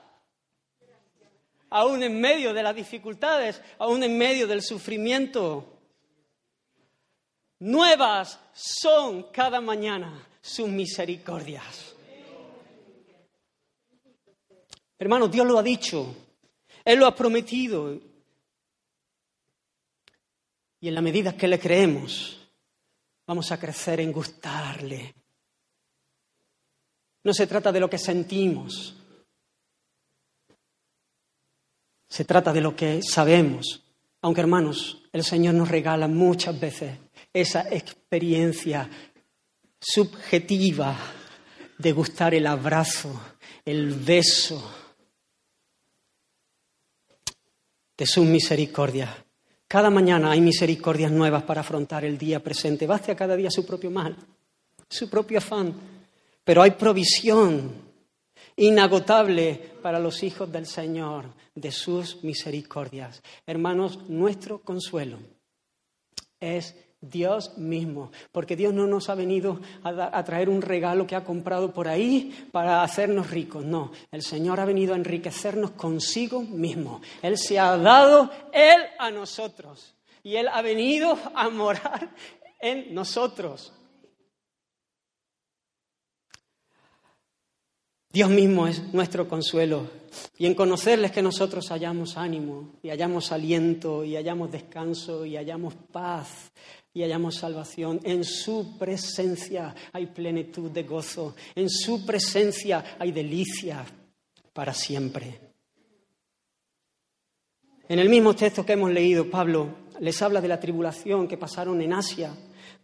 Aún 1.70 2.02
en 2.02 2.20
medio 2.20 2.54
de 2.54 2.62
las 2.62 2.74
dificultades, 2.74 3.60
aún 3.78 4.02
en 4.02 4.16
medio 4.16 4.46
del 4.46 4.62
sufrimiento. 4.62 5.74
Nuevas 7.58 8.38
son 8.52 9.24
cada 9.32 9.60
mañana 9.60 10.26
sus 10.40 10.68
misericordias. 10.68 11.94
Hermanos, 14.98 15.30
Dios 15.30 15.46
lo 15.46 15.58
ha 15.58 15.62
dicho, 15.62 16.14
Él 16.84 16.98
lo 16.98 17.06
ha 17.06 17.14
prometido. 17.14 17.98
Y 20.84 20.88
en 20.88 20.94
la 20.96 21.00
medida 21.00 21.34
que 21.34 21.48
le 21.48 21.58
creemos, 21.58 22.46
vamos 23.26 23.50
a 23.50 23.58
crecer 23.58 24.00
en 24.00 24.12
gustarle. 24.12 25.14
No 27.22 27.32
se 27.32 27.46
trata 27.46 27.72
de 27.72 27.80
lo 27.80 27.88
que 27.88 27.96
sentimos, 27.96 28.94
se 32.06 32.26
trata 32.26 32.52
de 32.52 32.60
lo 32.60 32.76
que 32.76 33.00
sabemos. 33.02 33.82
Aunque 34.20 34.42
hermanos, 34.42 35.02
el 35.10 35.24
Señor 35.24 35.54
nos 35.54 35.70
regala 35.70 36.06
muchas 36.06 36.60
veces 36.60 36.98
esa 37.32 37.66
experiencia 37.74 38.90
subjetiva 39.80 40.98
de 41.78 41.92
gustar 41.92 42.34
el 42.34 42.46
abrazo, 42.46 43.18
el 43.64 43.94
beso 43.94 44.70
de 47.96 48.06
su 48.06 48.22
misericordia. 48.26 49.23
Cada 49.66 49.90
mañana 49.90 50.30
hay 50.30 50.40
misericordias 50.40 51.10
nuevas 51.10 51.42
para 51.42 51.62
afrontar 51.62 52.04
el 52.04 52.18
día 52.18 52.40
presente. 52.42 52.86
Baste 52.86 53.12
a 53.12 53.16
cada 53.16 53.36
día 53.36 53.50
su 53.50 53.64
propio 53.66 53.90
mal, 53.90 54.16
su 54.88 55.08
propio 55.08 55.38
afán. 55.38 55.74
Pero 56.44 56.62
hay 56.62 56.72
provisión 56.72 57.72
inagotable 58.56 59.72
para 59.82 59.98
los 59.98 60.22
hijos 60.22 60.50
del 60.52 60.66
Señor 60.66 61.26
de 61.54 61.72
sus 61.72 62.22
misericordias. 62.22 63.22
Hermanos, 63.46 64.08
nuestro 64.08 64.58
consuelo 64.58 65.18
es 66.40 66.74
Dios 67.10 67.56
mismo, 67.58 68.10
porque 68.32 68.56
Dios 68.56 68.72
no 68.72 68.86
nos 68.86 69.08
ha 69.08 69.14
venido 69.14 69.60
a, 69.82 70.24
traer 70.24 70.48
un 70.48 70.62
regalo 70.62 71.06
que 71.06 71.16
ha 71.16 71.24
comprado 71.24 71.72
por 71.72 71.88
ahí 71.88 72.48
para 72.52 72.82
hacernos 72.82 73.30
ricos, 73.30 73.64
no, 73.64 73.92
el 74.10 74.22
Señor 74.22 74.60
ha 74.60 74.64
venido 74.64 74.94
a 74.94 74.96
enriquecernos 74.96 75.72
consigo 75.72 76.42
mismo, 76.42 77.00
Él 77.22 77.38
se 77.38 77.58
ha 77.58 77.76
dado 77.76 78.30
Él 78.52 78.82
a 78.98 79.10
nosotros. 79.10 79.94
Y 80.22 80.36
Él 80.36 80.48
ha 80.48 80.62
venido 80.62 81.18
a 81.34 81.50
morar 81.50 82.08
en 82.58 82.94
nosotros. 82.94 83.74
Dios 88.14 88.30
mismo 88.30 88.66
es 88.68 88.94
nuestro 88.94 89.28
consuelo. 89.28 89.90
Y 90.38 90.46
en 90.46 90.54
conocerles 90.54 91.10
que 91.10 91.20
nosotros 91.20 91.68
hallamos 91.70 92.16
ánimo 92.16 92.74
y 92.80 92.88
hallamos 92.88 93.32
aliento 93.32 94.04
y 94.04 94.14
hallamos 94.14 94.52
descanso 94.52 95.26
y 95.26 95.36
hallamos 95.36 95.74
paz 95.74 96.52
y 96.94 97.02
hallamos 97.02 97.34
salvación. 97.34 98.00
En 98.04 98.24
su 98.24 98.78
presencia 98.78 99.74
hay 99.92 100.06
plenitud 100.06 100.70
de 100.70 100.84
gozo. 100.84 101.34
En 101.56 101.68
su 101.68 102.06
presencia 102.06 102.96
hay 102.98 103.10
delicia 103.10 103.84
para 104.52 104.72
siempre. 104.72 105.40
En 107.88 107.98
el 107.98 108.08
mismo 108.08 108.34
texto 108.34 108.64
que 108.64 108.72
hemos 108.74 108.92
leído, 108.92 109.28
Pablo 109.28 109.84
les 110.00 110.22
habla 110.22 110.40
de 110.40 110.48
la 110.48 110.60
tribulación 110.60 111.28
que 111.28 111.36
pasaron 111.36 111.82
en 111.82 111.92
Asia, 111.92 112.34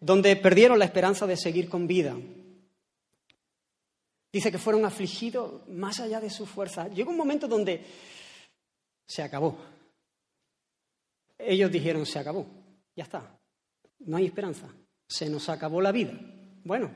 donde 0.01 0.35
perdieron 0.37 0.79
la 0.79 0.85
esperanza 0.85 1.27
de 1.27 1.37
seguir 1.37 1.69
con 1.69 1.87
vida. 1.87 2.17
Dice 4.33 4.51
que 4.51 4.59
fueron 4.59 4.85
afligidos 4.85 5.67
más 5.69 6.01
allá 6.01 6.21
de 6.21 6.31
su 6.31 6.47
fuerza. 6.47 6.89
Llegó 6.89 7.11
un 7.11 7.17
momento 7.17 7.49
donde 7.49 7.85
se 9.07 9.23
acabó. 9.23 9.57
Ellos 11.39 11.71
dijeron, 11.71 12.05
se 12.05 12.19
acabó, 12.19 12.47
ya 12.95 13.05
está 13.05 13.40
no 14.01 14.17
hay 14.17 14.27
esperanza, 14.27 14.69
se 15.07 15.29
nos 15.29 15.49
acabó 15.49 15.81
la 15.81 15.93
vida. 15.93 16.13
Bueno, 16.65 16.91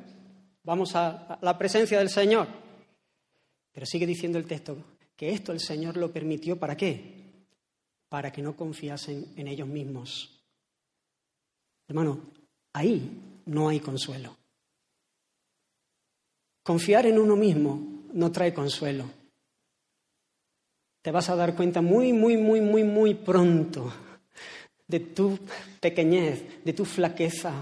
vamos 0.63 0.95
a, 0.95 1.39
la 1.43 1.57
presencia 1.59 1.99
del 1.99 2.11
Señor. 2.11 2.49
Pero 3.73 3.87
sigue 3.87 4.07
diciendo 4.07 4.39
el 4.39 4.47
texto 4.47 4.77
que 5.17 5.31
esto 5.31 5.53
el 5.53 5.61
Señor 5.61 5.97
lo 5.97 6.13
permitió 6.13 6.59
para 6.59 6.77
qué? 6.77 7.47
Para 8.09 8.33
que 8.33 8.43
no 8.43 8.57
confiasen 8.57 9.33
en 9.37 9.49
ellos 9.49 9.69
mismos. 9.69 10.45
Hermano, 11.89 12.21
ahí 12.73 13.43
no 13.47 13.69
hay 13.69 13.81
consuelo. 13.81 14.37
Confiar 16.63 17.07
en 17.07 17.19
uno 17.19 17.37
mismo 17.37 18.03
no 18.13 18.33
trae 18.33 18.55
consuelo. 18.55 19.05
Te 21.03 21.11
vas 21.11 21.29
a 21.29 21.37
dar 21.37 21.55
cuenta 21.55 21.83
muy, 21.83 22.13
muy, 22.13 22.39
muy, 22.39 22.63
muy, 22.63 22.85
muy 22.85 23.15
pronto 23.15 23.93
de 24.87 25.01
tu 25.01 25.39
pequeñez, 25.81 26.65
de 26.65 26.73
tu 26.73 26.85
flaqueza, 26.85 27.53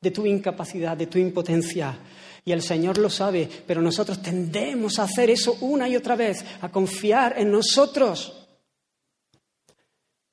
de 0.00 0.10
tu 0.10 0.26
incapacidad, 0.26 0.96
de 0.96 1.06
tu 1.06 1.18
impotencia. 1.18 1.98
Y 2.44 2.52
el 2.52 2.62
Señor 2.62 2.98
lo 2.98 3.10
sabe, 3.10 3.48
pero 3.66 3.82
nosotros 3.82 4.22
tendemos 4.22 4.98
a 4.98 5.04
hacer 5.04 5.30
eso 5.30 5.56
una 5.60 5.88
y 5.88 5.96
otra 5.96 6.16
vez, 6.16 6.44
a 6.60 6.70
confiar 6.70 7.34
en 7.38 7.50
nosotros. 7.50 8.48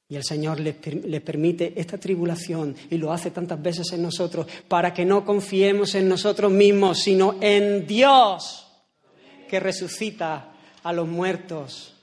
Y 0.08 0.16
el 0.16 0.24
Señor 0.24 0.60
le, 0.60 0.74
permite 1.22 1.74
esta 1.76 1.98
tribulación 1.98 2.76
y 2.92 2.98
lo 2.98 3.12
hace 3.12 3.32
tantas 3.32 3.62
veces 3.62 3.92
en 3.92 4.04
nosotros 4.04 4.46
para 4.68 4.94
que 4.94 5.04
no 5.04 5.26
confiemos 5.26 5.96
en 5.96 6.08
nosotros 6.08 6.52
mismos, 6.52 7.00
sino 7.00 7.38
en 7.42 7.88
Dios 7.88 8.68
que 9.50 9.60
resucita 9.60 10.54
a 10.84 10.94
los 10.94 11.08
muertos. 11.08 11.95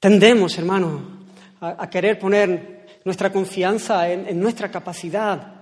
Tendemos, 0.00 0.56
hermano, 0.56 1.26
a, 1.60 1.90
querer 1.90 2.18
poner 2.18 3.00
nuestra 3.04 3.32
confianza 3.32 4.08
en, 4.08 4.38
nuestra 4.38 4.70
capacidad. 4.70 5.54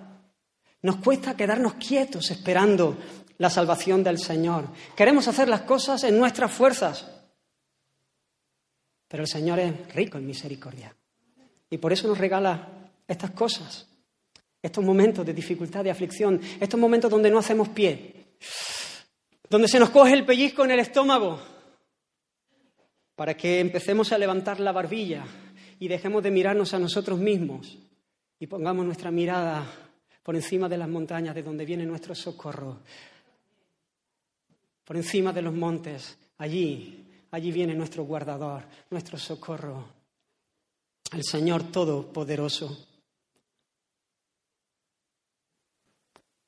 Nos 0.83 0.96
cuesta 0.96 1.37
quedarnos 1.37 1.75
quietos 1.75 2.31
esperando 2.31 2.99
la 3.38 3.49
salvación 3.49 4.05
del 4.05 4.18
Señor. 4.18 4.68
Queremos 4.94 5.27
hacer 5.29 5.49
las 5.49 5.62
cosas 5.62 6.05
en 6.05 6.18
nuestras 6.18 6.53
fuerzas. 6.53 7.11
Pero 9.09 9.22
el 9.22 9.29
Señor 9.29 9.59
es 9.59 9.94
rico 9.94 10.18
en 10.18 10.27
misericordia. 10.27 10.94
Y 11.70 11.79
por 11.79 11.92
eso 11.92 12.07
nos 12.07 12.18
regala 12.18 12.90
estas 13.09 13.31
cosas, 13.31 13.88
estos 14.62 14.85
momentos 14.85 15.25
de 15.25 15.33
dificultad, 15.33 15.83
de 15.83 15.90
aflicción, 15.90 16.40
estos 16.61 16.79
momentos 16.79 17.11
donde 17.11 17.31
no 17.31 17.38
hacemos 17.38 17.70
pie, 17.70 18.37
donde 19.49 19.68
se 19.68 19.79
nos 19.79 19.90
coge 19.90 20.12
el 20.12 20.27
pellizco 20.27 20.64
en 20.64 20.72
el 20.72 20.81
estómago, 20.81 21.40
para 23.17 23.35
que 23.35 23.61
empecemos 23.61 24.13
a 24.13 24.19
levantar 24.19 24.61
la 24.61 24.73
barbilla 24.73 25.25
y 25.81 25.89
dejemos 25.89 26.23
de 26.23 26.31
mirarnos 26.31 26.75
a 26.75 26.79
nosotros 26.79 27.19
mismos 27.19 27.79
y 28.39 28.47
pongamos 28.47 28.85
nuestra 28.85 29.11
mirada 29.11 29.67
por 30.23 30.37
encima 30.37 30.69
de 30.69 30.77
las 30.77 30.89
montañas 30.89 31.35
de 31.35 31.43
donde 31.43 31.65
viene 31.65 31.87
nuestro 31.87 32.15
socorro, 32.15 32.79
por 34.85 34.97
encima 34.97 35.33
de 35.33 35.43
los 35.43 35.55
montes, 35.55 36.19
allí, 36.39 37.07
allí 37.31 37.51
viene 37.51 37.75
nuestro 37.75 38.05
guardador, 38.05 38.65
nuestro 38.91 39.19
socorro, 39.19 39.89
el 41.13 41.25
Señor 41.25 41.71
Todopoderoso. 41.71 42.87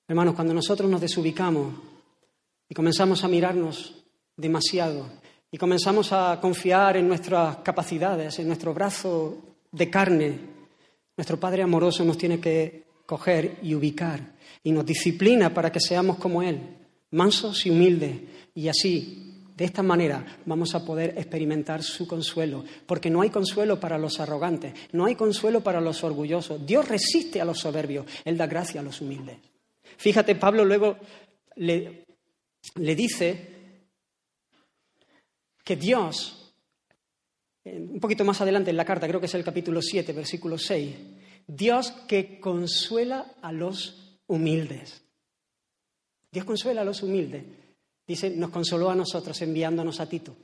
Hermanos, 0.07 0.35
cuando 0.35 0.55
nosotros 0.55 0.91
nos 0.91 1.01
desubicamos 1.01 1.75
y 2.69 2.75
comenzamos 2.75 3.25
a 3.25 3.29
mirarnos 3.29 3.95
demasiado 4.37 5.09
y 5.51 5.57
comenzamos 5.57 6.13
a 6.13 6.39
confiar 6.41 6.97
en 6.97 7.09
nuestras 7.09 7.59
capacidades, 7.59 8.39
en 8.39 8.47
nuestro 8.47 8.75
brazo 8.75 9.57
de 9.73 9.91
carne, 9.91 10.39
nuestro 11.17 11.39
Padre 11.41 11.63
amoroso 11.63 12.05
nos 12.05 12.19
tiene 12.19 12.39
que 12.39 12.85
coger 13.07 13.59
y 13.63 13.75
ubicar 13.75 14.21
y 14.63 14.73
nos 14.73 14.85
disciplina 14.85 15.53
para 15.53 15.73
que 15.73 15.81
seamos 15.81 16.19
como 16.19 16.43
Él, 16.43 16.61
mansos 17.11 17.65
y 17.67 17.71
humildes. 17.71 18.21
Y 18.55 18.69
así, 18.69 19.47
de 19.57 19.65
esta 19.65 19.83
manera, 19.83 20.39
vamos 20.45 20.75
a 20.75 20.85
poder 20.85 21.15
experimentar 21.17 21.83
su 21.83 22.07
consuelo, 22.07 22.65
porque 22.87 23.11
no 23.11 23.23
hay 23.23 23.31
consuelo 23.31 23.81
para 23.81 23.99
los 23.99 24.21
arrogantes, 24.21 24.75
no 24.93 25.07
hay 25.07 25.15
consuelo 25.15 25.63
para 25.63 25.81
los 25.81 26.05
orgullosos. 26.05 26.65
Dios 26.67 26.87
resiste 26.87 27.41
a 27.41 27.45
los 27.45 27.59
soberbios, 27.59 28.07
Él 28.25 28.37
da 28.37 28.47
gracia 28.47 28.81
a 28.81 28.85
los 28.85 29.01
humildes. 29.01 29.39
Fíjate, 29.97 30.35
Pablo 30.35 30.65
luego 30.65 30.99
le, 31.57 32.05
le 32.77 32.95
dice 32.95 33.58
que 35.69 35.77
Dios, 35.77 36.55
un 37.63 38.01
poquito 38.01 38.25
más 38.25 38.41
adelante 38.41 38.71
en 38.71 38.77
la 38.79 38.87
carta, 38.87 39.07
creo 39.07 39.21
que 39.21 39.27
es 39.27 39.35
el 39.35 39.45
capítulo 39.45 39.83
7, 39.83 40.15
versículo 40.15 40.57
6, 40.57 40.97
Dios 41.47 41.91
que 42.09 42.41
consuela 42.41 43.35
a 43.43 43.53
los 43.53 44.19
humildes. 44.29 45.03
Dios 46.33 46.47
consuela 46.47 46.81
a 46.81 46.85
los 46.85 47.03
humildes. 47.03 47.45
Dice, 48.07 48.31
nos 48.31 48.49
consoló 48.49 48.89
a 48.89 48.95
nosotros 48.95 49.43
enviándonos 49.43 50.01
a 50.01 50.09
Tito. 50.09 50.35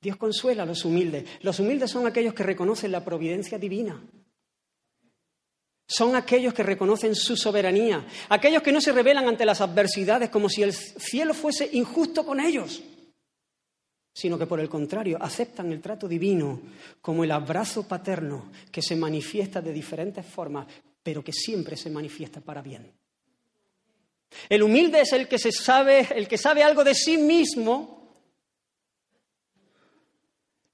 Dios 0.00 0.16
consuela 0.16 0.62
a 0.62 0.66
los 0.66 0.84
humildes. 0.84 1.24
Los 1.40 1.58
humildes 1.58 1.90
son 1.90 2.06
aquellos 2.06 2.32
que 2.32 2.44
reconocen 2.44 2.92
la 2.92 3.04
providencia 3.04 3.58
divina. 3.58 4.00
Son 5.88 6.14
aquellos 6.14 6.54
que 6.54 6.62
reconocen 6.62 7.16
su 7.16 7.36
soberanía, 7.36 8.06
aquellos 8.28 8.62
que 8.62 8.70
no 8.70 8.80
se 8.80 8.92
rebelan 8.92 9.26
ante 9.26 9.44
las 9.44 9.60
adversidades 9.60 10.30
como 10.30 10.48
si 10.48 10.62
el 10.62 10.72
cielo 10.72 11.34
fuese 11.34 11.68
injusto 11.72 12.24
con 12.24 12.38
ellos, 12.38 12.84
sino 14.16 14.38
que 14.38 14.46
por 14.46 14.58
el 14.60 14.68
contrario 14.70 15.18
aceptan 15.20 15.70
el 15.72 15.82
trato 15.82 16.08
divino 16.08 16.58
como 17.02 17.22
el 17.22 17.30
abrazo 17.30 17.86
paterno 17.86 18.50
que 18.72 18.80
se 18.80 18.96
manifiesta 18.96 19.60
de 19.60 19.74
diferentes 19.74 20.24
formas, 20.24 20.66
pero 21.02 21.22
que 21.22 21.34
siempre 21.34 21.76
se 21.76 21.90
manifiesta 21.90 22.40
para 22.40 22.62
bien. 22.62 22.90
El 24.48 24.62
humilde 24.62 25.02
es 25.02 25.12
el 25.12 25.28
que 25.28 25.38
se 25.38 25.52
sabe, 25.52 26.08
el 26.14 26.26
que 26.28 26.38
sabe 26.38 26.62
algo 26.62 26.82
de 26.82 26.94
sí 26.94 27.18
mismo 27.18 28.24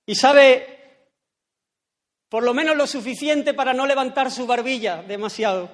y 0.06 0.14
sabe 0.14 1.08
por 2.28 2.44
lo 2.44 2.54
menos 2.54 2.76
lo 2.76 2.86
suficiente 2.86 3.54
para 3.54 3.74
no 3.74 3.86
levantar 3.86 4.30
su 4.30 4.46
barbilla 4.46 5.02
demasiado. 5.02 5.68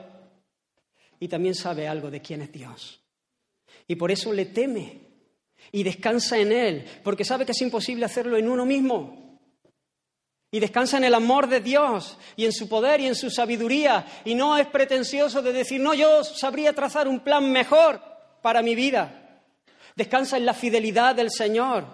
Y 1.20 1.28
también 1.28 1.54
sabe 1.54 1.86
algo 1.86 2.10
de 2.10 2.22
quién 2.22 2.40
es 2.40 2.50
Dios. 2.50 3.02
Y 3.86 3.96
por 3.96 4.10
eso 4.10 4.32
le 4.32 4.46
teme 4.46 5.07
y 5.72 5.82
descansa 5.82 6.38
en 6.38 6.52
Él, 6.52 6.84
porque 7.04 7.24
sabe 7.24 7.44
que 7.44 7.52
es 7.52 7.60
imposible 7.62 8.04
hacerlo 8.04 8.36
en 8.36 8.48
uno 8.48 8.64
mismo. 8.64 9.40
Y 10.50 10.60
descansa 10.60 10.96
en 10.96 11.04
el 11.04 11.14
amor 11.14 11.46
de 11.46 11.60
Dios 11.60 12.16
y 12.34 12.46
en 12.46 12.52
su 12.52 12.68
poder 12.68 13.00
y 13.00 13.06
en 13.06 13.14
su 13.14 13.30
sabiduría. 13.30 14.06
Y 14.24 14.34
no 14.34 14.56
es 14.56 14.66
pretencioso 14.66 15.42
de 15.42 15.52
decir, 15.52 15.78
no, 15.80 15.92
yo 15.92 16.24
sabría 16.24 16.72
trazar 16.72 17.06
un 17.06 17.20
plan 17.20 17.52
mejor 17.52 18.00
para 18.40 18.62
mi 18.62 18.74
vida. 18.74 19.42
Descansa 19.94 20.38
en 20.38 20.46
la 20.46 20.54
fidelidad 20.54 21.14
del 21.14 21.30
Señor. 21.30 21.84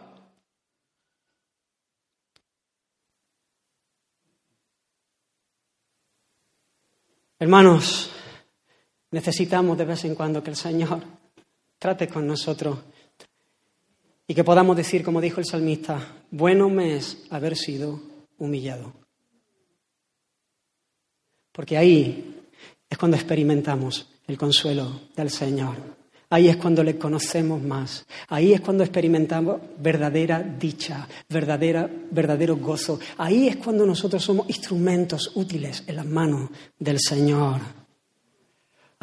Hermanos, 7.41 8.13
necesitamos 9.11 9.77
de 9.77 9.85
vez 9.85 10.05
en 10.05 10.15
cuando 10.15 10.43
que 10.45 10.51
el 10.51 10.57
Señor 10.57 11.03
trate 11.79 12.09
con 12.09 12.27
nosotros 12.27 12.79
y 14.27 14.35
que 14.35 14.45
podamos 14.45 14.77
decir, 14.77 15.03
como 15.03 15.21
dijo 15.21 15.41
el 15.41 15.47
salmista, 15.47 16.23
bueno 16.31 16.69
me 16.69 16.97
es 16.97 17.25
haber 17.31 17.57
sido 17.57 18.01
humillado. 18.39 18.93
Porque 21.53 21.77
ahí 21.77 22.43
es 22.89 22.99
cuando 22.99 23.17
experimentamos 23.17 24.09
el 24.27 24.39
consuelo 24.39 25.01
del 25.15 25.31
Señor. 25.31 25.77
Ahí 26.31 26.49
es 26.49 26.57
cuando 26.57 26.83
le 26.83 26.99
conocemos 26.99 27.63
más. 27.63 28.07
Ahí 28.29 28.53
es 28.53 28.61
cuando 28.61 28.83
experimentamos 28.83 29.61
verdadera 29.79 30.43
dicha, 30.43 31.07
verdadera, 31.29 31.89
verdadero 32.11 32.57
gozo. 32.57 32.99
Ahí 33.19 33.47
es 33.47 33.57
cuando 33.57 33.87
nosotros 33.87 34.25
somos 34.25 34.49
instrumentos 34.49 35.33
útiles 35.37 35.85
en 35.87 35.97
las 35.97 36.07
manos 36.07 36.51
del 36.79 36.99
Señor. 36.99 37.61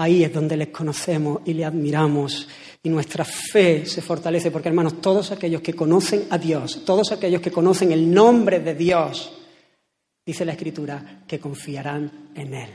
Ahí 0.01 0.23
es 0.23 0.33
donde 0.33 0.57
le 0.57 0.71
conocemos 0.71 1.41
y 1.45 1.53
le 1.53 1.63
admiramos 1.63 2.47
y 2.81 2.89
nuestra 2.89 3.23
fe 3.23 3.85
se 3.85 4.01
fortalece 4.01 4.49
porque, 4.49 4.69
hermanos, 4.69 4.99
todos 4.99 5.31
aquellos 5.31 5.61
que 5.61 5.75
conocen 5.75 6.25
a 6.31 6.39
Dios, 6.39 6.83
todos 6.83 7.11
aquellos 7.11 7.39
que 7.39 7.51
conocen 7.51 7.91
el 7.91 8.11
nombre 8.11 8.61
de 8.61 8.73
Dios, 8.73 9.31
dice 10.25 10.43
la 10.43 10.53
Escritura, 10.53 11.21
que 11.27 11.39
confiarán 11.39 12.31
en 12.33 12.53
Él 12.55 12.69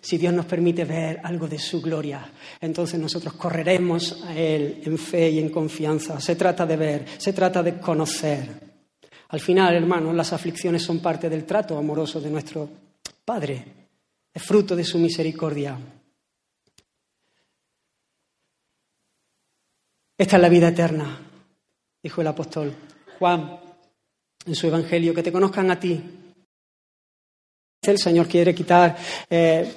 si 0.00 0.18
Dios 0.18 0.32
nos 0.34 0.46
permite 0.46 0.84
ver 0.84 1.20
algo 1.22 1.46
de 1.46 1.58
su 1.58 1.80
gloria, 1.80 2.28
entonces 2.60 2.98
nosotros 2.98 3.34
correremos 3.34 4.20
a 4.24 4.36
Él 4.36 4.82
en 4.84 4.98
fe 4.98 5.30
y 5.30 5.38
en 5.38 5.48
confianza. 5.48 6.20
Se 6.20 6.34
trata 6.34 6.66
de 6.66 6.76
ver, 6.76 7.04
se 7.18 7.32
trata 7.32 7.62
de 7.62 7.78
conocer. 7.78 8.48
Al 9.28 9.40
final, 9.40 9.74
hermanos, 9.76 10.14
las 10.14 10.32
aflicciones 10.32 10.82
son 10.82 10.98
parte 10.98 11.28
del 11.28 11.44
trato 11.44 11.78
amoroso 11.78 12.20
de 12.20 12.30
nuestro 12.30 12.68
Padre, 13.24 13.64
es 14.34 14.42
fruto 14.42 14.74
de 14.74 14.84
su 14.84 14.98
misericordia. 14.98 15.78
Esta 20.22 20.36
es 20.36 20.42
la 20.42 20.48
vida 20.48 20.68
eterna, 20.68 21.18
dijo 22.00 22.20
el 22.20 22.28
apóstol 22.28 22.72
Juan 23.18 23.58
en 24.46 24.54
su 24.54 24.68
Evangelio, 24.68 25.12
que 25.12 25.22
te 25.24 25.32
conozcan 25.32 25.68
a 25.68 25.80
ti. 25.80 26.00
El 27.82 27.98
Señor 27.98 28.28
quiere 28.28 28.54
quitar 28.54 28.96
eh, 29.28 29.68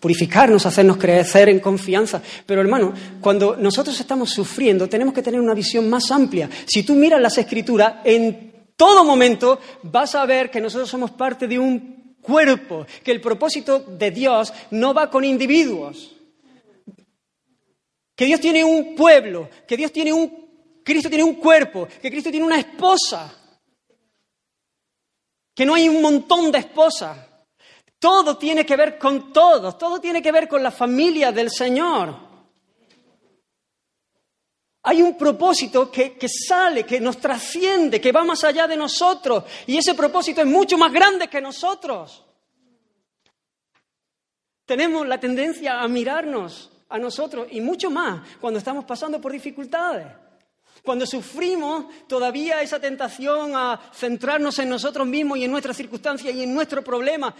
purificarnos, 0.00 0.64
hacernos 0.64 0.96
crecer 0.96 1.50
en 1.50 1.60
confianza. 1.60 2.22
Pero 2.46 2.62
hermano, 2.62 2.94
cuando 3.20 3.54
nosotros 3.54 4.00
estamos 4.00 4.30
sufriendo, 4.30 4.88
tenemos 4.88 5.12
que 5.12 5.20
tener 5.20 5.38
una 5.38 5.52
visión 5.52 5.86
más 5.90 6.10
amplia. 6.10 6.48
Si 6.64 6.82
tú 6.82 6.94
miras 6.94 7.20
las 7.20 7.36
escrituras, 7.36 7.96
en 8.04 8.70
todo 8.74 9.04
momento 9.04 9.60
vas 9.82 10.14
a 10.14 10.24
ver 10.24 10.50
que 10.50 10.62
nosotros 10.62 10.88
somos 10.88 11.10
parte 11.10 11.46
de 11.46 11.58
un 11.58 12.16
cuerpo, 12.22 12.86
que 13.04 13.10
el 13.10 13.20
propósito 13.20 13.80
de 13.80 14.12
Dios 14.12 14.50
no 14.70 14.94
va 14.94 15.10
con 15.10 15.26
individuos. 15.26 16.21
Que 18.22 18.26
Dios 18.26 18.38
tiene 18.38 18.62
un 18.62 18.94
pueblo, 18.94 19.50
que 19.66 19.76
Dios 19.76 19.90
tiene 19.90 20.12
un 20.12 20.80
Cristo 20.84 21.08
tiene 21.08 21.24
un 21.24 21.34
cuerpo, 21.34 21.88
que 21.88 22.08
Cristo 22.08 22.30
tiene 22.30 22.46
una 22.46 22.60
esposa. 22.60 23.36
Que 25.52 25.66
no 25.66 25.74
hay 25.74 25.88
un 25.88 26.00
montón 26.00 26.52
de 26.52 26.58
esposas. 26.60 27.18
Todo 27.98 28.38
tiene 28.38 28.64
que 28.64 28.76
ver 28.76 28.96
con 28.96 29.32
todos, 29.32 29.76
todo 29.76 30.00
tiene 30.00 30.22
que 30.22 30.30
ver 30.30 30.46
con 30.46 30.62
la 30.62 30.70
familia 30.70 31.32
del 31.32 31.50
Señor. 31.50 32.14
Hay 34.84 35.02
un 35.02 35.18
propósito 35.18 35.90
que, 35.90 36.16
que, 36.16 36.28
sale, 36.28 36.86
que 36.86 37.00
nos 37.00 37.18
trasciende, 37.18 38.00
que 38.00 38.12
va 38.12 38.22
más 38.22 38.44
allá 38.44 38.68
de 38.68 38.76
nosotros. 38.76 39.42
Y 39.66 39.78
ese 39.78 39.94
propósito 39.94 40.42
es 40.42 40.46
mucho 40.46 40.78
más 40.78 40.92
grande 40.92 41.26
que 41.26 41.40
nosotros. 41.40 42.24
Tenemos 44.64 45.08
la 45.08 45.18
tendencia 45.18 45.82
a 45.82 45.88
mirarnos 45.88 46.71
a 46.92 46.98
nosotros 46.98 47.48
y 47.50 47.60
mucho 47.60 47.90
más 47.90 48.36
cuando 48.40 48.58
estamos 48.58 48.84
pasando 48.84 49.20
por 49.20 49.32
dificultades. 49.32 50.06
Cuando 50.82 51.06
sufrimos 51.06 51.86
todavía 52.08 52.60
esa 52.60 52.80
tentación 52.80 53.52
a 53.54 53.80
centrarnos 53.94 54.58
en 54.58 54.68
nosotros 54.68 55.06
mismos 55.06 55.38
y 55.38 55.44
en 55.44 55.50
nuestras 55.50 55.76
circunstancias 55.76 56.34
y 56.34 56.42
en 56.42 56.52
nuestro 56.52 56.82
problema, 56.82 57.34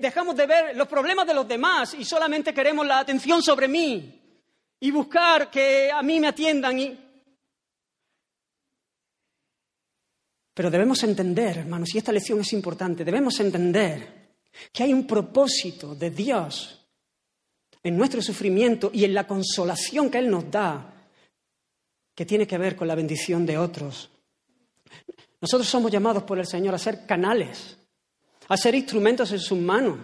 dejamos 0.00 0.34
de 0.36 0.46
ver 0.46 0.76
los 0.76 0.88
problemas 0.88 1.26
de 1.26 1.34
los 1.34 1.46
demás 1.46 1.94
y 1.94 2.04
solamente 2.04 2.52
queremos 2.52 2.86
la 2.86 2.98
atención 2.98 3.40
sobre 3.40 3.68
mí 3.68 4.20
y 4.80 4.90
buscar 4.90 5.48
que 5.48 5.90
a 5.92 6.02
mí 6.02 6.18
me 6.18 6.26
atiendan. 6.26 6.78
Y... 6.78 6.98
Pero 10.52 10.70
debemos 10.70 11.00
entender, 11.04 11.58
hermanos, 11.58 11.94
y 11.94 11.98
esta 11.98 12.10
lección 12.10 12.40
es 12.40 12.52
importante, 12.52 13.04
debemos 13.04 13.38
entender 13.38 14.18
que 14.72 14.82
hay 14.82 14.92
un 14.92 15.06
propósito 15.06 15.94
de 15.94 16.10
Dios 16.10 16.77
en 17.82 17.96
nuestro 17.96 18.22
sufrimiento 18.22 18.90
y 18.92 19.04
en 19.04 19.14
la 19.14 19.26
consolación 19.26 20.10
que 20.10 20.18
Él 20.18 20.30
nos 20.30 20.50
da 20.50 20.94
que 22.14 22.26
tiene 22.26 22.46
que 22.46 22.58
ver 22.58 22.74
con 22.74 22.88
la 22.88 22.96
bendición 22.96 23.46
de 23.46 23.58
otros. 23.58 24.10
Nosotros 25.40 25.68
somos 25.68 25.90
llamados 25.92 26.24
por 26.24 26.38
el 26.38 26.46
Señor 26.46 26.74
a 26.74 26.78
ser 26.78 27.06
canales, 27.06 27.78
a 28.48 28.56
ser 28.56 28.74
instrumentos 28.74 29.30
en 29.30 29.38
sus 29.38 29.58
manos 29.58 29.98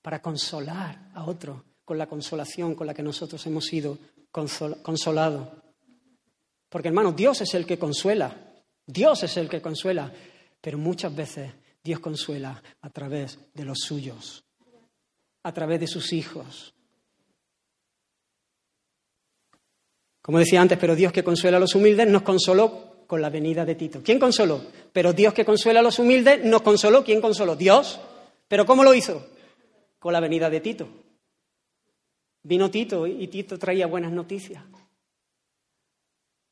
para 0.00 0.22
consolar 0.22 1.10
a 1.12 1.24
otros 1.24 1.60
con 1.84 1.98
la 1.98 2.06
consolación 2.06 2.76
con 2.76 2.86
la 2.86 2.94
que 2.94 3.02
nosotros 3.02 3.44
hemos 3.46 3.64
sido 3.64 3.98
consolados. 4.30 5.48
Porque 6.68 6.88
hermanos, 6.88 7.16
Dios 7.16 7.40
es 7.40 7.54
el 7.54 7.66
que 7.66 7.78
consuela, 7.78 8.36
Dios 8.86 9.24
es 9.24 9.36
el 9.38 9.48
que 9.48 9.60
consuela, 9.60 10.12
pero 10.60 10.78
muchas 10.78 11.14
veces 11.14 11.52
Dios 11.82 11.98
consuela 11.98 12.62
a 12.80 12.90
través 12.90 13.38
de 13.54 13.64
los 13.64 13.78
suyos, 13.78 14.44
a 15.46 15.52
través 15.52 15.78
de 15.78 15.86
sus 15.86 16.12
hijos, 16.12 16.74
Como 20.26 20.40
decía 20.40 20.60
antes, 20.60 20.76
pero 20.76 20.96
Dios 20.96 21.12
que 21.12 21.22
consuela 21.22 21.58
a 21.58 21.60
los 21.60 21.76
humildes 21.76 22.08
nos 22.08 22.22
consoló 22.22 23.04
con 23.06 23.22
la 23.22 23.30
venida 23.30 23.64
de 23.64 23.76
Tito. 23.76 24.02
¿Quién 24.02 24.18
consoló? 24.18 24.60
Pero 24.92 25.12
Dios 25.12 25.32
que 25.32 25.44
consuela 25.44 25.78
a 25.78 25.82
los 25.84 26.00
humildes 26.00 26.44
nos 26.44 26.62
consoló. 26.62 27.04
¿Quién 27.04 27.20
consoló? 27.20 27.54
Dios. 27.54 28.00
¿Pero 28.48 28.66
cómo 28.66 28.82
lo 28.82 28.92
hizo? 28.92 29.24
Con 30.00 30.12
la 30.12 30.18
venida 30.18 30.50
de 30.50 30.60
Tito. 30.60 30.88
Vino 32.42 32.68
Tito 32.72 33.06
y 33.06 33.28
Tito 33.28 33.56
traía 33.56 33.86
buenas 33.86 34.10
noticias. 34.10 34.64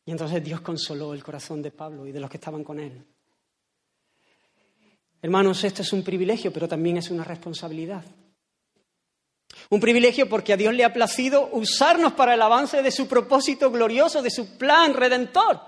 Y 0.07 0.13
entonces 0.13 0.45
Dios 0.45 0.61
consoló 0.61 1.13
el 1.13 1.25
corazón 1.25 1.61
de 1.61 1.73
Pablo 1.73 2.07
y 2.07 2.13
de 2.13 2.21
los 2.21 2.31
que 2.31 2.37
estaban 2.37 2.63
con 2.63 2.79
él. 2.79 3.05
Hermanos, 5.21 5.65
esto 5.65 5.83
es 5.83 5.93
un 5.93 6.05
privilegio, 6.05 6.53
pero 6.53 6.69
también 6.69 6.99
es 6.99 7.11
una 7.11 7.25
responsabilidad. 7.25 8.05
Un 9.71 9.81
privilegio 9.81 10.29
porque 10.29 10.53
a 10.53 10.57
Dios 10.57 10.75
le 10.75 10.85
ha 10.85 10.93
placido 10.93 11.49
usarnos 11.53 12.13
para 12.13 12.35
el 12.35 12.43
avance 12.43 12.83
de 12.83 12.91
su 12.91 13.09
propósito 13.09 13.71
glorioso, 13.71 14.23
de 14.23 14.31
su 14.31 14.57
plan 14.57 14.95
redentor. 14.95 15.61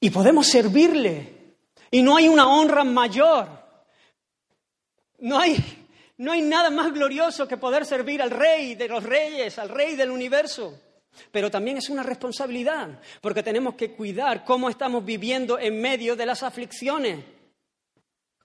Y 0.00 0.10
podemos 0.10 0.46
servirle. 0.46 1.56
Y 1.90 2.02
no 2.02 2.16
hay 2.16 2.28
una 2.28 2.48
honra 2.48 2.84
mayor. 2.84 3.48
No 5.18 5.38
hay, 5.38 5.86
no 6.16 6.32
hay 6.32 6.40
nada 6.40 6.70
más 6.70 6.92
glorioso 6.92 7.46
que 7.46 7.58
poder 7.58 7.84
servir 7.84 8.22
al 8.22 8.30
rey 8.30 8.74
de 8.74 8.88
los 8.88 9.02
reyes, 9.02 9.58
al 9.58 9.68
rey 9.68 9.96
del 9.96 10.10
universo. 10.10 10.80
Pero 11.30 11.50
también 11.50 11.76
es 11.76 11.90
una 11.90 12.02
responsabilidad, 12.02 13.00
porque 13.20 13.42
tenemos 13.42 13.74
que 13.74 13.92
cuidar 13.92 14.44
cómo 14.44 14.70
estamos 14.70 15.04
viviendo 15.04 15.58
en 15.58 15.80
medio 15.80 16.16
de 16.16 16.24
las 16.24 16.42
aflicciones. 16.42 17.24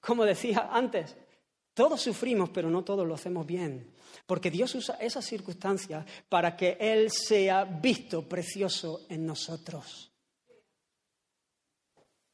Como 0.01 0.25
decía 0.25 0.69
antes, 0.71 1.15
todos 1.75 2.01
sufrimos, 2.01 2.49
pero 2.51 2.69
no 2.69 2.83
todos 2.83 3.05
lo 3.05 3.13
hacemos 3.13 3.45
bien. 3.45 3.93
Porque 4.25 4.49
Dios 4.49 4.73
usa 4.75 4.95
esas 4.95 5.25
circunstancias 5.25 6.05
para 6.29 6.55
que 6.55 6.77
Él 6.79 7.11
sea 7.11 7.65
visto 7.65 8.27
precioso 8.27 9.05
en 9.09 9.25
nosotros. 9.25 10.09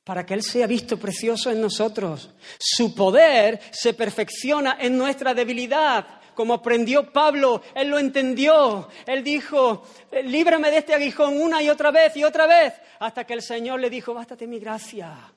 Para 0.04 0.26
que 0.26 0.36
Él 0.36 0.44
sea 0.44 0.68
visto 0.68 0.98
precioso 0.98 1.50
en 1.50 1.60
nosotros. 1.60 2.30
Su 2.60 2.94
poder 2.94 3.60
se 3.72 3.96
perfecciona 3.96 4.78
en 4.80 4.96
nuestra 4.96 5.34
debilidad. 5.34 6.22
Como 6.36 6.54
aprendió 6.54 7.12
Pablo, 7.12 7.64
Él 7.74 7.90
lo 7.90 7.98
entendió. 7.98 8.90
Él 9.08 9.24
dijo, 9.24 9.84
líbrame 10.24 10.70
de 10.70 10.78
este 10.78 10.94
aguijón 10.94 11.42
una 11.42 11.64
y 11.64 11.70
otra 11.70 11.90
vez 11.90 12.16
y 12.16 12.24
otra 12.24 12.46
vez. 12.46 12.74
Hasta 13.00 13.26
que 13.26 13.34
el 13.34 13.42
Señor 13.42 13.80
le 13.80 13.90
dijo, 13.90 14.14
bástate 14.14 14.46
mi 14.46 14.60
gracia. 14.60 15.34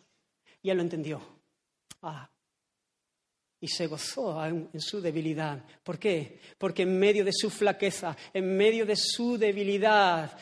Y 0.60 0.68
Él 0.68 0.76
lo 0.76 0.82
entendió. 0.82 1.22
Ah, 2.02 2.28
y 3.64 3.68
se 3.68 3.86
gozó 3.86 4.44
en, 4.44 4.68
su 4.78 5.00
debilidad. 5.00 5.64
¿Por 5.82 5.98
qué? 5.98 6.38
Porque 6.58 6.82
en 6.82 6.98
medio 6.98 7.24
de 7.24 7.32
su 7.32 7.48
flaqueza, 7.48 8.14
en 8.34 8.54
medio 8.54 8.84
de 8.84 8.94
su 8.94 9.38
debilidad, 9.38 10.36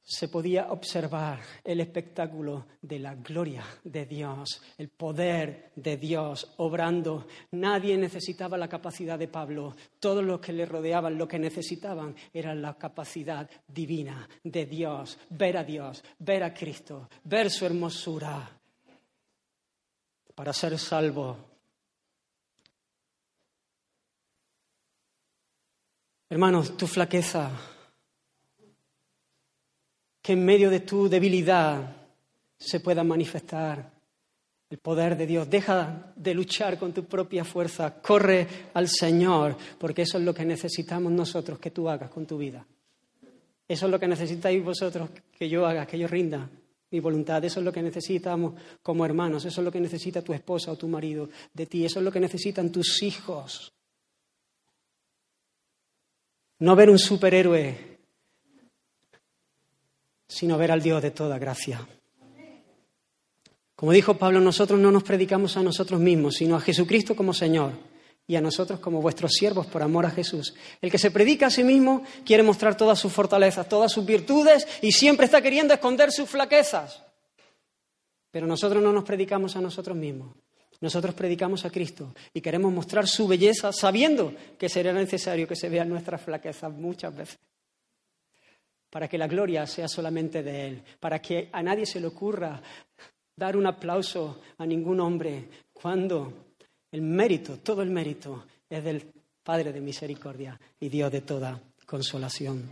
se 0.00 0.28
podía 0.28 0.70
observar 0.70 1.40
el 1.64 1.80
espectáculo 1.80 2.66
de 2.80 3.00
la 3.00 3.16
gloria 3.16 3.64
de 3.82 4.06
Dios, 4.06 4.62
el 4.78 4.88
poder 4.90 5.72
de 5.74 5.96
Dios 5.96 6.54
obrando. 6.58 7.26
Nadie 7.50 7.98
necesitaba 7.98 8.56
la 8.56 8.68
capacidad 8.68 9.18
de 9.18 9.26
Pablo. 9.26 9.74
Todos 9.98 10.22
los 10.22 10.38
que 10.38 10.52
le 10.52 10.64
rodeaban 10.64 11.18
lo 11.18 11.26
que 11.26 11.40
necesitaban 11.40 12.14
era 12.32 12.54
la 12.54 12.78
capacidad 12.78 13.50
divina 13.66 14.28
de 14.44 14.64
Dios, 14.66 15.18
ver 15.30 15.56
a 15.56 15.64
Dios, 15.64 16.04
ver 16.20 16.44
a 16.44 16.54
Cristo, 16.54 17.08
ver 17.24 17.50
su 17.50 17.66
hermosura 17.66 18.48
para 20.36 20.52
ser 20.52 20.78
salvo 20.78 21.51
Hermanos, 26.32 26.78
tu 26.78 26.86
flaqueza, 26.86 27.50
que 30.22 30.32
en 30.32 30.42
medio 30.42 30.70
de 30.70 30.80
tu 30.80 31.06
debilidad 31.06 31.94
se 32.56 32.80
pueda 32.80 33.04
manifestar 33.04 33.92
el 34.70 34.78
poder 34.78 35.18
de 35.18 35.26
Dios. 35.26 35.50
Deja 35.50 36.14
de 36.16 36.32
luchar 36.32 36.78
con 36.78 36.94
tu 36.94 37.04
propia 37.04 37.44
fuerza, 37.44 38.00
corre 38.00 38.48
al 38.72 38.88
Señor, 38.88 39.58
porque 39.78 40.00
eso 40.00 40.16
es 40.16 40.24
lo 40.24 40.32
que 40.32 40.46
necesitamos 40.46 41.12
nosotros 41.12 41.58
que 41.58 41.70
tú 41.70 41.86
hagas 41.86 42.08
con 42.08 42.24
tu 42.24 42.38
vida. 42.38 42.64
Eso 43.68 43.84
es 43.84 43.92
lo 43.92 44.00
que 44.00 44.08
necesitáis 44.08 44.64
vosotros 44.64 45.10
que 45.38 45.50
yo 45.50 45.66
haga, 45.66 45.84
que 45.84 45.98
yo 45.98 46.08
rinda 46.08 46.48
mi 46.90 47.00
voluntad. 47.00 47.44
Eso 47.44 47.60
es 47.60 47.66
lo 47.66 47.72
que 47.74 47.82
necesitamos 47.82 48.54
como 48.82 49.04
hermanos. 49.04 49.44
Eso 49.44 49.60
es 49.60 49.64
lo 49.66 49.70
que 49.70 49.80
necesita 49.80 50.22
tu 50.22 50.32
esposa 50.32 50.72
o 50.72 50.78
tu 50.78 50.88
marido 50.88 51.28
de 51.52 51.66
ti. 51.66 51.84
Eso 51.84 51.98
es 51.98 52.04
lo 52.06 52.10
que 52.10 52.20
necesitan 52.20 52.72
tus 52.72 53.02
hijos. 53.02 53.74
No 56.62 56.76
ver 56.76 56.90
un 56.90 56.98
superhéroe, 56.98 57.98
sino 60.28 60.56
ver 60.56 60.70
al 60.70 60.80
Dios 60.80 61.02
de 61.02 61.10
toda 61.10 61.36
gracia. 61.36 61.84
Como 63.74 63.90
dijo 63.90 64.16
Pablo, 64.16 64.38
nosotros 64.38 64.78
no 64.78 64.92
nos 64.92 65.02
predicamos 65.02 65.56
a 65.56 65.62
nosotros 65.64 65.98
mismos, 65.98 66.36
sino 66.36 66.54
a 66.54 66.60
Jesucristo 66.60 67.16
como 67.16 67.34
Señor 67.34 67.72
y 68.28 68.36
a 68.36 68.40
nosotros 68.40 68.78
como 68.78 69.02
vuestros 69.02 69.32
siervos 69.32 69.66
por 69.66 69.82
amor 69.82 70.06
a 70.06 70.12
Jesús. 70.12 70.54
El 70.80 70.88
que 70.88 70.98
se 70.98 71.10
predica 71.10 71.48
a 71.48 71.50
sí 71.50 71.64
mismo 71.64 72.04
quiere 72.24 72.44
mostrar 72.44 72.76
todas 72.76 73.00
sus 73.00 73.12
fortalezas, 73.12 73.68
todas 73.68 73.90
sus 73.90 74.06
virtudes 74.06 74.68
y 74.82 74.92
siempre 74.92 75.26
está 75.26 75.42
queriendo 75.42 75.74
esconder 75.74 76.12
sus 76.12 76.30
flaquezas. 76.30 77.02
Pero 78.30 78.46
nosotros 78.46 78.80
no 78.80 78.92
nos 78.92 79.02
predicamos 79.02 79.56
a 79.56 79.60
nosotros 79.60 79.96
mismos, 79.96 80.36
nosotros 80.82 81.14
predicamos 81.14 81.64
a 81.64 81.70
Cristo 81.70 82.12
y 82.34 82.40
queremos 82.40 82.72
mostrar 82.72 83.06
su 83.06 83.28
belleza 83.28 83.72
sabiendo 83.72 84.34
que 84.58 84.68
será 84.68 84.92
necesario 84.92 85.46
que 85.46 85.54
se 85.54 85.68
vean 85.68 85.88
nuestras 85.88 86.20
flaquezas 86.20 86.72
muchas 86.72 87.16
veces. 87.16 87.38
Para 88.90 89.06
que 89.08 89.16
la 89.16 89.28
gloria 89.28 89.64
sea 89.66 89.86
solamente 89.86 90.42
de 90.42 90.66
Él, 90.66 90.82
para 90.98 91.22
que 91.22 91.48
a 91.52 91.62
nadie 91.62 91.86
se 91.86 92.00
le 92.00 92.08
ocurra 92.08 92.60
dar 93.36 93.56
un 93.56 93.66
aplauso 93.66 94.42
a 94.58 94.66
ningún 94.66 94.98
hombre 94.98 95.48
cuando 95.72 96.54
el 96.90 97.00
mérito, 97.00 97.60
todo 97.60 97.80
el 97.82 97.90
mérito, 97.90 98.46
es 98.68 98.82
del 98.82 99.06
Padre 99.42 99.72
de 99.72 99.80
misericordia 99.80 100.60
y 100.80 100.88
Dios 100.88 101.12
de 101.12 101.20
toda 101.20 101.62
consolación. 101.86 102.68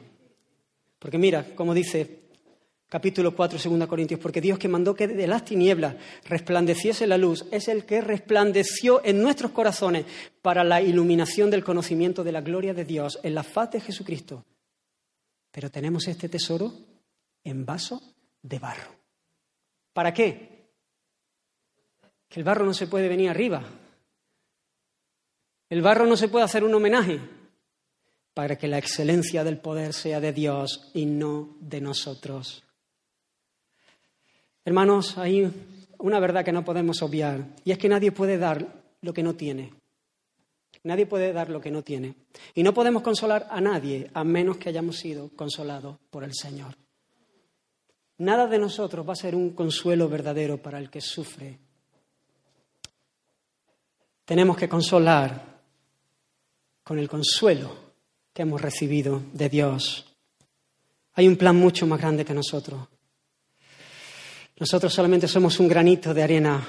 Porque 0.99 1.17
mira, 1.17 1.55
como 1.55 1.75
dice 1.75 2.30
capítulo 2.91 3.37
4, 3.37 3.59
2 3.79 3.87
Corintios, 3.87 4.21
porque 4.21 4.41
Dios 4.41 4.59
que 4.59 4.67
mandó 4.69 4.95
que 4.95 5.07
de 5.07 5.27
las 5.29 5.45
tinieblas 5.45 5.95
resplandeciese 6.25 7.07
la 7.07 7.17
luz, 7.17 7.47
es 7.53 7.69
el 7.69 7.87
que 7.87 8.01
resplandeció 8.01 9.01
en 9.05 9.23
nuestros 9.23 9.53
corazones 9.53 10.05
para 10.43 10.65
la 10.65 10.83
iluminación 10.83 11.51
del 11.51 11.65
conocimiento 11.65 12.25
de 12.25 12.33
la 12.33 12.41
gloria 12.41 12.75
de 12.75 12.85
Dios 12.85 13.21
en 13.23 13.37
la 13.37 13.45
faz 13.45 13.71
de 13.71 13.81
Jesucristo. 13.81 14.45
Pero 15.53 15.71
tenemos 15.71 16.09
este 16.09 16.29
tesoro 16.29 16.73
en 17.45 17.65
vaso 17.65 18.03
de 18.43 18.59
barro. 18.59 18.91
¿Para 19.93 20.13
qué? 20.13 20.69
Que 22.29 22.41
el 22.41 22.45
barro 22.45 22.67
no 22.67 22.75
se 22.75 22.89
puede 22.89 23.09
venir 23.09 23.31
arriba. 23.31 23.63
El 25.69 25.81
barro 25.81 26.07
no 26.07 26.17
se 26.17 26.27
puede 26.27 26.45
hacer 26.45 26.65
un 26.65 26.75
homenaje 26.75 27.21
para 28.35 28.59
que 28.59 28.67
la 28.67 28.79
excelencia 28.79 29.45
del 29.45 29.59
poder 29.59 29.93
sea 29.93 30.19
de 30.19 30.33
Dios 30.33 30.91
y 30.93 31.07
no 31.07 31.57
de 31.61 31.81
nosotros. 31.81 32.65
Hermanos, 34.65 35.17
hay 35.17 35.51
una 35.99 36.21
verdad 36.21 36.45
que 36.45 36.53
no 36.53 36.65
podemos 36.65 37.03
obviar 37.03 37.47
y 37.65 37.73
es 37.73 37.79
que 37.79 37.89
nadie 37.89 38.13
puede 38.13 38.39
dar 38.39 38.67
lo 39.01 39.13
que 39.13 39.23
no 39.23 39.35
tiene. 39.35 39.73
Nadie 40.83 41.07
puede 41.07 41.33
dar 41.33 41.51
lo 41.51 41.61
que 41.61 41.71
no 41.71 41.83
tiene. 41.83 42.15
Y 42.55 42.63
no 42.63 42.73
podemos 42.73 43.03
consolar 43.03 43.47
a 43.51 43.61
nadie 43.61 44.11
a 44.15 44.25
menos 44.25 44.57
que 44.57 44.69
hayamos 44.69 44.97
sido 44.97 45.31
consolados 45.37 45.99
por 46.11 46.25
el 46.25 46.35
Señor. 46.35 46.75
Nada 48.19 48.47
de 48.47 48.59
nosotros 48.59 49.07
va 49.07 49.13
a 49.13 49.17
ser 49.17 49.35
un 49.35 49.51
consuelo 49.51 50.09
verdadero 50.09 50.59
para 50.59 50.79
el 50.79 50.91
que 50.91 51.01
sufre. 51.01 51.59
Tenemos 54.25 54.57
que 54.57 54.69
consolar 54.69 55.61
con 56.85 56.99
el 56.99 57.09
consuelo 57.09 57.75
que 58.33 58.43
hemos 58.43 58.61
recibido 58.61 59.23
de 59.33 59.49
Dios. 59.49 60.15
Hay 61.15 61.29
un 61.29 61.37
plan 61.37 61.57
mucho 61.57 61.87
más 61.87 62.01
grande 62.01 62.25
que 62.25 62.35
nosotros. 62.35 62.89
Nosotros 64.61 64.93
solamente 64.93 65.27
somos 65.27 65.59
un 65.59 65.69
granito 65.69 66.13
de 66.13 66.23
arena 66.23 66.63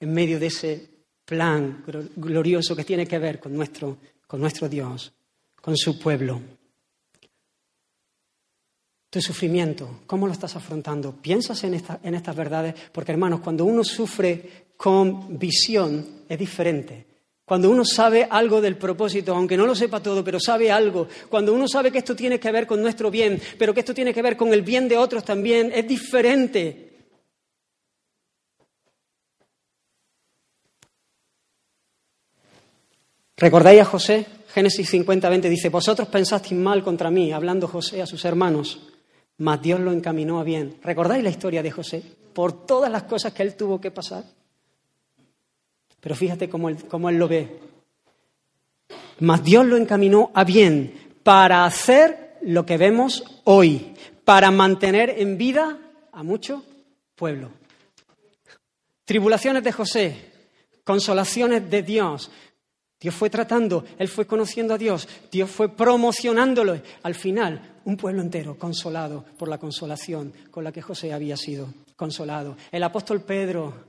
en 0.00 0.12
medio 0.12 0.40
de 0.40 0.46
ese 0.46 0.88
plan 1.22 1.84
glorioso 2.16 2.74
que 2.74 2.82
tiene 2.82 3.06
que 3.06 3.18
ver 3.18 3.38
con 3.38 3.52
nuestro, 3.52 3.98
con 4.26 4.40
nuestro 4.40 4.66
Dios, 4.66 5.12
con 5.60 5.76
su 5.76 5.98
pueblo. 5.98 6.40
Tu 9.10 9.20
sufrimiento, 9.20 10.00
¿cómo 10.06 10.26
lo 10.26 10.32
estás 10.32 10.56
afrontando? 10.56 11.12
¿Piensas 11.12 11.62
en, 11.64 11.74
en 12.02 12.14
estas 12.14 12.34
verdades? 12.34 12.74
Porque 12.90 13.12
hermanos, 13.12 13.40
cuando 13.40 13.66
uno 13.66 13.84
sufre 13.84 14.68
con 14.78 15.38
visión 15.38 16.22
es 16.26 16.38
diferente. 16.38 17.09
Cuando 17.50 17.68
uno 17.68 17.84
sabe 17.84 18.28
algo 18.30 18.60
del 18.60 18.76
propósito, 18.76 19.34
aunque 19.34 19.56
no 19.56 19.66
lo 19.66 19.74
sepa 19.74 20.00
todo, 20.00 20.22
pero 20.22 20.38
sabe 20.38 20.70
algo, 20.70 21.08
cuando 21.28 21.52
uno 21.52 21.66
sabe 21.66 21.90
que 21.90 21.98
esto 21.98 22.14
tiene 22.14 22.38
que 22.38 22.52
ver 22.52 22.64
con 22.64 22.80
nuestro 22.80 23.10
bien, 23.10 23.42
pero 23.58 23.74
que 23.74 23.80
esto 23.80 23.92
tiene 23.92 24.14
que 24.14 24.22
ver 24.22 24.36
con 24.36 24.52
el 24.52 24.62
bien 24.62 24.86
de 24.86 24.96
otros 24.96 25.24
también, 25.24 25.72
es 25.74 25.88
diferente. 25.88 26.92
¿Recordáis 33.36 33.80
a 33.80 33.84
José? 33.84 34.26
Génesis 34.54 34.88
50, 34.88 35.28
20 35.28 35.48
dice, 35.48 35.70
vosotros 35.70 36.06
pensasteis 36.06 36.54
mal 36.54 36.84
contra 36.84 37.10
mí, 37.10 37.32
hablando 37.32 37.66
José 37.66 38.00
a 38.00 38.06
sus 38.06 38.24
hermanos, 38.24 38.78
mas 39.38 39.60
Dios 39.60 39.80
lo 39.80 39.90
encaminó 39.90 40.38
a 40.38 40.44
bien. 40.44 40.78
¿Recordáis 40.84 41.24
la 41.24 41.30
historia 41.30 41.64
de 41.64 41.72
José? 41.72 42.00
Por 42.32 42.64
todas 42.64 42.92
las 42.92 43.02
cosas 43.02 43.32
que 43.32 43.42
él 43.42 43.56
tuvo 43.56 43.80
que 43.80 43.90
pasar. 43.90 44.22
Pero 46.00 46.14
fíjate 46.14 46.48
cómo 46.48 46.68
él, 46.68 46.84
cómo 46.88 47.08
él 47.08 47.16
lo 47.16 47.28
ve. 47.28 47.60
Mas 49.20 49.44
Dios 49.44 49.66
lo 49.66 49.76
encaminó 49.76 50.30
a 50.34 50.44
bien 50.44 51.18
para 51.22 51.64
hacer 51.64 52.36
lo 52.42 52.64
que 52.64 52.78
vemos 52.78 53.22
hoy, 53.44 53.94
para 54.24 54.50
mantener 54.50 55.10
en 55.18 55.36
vida 55.36 55.78
a 56.12 56.22
mucho 56.22 56.64
pueblo. 57.14 57.50
Tribulaciones 59.04 59.62
de 59.62 59.72
José, 59.72 60.30
consolaciones 60.84 61.68
de 61.68 61.82
Dios. 61.82 62.30
Dios 62.98 63.14
fue 63.14 63.30
tratando, 63.30 63.84
Él 63.98 64.08
fue 64.08 64.26
conociendo 64.26 64.74
a 64.74 64.78
Dios, 64.78 65.08
Dios 65.32 65.50
fue 65.50 65.74
promocionándolo. 65.74 66.80
Al 67.02 67.14
final, 67.14 67.80
un 67.84 67.96
pueblo 67.96 68.20
entero 68.22 68.58
consolado 68.58 69.24
por 69.38 69.48
la 69.48 69.58
consolación 69.58 70.32
con 70.50 70.64
la 70.64 70.72
que 70.72 70.82
José 70.82 71.12
había 71.12 71.36
sido 71.36 71.72
consolado. 71.96 72.56
El 72.70 72.82
apóstol 72.82 73.22
Pedro, 73.22 73.86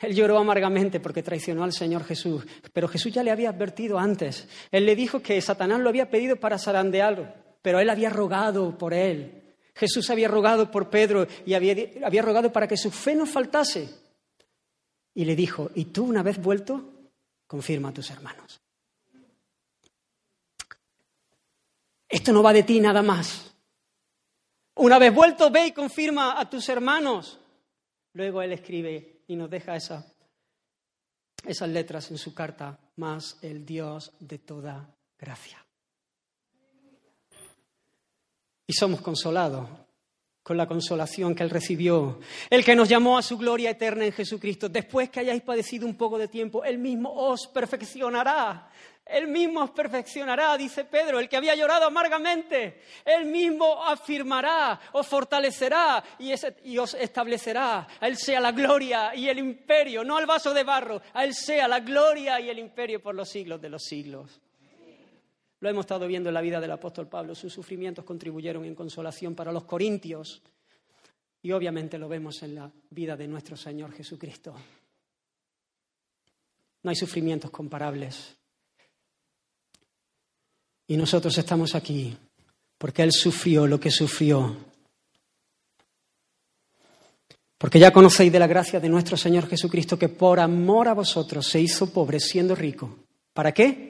él 0.00 0.14
lloró 0.14 0.38
amargamente 0.38 0.98
porque 0.98 1.22
traicionó 1.22 1.62
al 1.62 1.72
Señor 1.72 2.04
Jesús, 2.04 2.46
pero 2.72 2.88
Jesús 2.88 3.12
ya 3.12 3.22
le 3.22 3.30
había 3.30 3.50
advertido 3.50 3.98
antes. 3.98 4.48
Él 4.70 4.86
le 4.86 4.96
dijo 4.96 5.20
que 5.20 5.40
Satanás 5.42 5.80
lo 5.80 5.90
había 5.90 6.10
pedido 6.10 6.36
para 6.36 6.58
zarandearlo, 6.58 7.28
pero 7.60 7.80
él 7.80 7.90
había 7.90 8.08
rogado 8.08 8.78
por 8.78 8.94
él. 8.94 9.56
Jesús 9.74 10.08
había 10.08 10.28
rogado 10.28 10.70
por 10.70 10.88
Pedro 10.88 11.26
y 11.44 11.52
había, 11.52 11.74
había 12.04 12.22
rogado 12.22 12.50
para 12.50 12.66
que 12.66 12.78
su 12.78 12.90
fe 12.90 13.14
no 13.14 13.26
faltase. 13.26 13.90
Y 15.14 15.26
le 15.26 15.36
dijo, 15.36 15.70
y 15.74 15.86
tú 15.86 16.04
una 16.04 16.22
vez 16.22 16.40
vuelto, 16.40 17.12
confirma 17.46 17.90
a 17.90 17.92
tus 17.92 18.10
hermanos. 18.10 18.60
Esto 22.08 22.32
no 22.32 22.42
va 22.42 22.54
de 22.54 22.62
ti 22.62 22.80
nada 22.80 23.02
más. 23.02 23.54
Una 24.76 24.98
vez 24.98 25.14
vuelto, 25.14 25.50
ve 25.50 25.66
y 25.66 25.72
confirma 25.72 26.40
a 26.40 26.48
tus 26.48 26.68
hermanos. 26.70 27.38
Luego 28.14 28.40
él 28.40 28.52
escribe 28.52 29.19
y 29.30 29.36
nos 29.36 29.48
deja 29.48 29.76
esa, 29.76 30.04
esas 31.46 31.68
letras 31.68 32.10
en 32.10 32.18
su 32.18 32.34
carta, 32.34 32.78
más 32.96 33.38
el 33.42 33.64
Dios 33.64 34.12
de 34.18 34.38
toda 34.38 34.94
gracia. 35.18 35.64
y 38.70 38.72
somos 38.72 39.00
consolados 39.00 39.68
con 40.44 40.56
la 40.56 40.68
consolación 40.68 41.34
que 41.34 41.42
Él 41.42 41.50
recibió. 41.50 42.20
El 42.48 42.64
que 42.64 42.76
nos 42.76 42.88
llamó 42.88 43.18
a 43.18 43.22
su 43.22 43.36
gloria 43.36 43.70
eterna 43.70 44.04
en 44.04 44.12
Jesucristo. 44.12 44.68
Después 44.68 45.10
que 45.10 45.18
hayáis 45.18 45.42
padecido 45.42 45.86
un 45.86 45.96
poco 45.96 46.16
de 46.18 46.28
tiempo, 46.28 46.62
Él 46.62 46.78
mismo 46.78 47.12
os 47.12 47.48
perfeccionará. 47.48 48.70
Él 49.10 49.28
mismo 49.28 49.62
os 49.62 49.70
perfeccionará, 49.70 50.56
dice 50.56 50.84
Pedro, 50.84 51.18
el 51.18 51.28
que 51.28 51.36
había 51.36 51.54
llorado 51.54 51.86
amargamente. 51.86 52.82
Él 53.04 53.26
mismo 53.26 53.84
afirmará, 53.84 54.80
os 54.92 55.06
fortalecerá 55.06 56.02
y, 56.18 56.78
os 56.78 56.94
establecerá. 56.94 57.86
A 58.00 58.06
Él 58.06 58.16
sea 58.16 58.40
la 58.40 58.52
gloria 58.52 59.14
y 59.14 59.28
el 59.28 59.38
imperio, 59.38 60.04
no 60.04 60.16
al 60.16 60.26
vaso 60.26 60.54
de 60.54 60.62
barro. 60.62 61.02
A 61.12 61.24
Él 61.24 61.34
sea 61.34 61.66
la 61.66 61.80
gloria 61.80 62.40
y 62.40 62.48
el 62.48 62.58
imperio 62.58 63.02
por 63.02 63.14
los 63.14 63.28
siglos 63.28 63.60
de 63.60 63.68
los 63.68 63.82
siglos. 63.82 64.40
Lo 65.60 65.68
hemos 65.68 65.84
estado 65.84 66.06
viendo 66.06 66.30
en 66.30 66.34
la 66.34 66.40
vida 66.40 66.60
del 66.60 66.70
apóstol 66.70 67.08
Pablo. 67.08 67.34
Sus 67.34 67.52
sufrimientos 67.52 68.04
contribuyeron 68.04 68.64
en 68.64 68.74
consolación 68.74 69.34
para 69.34 69.52
los 69.52 69.64
corintios. 69.64 70.42
Y 71.42 71.52
obviamente 71.52 71.98
lo 71.98 72.08
vemos 72.08 72.42
en 72.42 72.54
la 72.54 72.70
vida 72.90 73.16
de 73.16 73.26
nuestro 73.26 73.56
Señor 73.56 73.92
Jesucristo. 73.92 74.54
No 76.82 76.90
hay 76.90 76.96
sufrimientos 76.96 77.50
comparables. 77.50 78.39
Y 80.90 80.96
nosotros 80.96 81.38
estamos 81.38 81.76
aquí 81.76 82.16
porque 82.76 83.04
Él 83.04 83.12
sufrió 83.12 83.64
lo 83.64 83.78
que 83.78 83.92
sufrió. 83.92 84.56
Porque 87.56 87.78
ya 87.78 87.92
conocéis 87.92 88.32
de 88.32 88.40
la 88.40 88.48
gracia 88.48 88.80
de 88.80 88.88
nuestro 88.88 89.16
Señor 89.16 89.46
Jesucristo 89.46 89.96
que 89.96 90.08
por 90.08 90.40
amor 90.40 90.88
a 90.88 90.94
vosotros 90.94 91.46
se 91.46 91.60
hizo 91.60 91.92
pobre 91.92 92.18
siendo 92.18 92.56
rico. 92.56 92.98
¿Para 93.32 93.52
qué? 93.52 93.88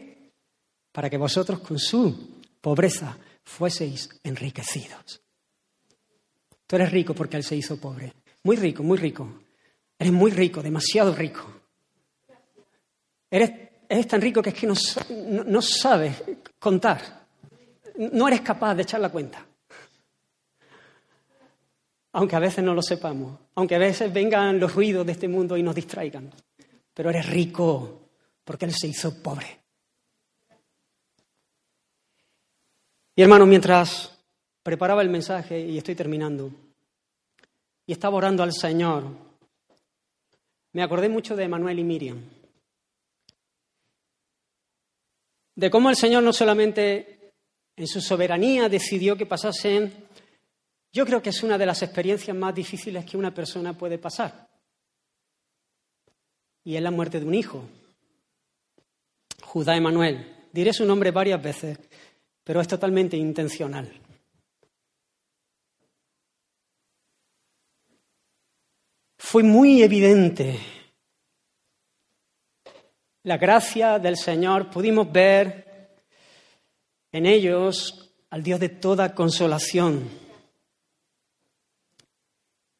para 0.92 1.08
que 1.08 1.16
vosotros 1.16 1.60
con 1.60 1.78
su 1.78 2.42
pobreza 2.60 3.16
fueseis 3.44 4.10
enriquecidos. 4.22 5.22
Tú 6.66 6.76
eres 6.76 6.92
rico 6.92 7.14
porque 7.14 7.38
Él 7.38 7.44
se 7.44 7.56
hizo 7.56 7.80
pobre. 7.80 8.12
Muy 8.42 8.56
rico, 8.56 8.82
muy 8.82 8.98
rico. 8.98 9.40
Eres 9.98 10.12
muy 10.12 10.32
rico, 10.32 10.62
demasiado 10.62 11.14
rico. 11.14 11.62
Eres, 13.30 14.06
tan 14.06 14.20
rico 14.20 14.42
que 14.42 14.50
es 14.50 14.54
que 14.54 14.66
no, 14.66 14.74
no 15.46 15.62
sabes 15.62 16.22
contar. 16.60 17.26
No 17.96 18.28
eres 18.28 18.42
capaz 18.42 18.76
de 18.76 18.82
echar 18.82 19.00
la 19.00 19.08
cuenta. 19.08 19.44
Aunque 22.12 22.36
a 22.36 22.40
veces 22.40 22.62
no 22.62 22.74
lo 22.74 22.82
sepamos, 22.82 23.38
aunque 23.56 23.74
a 23.74 23.78
veces 23.78 24.12
vengan 24.12 24.60
los 24.60 24.74
ruidos 24.74 25.04
de 25.06 25.12
este 25.12 25.26
mundo 25.26 25.56
y 25.56 25.62
nos 25.62 25.74
distraigan. 25.74 26.30
Pero 26.94 27.10
eres 27.10 27.26
rico 27.26 28.00
porque 28.44 28.66
Él 28.66 28.74
se 28.74 28.86
hizo 28.86 29.20
pobre. 29.22 29.58
Y 33.14 33.22
hermano, 33.22 33.46
mientras 33.46 34.16
preparaba 34.62 35.02
el 35.02 35.08
mensaje, 35.08 35.60
y 35.60 35.78
estoy 35.78 35.94
terminando, 35.94 36.50
y 37.86 37.92
estaba 37.92 38.16
orando 38.16 38.42
al 38.42 38.52
Señor, 38.52 39.04
me 40.72 40.82
acordé 40.82 41.08
mucho 41.08 41.36
de 41.36 41.48
Manuel 41.48 41.78
y 41.78 41.84
Miriam. 41.84 42.39
De 45.60 45.70
cómo 45.70 45.90
el 45.90 45.96
Señor 45.96 46.22
no 46.22 46.32
solamente 46.32 47.34
en 47.76 47.86
su 47.86 48.00
soberanía 48.00 48.70
decidió 48.70 49.14
que 49.14 49.26
pasasen, 49.26 49.92
yo 50.90 51.04
creo 51.04 51.20
que 51.20 51.28
es 51.28 51.42
una 51.42 51.58
de 51.58 51.66
las 51.66 51.82
experiencias 51.82 52.34
más 52.34 52.54
difíciles 52.54 53.04
que 53.04 53.18
una 53.18 53.34
persona 53.34 53.76
puede 53.76 53.98
pasar. 53.98 54.48
Y 56.64 56.76
es 56.76 56.82
la 56.82 56.90
muerte 56.90 57.20
de 57.20 57.26
un 57.26 57.34
hijo, 57.34 57.62
Judá 59.42 59.76
Emanuel. 59.76 60.48
Diré 60.50 60.72
su 60.72 60.86
nombre 60.86 61.10
varias 61.10 61.42
veces, 61.42 61.78
pero 62.42 62.62
es 62.62 62.66
totalmente 62.66 63.18
intencional. 63.18 63.92
Fue 69.18 69.42
muy 69.42 69.82
evidente 69.82 70.58
la 73.22 73.36
gracia 73.36 73.98
del 73.98 74.16
Señor, 74.16 74.70
pudimos 74.70 75.10
ver 75.10 75.90
en 77.12 77.26
ellos 77.26 78.12
al 78.30 78.42
Dios 78.42 78.60
de 78.60 78.68
toda 78.70 79.14
consolación. 79.14 80.08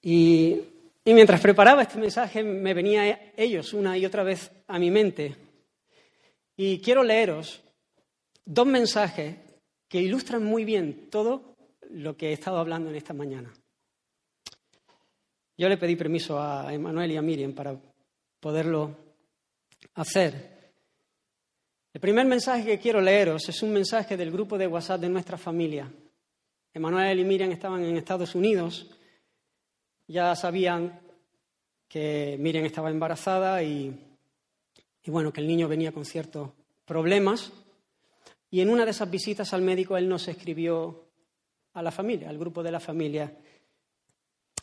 Y, 0.02 0.58
y, 1.04 1.14
mientras 1.14 1.40
preparaba 1.40 1.82
este 1.82 1.98
mensaje 1.98 2.42
me 2.42 2.72
venía 2.72 3.32
ellos 3.36 3.74
una 3.74 3.98
y 3.98 4.06
otra 4.06 4.22
vez 4.22 4.50
a 4.66 4.78
mi 4.78 4.90
mente. 4.90 5.36
Y 6.56 6.80
quiero 6.80 7.02
leeros 7.02 7.62
dos 8.44 8.66
mensajes 8.66 9.36
que 9.88 10.00
ilustran 10.00 10.44
muy 10.44 10.64
bien 10.64 11.10
todo 11.10 11.56
lo 11.90 12.16
que 12.16 12.28
he 12.30 12.32
estado 12.32 12.58
hablando 12.58 12.88
en 12.88 12.96
esta 12.96 13.12
mañana. 13.12 13.52
Yo 15.58 15.68
le 15.68 15.76
pedí 15.76 15.96
permiso 15.96 16.40
a 16.40 16.72
Emanuel 16.72 17.12
y 17.12 17.16
a 17.16 17.22
Miriam 17.22 17.52
para 17.52 17.78
poderlo 18.40 19.09
hacer. 19.94 20.72
El 21.92 22.00
primer 22.00 22.26
mensaje 22.26 22.64
que 22.64 22.78
quiero 22.78 23.00
leeros 23.00 23.48
es 23.48 23.62
un 23.62 23.72
mensaje 23.72 24.16
del 24.16 24.30
grupo 24.30 24.56
de 24.56 24.66
WhatsApp 24.66 25.00
de 25.00 25.08
nuestra 25.08 25.36
familia. 25.36 25.90
Emanuel 26.72 27.18
y 27.18 27.24
Miriam 27.24 27.50
estaban 27.50 27.84
en 27.84 27.96
Estados 27.96 28.34
Unidos, 28.34 28.90
ya 30.06 30.36
sabían 30.36 31.00
que 31.88 32.36
Miriam 32.38 32.64
estaba 32.64 32.90
embarazada 32.90 33.62
y, 33.62 33.92
y 35.02 35.10
bueno, 35.10 35.32
que 35.32 35.40
el 35.40 35.48
niño 35.48 35.66
venía 35.66 35.90
con 35.90 36.04
ciertos 36.04 36.50
problemas. 36.84 37.52
Y 38.50 38.60
en 38.60 38.70
una 38.70 38.84
de 38.84 38.92
esas 38.92 39.10
visitas 39.10 39.52
al 39.52 39.62
médico 39.62 39.96
él 39.96 40.08
nos 40.08 40.28
escribió 40.28 41.08
a 41.72 41.82
la 41.82 41.90
familia, 41.90 42.28
al 42.28 42.38
grupo 42.38 42.62
de 42.62 42.72
la 42.72 42.80
familia, 42.80 43.36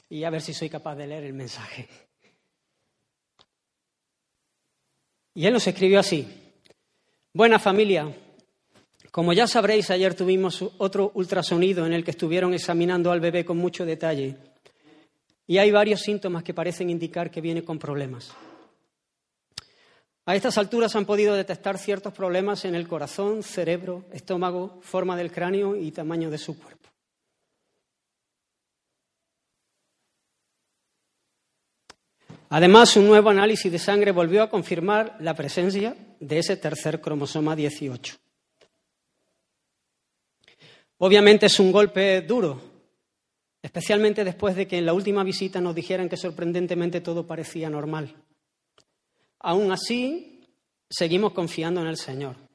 y 0.10 0.24
a 0.24 0.30
ver 0.30 0.42
si 0.42 0.54
soy 0.54 0.70
capaz 0.70 0.96
de 0.96 1.08
leer 1.08 1.26
el 1.26 1.34
mensaje. 1.34 2.07
Y 5.38 5.46
él 5.46 5.54
nos 5.54 5.68
escribió 5.68 6.00
así, 6.00 6.28
buena 7.32 7.60
familia, 7.60 8.12
como 9.12 9.34
ya 9.34 9.46
sabréis, 9.46 9.92
ayer 9.92 10.16
tuvimos 10.16 10.66
otro 10.80 11.12
ultrasonido 11.14 11.86
en 11.86 11.94
el 11.94 12.04
que 12.04 12.10
estuvieron 12.10 12.56
examinando 12.56 13.12
al 13.12 13.20
bebé 13.20 13.46
con 13.46 13.56
mucho 13.56 13.86
detalle 13.86 14.36
y 15.46 15.60
hay 15.60 15.70
varios 15.70 16.02
síntomas 16.02 16.44
que 16.44 16.56
parecen 16.56 16.90
indicar 16.90 17.30
que 17.30 17.40
viene 17.40 17.64
con 17.64 17.78
problemas. 17.78 18.32
A 20.26 20.36
estas 20.36 20.58
alturas 20.58 20.96
han 20.96 21.06
podido 21.06 21.36
detectar 21.36 21.78
ciertos 21.78 22.14
problemas 22.14 22.66
en 22.66 22.74
el 22.74 22.88
corazón, 22.88 23.44
cerebro, 23.44 24.06
estómago, 24.12 24.80
forma 24.82 25.16
del 25.16 25.32
cráneo 25.32 25.76
y 25.76 25.92
tamaño 25.92 26.32
de 26.32 26.40
su 26.40 26.58
cuerpo. 26.58 26.77
Además, 32.50 32.96
un 32.96 33.08
nuevo 33.08 33.30
análisis 33.30 33.72
de 33.72 33.80
sangre 33.80 34.12
volvió 34.12 34.42
a 34.42 34.50
confirmar 34.50 35.18
la 35.20 35.34
presencia 35.34 35.96
de 36.20 36.40
ese 36.40 36.58
tercer 36.58 37.02
cromosoma 37.02 37.56
18. 37.56 38.16
Obviamente 41.00 41.46
es 41.46 41.60
un 41.60 41.72
golpe 41.72 42.22
duro, 42.22 42.62
especialmente 43.62 44.24
después 44.24 44.56
de 44.56 44.68
que 44.68 44.78
en 44.78 44.86
la 44.86 44.94
última 44.94 45.24
visita 45.24 45.60
nos 45.62 45.76
dijeran 45.76 46.10
que 46.10 46.18
sorprendentemente 46.18 47.02
todo 47.02 47.28
parecía 47.28 47.70
normal 47.70 48.16
Aún 49.40 49.72
así, 49.72 50.44
seguimos 50.90 51.34
confiando 51.34 51.82
en 51.82 51.88
el 51.88 51.98
Señor. 51.98 52.47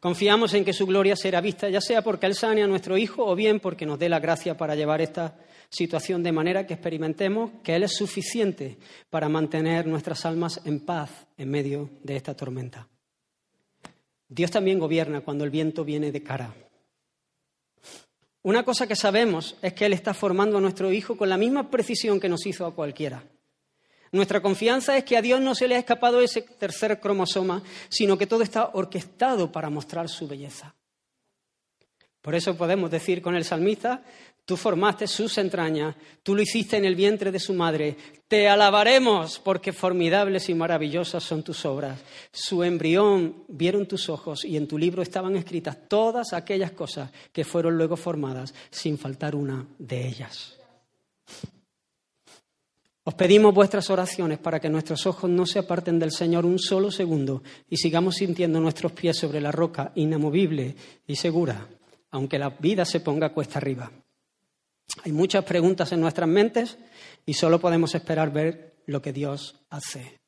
Confiamos 0.00 0.54
en 0.54 0.64
que 0.64 0.72
su 0.72 0.86
gloria 0.86 1.16
será 1.16 1.40
vista, 1.40 1.68
ya 1.68 1.80
sea 1.80 2.02
porque 2.02 2.26
Él 2.26 2.34
sane 2.34 2.62
a 2.62 2.68
nuestro 2.68 2.96
Hijo 2.96 3.26
o 3.26 3.34
bien 3.34 3.58
porque 3.58 3.84
nos 3.84 3.98
dé 3.98 4.08
la 4.08 4.20
gracia 4.20 4.56
para 4.56 4.76
llevar 4.76 5.00
esta 5.00 5.36
situación 5.70 6.22
de 6.22 6.30
manera 6.30 6.66
que 6.66 6.74
experimentemos 6.74 7.50
que 7.64 7.74
Él 7.74 7.82
es 7.82 7.96
suficiente 7.96 8.78
para 9.10 9.28
mantener 9.28 9.86
nuestras 9.86 10.24
almas 10.24 10.60
en 10.64 10.80
paz 10.80 11.10
en 11.36 11.50
medio 11.50 11.90
de 12.04 12.16
esta 12.16 12.34
tormenta. 12.34 12.86
Dios 14.28 14.50
también 14.50 14.78
gobierna 14.78 15.22
cuando 15.22 15.44
el 15.44 15.50
viento 15.50 15.84
viene 15.84 16.12
de 16.12 16.22
cara. 16.22 16.54
Una 18.42 18.62
cosa 18.62 18.86
que 18.86 18.94
sabemos 18.94 19.56
es 19.62 19.72
que 19.72 19.86
Él 19.86 19.94
está 19.94 20.14
formando 20.14 20.58
a 20.58 20.60
nuestro 20.60 20.92
Hijo 20.92 21.16
con 21.16 21.28
la 21.28 21.36
misma 21.36 21.70
precisión 21.70 22.20
que 22.20 22.28
nos 22.28 22.46
hizo 22.46 22.66
a 22.66 22.74
cualquiera. 22.74 23.24
Nuestra 24.12 24.40
confianza 24.40 24.96
es 24.96 25.04
que 25.04 25.16
a 25.16 25.22
Dios 25.22 25.40
no 25.40 25.54
se 25.54 25.68
le 25.68 25.76
ha 25.76 25.78
escapado 25.78 26.20
ese 26.20 26.42
tercer 26.42 26.98
cromosoma, 27.00 27.62
sino 27.88 28.16
que 28.16 28.26
todo 28.26 28.42
está 28.42 28.70
orquestado 28.72 29.52
para 29.52 29.70
mostrar 29.70 30.08
su 30.08 30.26
belleza. 30.26 30.74
Por 32.22 32.34
eso 32.34 32.56
podemos 32.56 32.90
decir 32.90 33.22
con 33.22 33.36
el 33.36 33.44
salmista, 33.44 34.02
tú 34.44 34.56
formaste 34.56 35.06
sus 35.06 35.38
entrañas, 35.38 35.94
tú 36.22 36.34
lo 36.34 36.42
hiciste 36.42 36.76
en 36.76 36.84
el 36.84 36.96
vientre 36.96 37.30
de 37.30 37.38
su 37.38 37.54
madre, 37.54 37.96
te 38.26 38.48
alabaremos 38.48 39.38
porque 39.38 39.72
formidables 39.72 40.48
y 40.48 40.54
maravillosas 40.54 41.22
son 41.22 41.42
tus 41.42 41.64
obras. 41.64 42.00
Su 42.32 42.64
embrión 42.64 43.44
vieron 43.48 43.86
tus 43.86 44.08
ojos 44.08 44.44
y 44.44 44.56
en 44.56 44.66
tu 44.66 44.78
libro 44.78 45.02
estaban 45.02 45.36
escritas 45.36 45.78
todas 45.88 46.32
aquellas 46.32 46.72
cosas 46.72 47.10
que 47.32 47.44
fueron 47.44 47.76
luego 47.78 47.96
formadas, 47.96 48.52
sin 48.70 48.98
faltar 48.98 49.34
una 49.34 49.66
de 49.78 50.08
ellas. 50.08 50.57
Os 53.08 53.14
pedimos 53.14 53.54
vuestras 53.54 53.88
oraciones 53.88 54.38
para 54.38 54.60
que 54.60 54.68
nuestros 54.68 55.06
ojos 55.06 55.30
no 55.30 55.46
se 55.46 55.58
aparten 55.58 55.98
del 55.98 56.12
Señor 56.12 56.44
un 56.44 56.58
solo 56.58 56.90
segundo 56.90 57.42
y 57.66 57.78
sigamos 57.78 58.16
sintiendo 58.16 58.60
nuestros 58.60 58.92
pies 58.92 59.16
sobre 59.16 59.40
la 59.40 59.50
roca 59.50 59.92
inamovible 59.94 60.76
y 61.06 61.16
segura, 61.16 61.66
aunque 62.10 62.38
la 62.38 62.50
vida 62.50 62.84
se 62.84 63.00
ponga 63.00 63.32
cuesta 63.32 63.60
arriba. 63.60 63.90
Hay 65.04 65.12
muchas 65.12 65.42
preguntas 65.46 65.90
en 65.92 66.02
nuestras 66.02 66.28
mentes 66.28 66.76
y 67.24 67.32
solo 67.32 67.58
podemos 67.58 67.94
esperar 67.94 68.30
ver 68.30 68.74
lo 68.84 69.00
que 69.00 69.14
Dios 69.14 69.58
hace. 69.70 70.20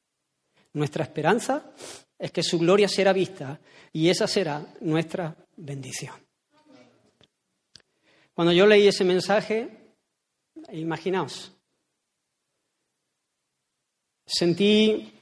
Nuestra 0.72 1.04
esperanza 1.04 1.72
es 2.18 2.30
que 2.30 2.42
su 2.42 2.58
gloria 2.58 2.88
será 2.88 3.12
vista 3.12 3.60
y 3.92 4.08
esa 4.08 4.26
será 4.26 4.64
nuestra 4.80 5.36
bendición. 5.54 6.14
Cuando 8.32 8.54
yo 8.54 8.66
leí 8.66 8.88
ese 8.88 9.04
mensaje, 9.04 9.68
imaginaos, 10.72 11.52
sentí 14.30 15.12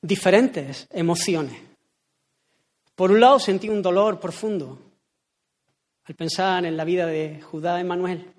diferentes 0.00 0.88
emociones. 0.90 1.60
Por 2.94 3.10
un 3.10 3.20
lado 3.20 3.38
sentí 3.38 3.68
un 3.68 3.82
dolor 3.82 4.18
profundo 4.18 4.80
al 6.04 6.14
pensar 6.14 6.64
en 6.64 6.76
la 6.76 6.84
vida 6.84 7.06
de 7.06 7.40
Judá 7.42 7.80
Emanuel, 7.80 8.32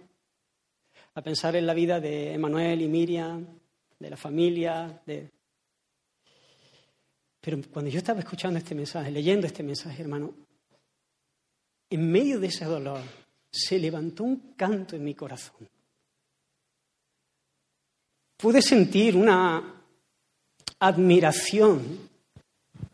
a 1.14 1.22
pensar 1.22 1.56
en 1.56 1.66
la 1.66 1.74
vida 1.74 2.00
de 2.00 2.34
Emanuel 2.34 2.82
y 2.82 2.88
Miriam, 2.88 3.46
de 4.00 4.10
la 4.10 4.18
familia, 4.18 5.02
de... 5.06 5.32
Pero 7.42 7.60
cuando 7.72 7.92
yo 7.92 8.00
estaba 8.00 8.20
escuchando 8.20 8.58
este 8.58 8.74
mensaje, 8.74 9.12
leyendo 9.12 9.46
este 9.46 9.62
mensaje, 9.62 10.02
hermano, 10.02 10.34
en 11.90 12.12
medio 12.12 12.40
de 12.40 12.48
ese 12.48 12.66
dolor 12.66 13.02
se 13.52 13.78
levantó 13.78 14.24
un 14.24 14.56
canto 14.56 14.96
en 14.96 15.04
mi 15.04 15.14
corazón 15.14 15.68
pude 18.38 18.62
sentir 18.62 19.16
una 19.16 19.64
admiración, 20.80 22.10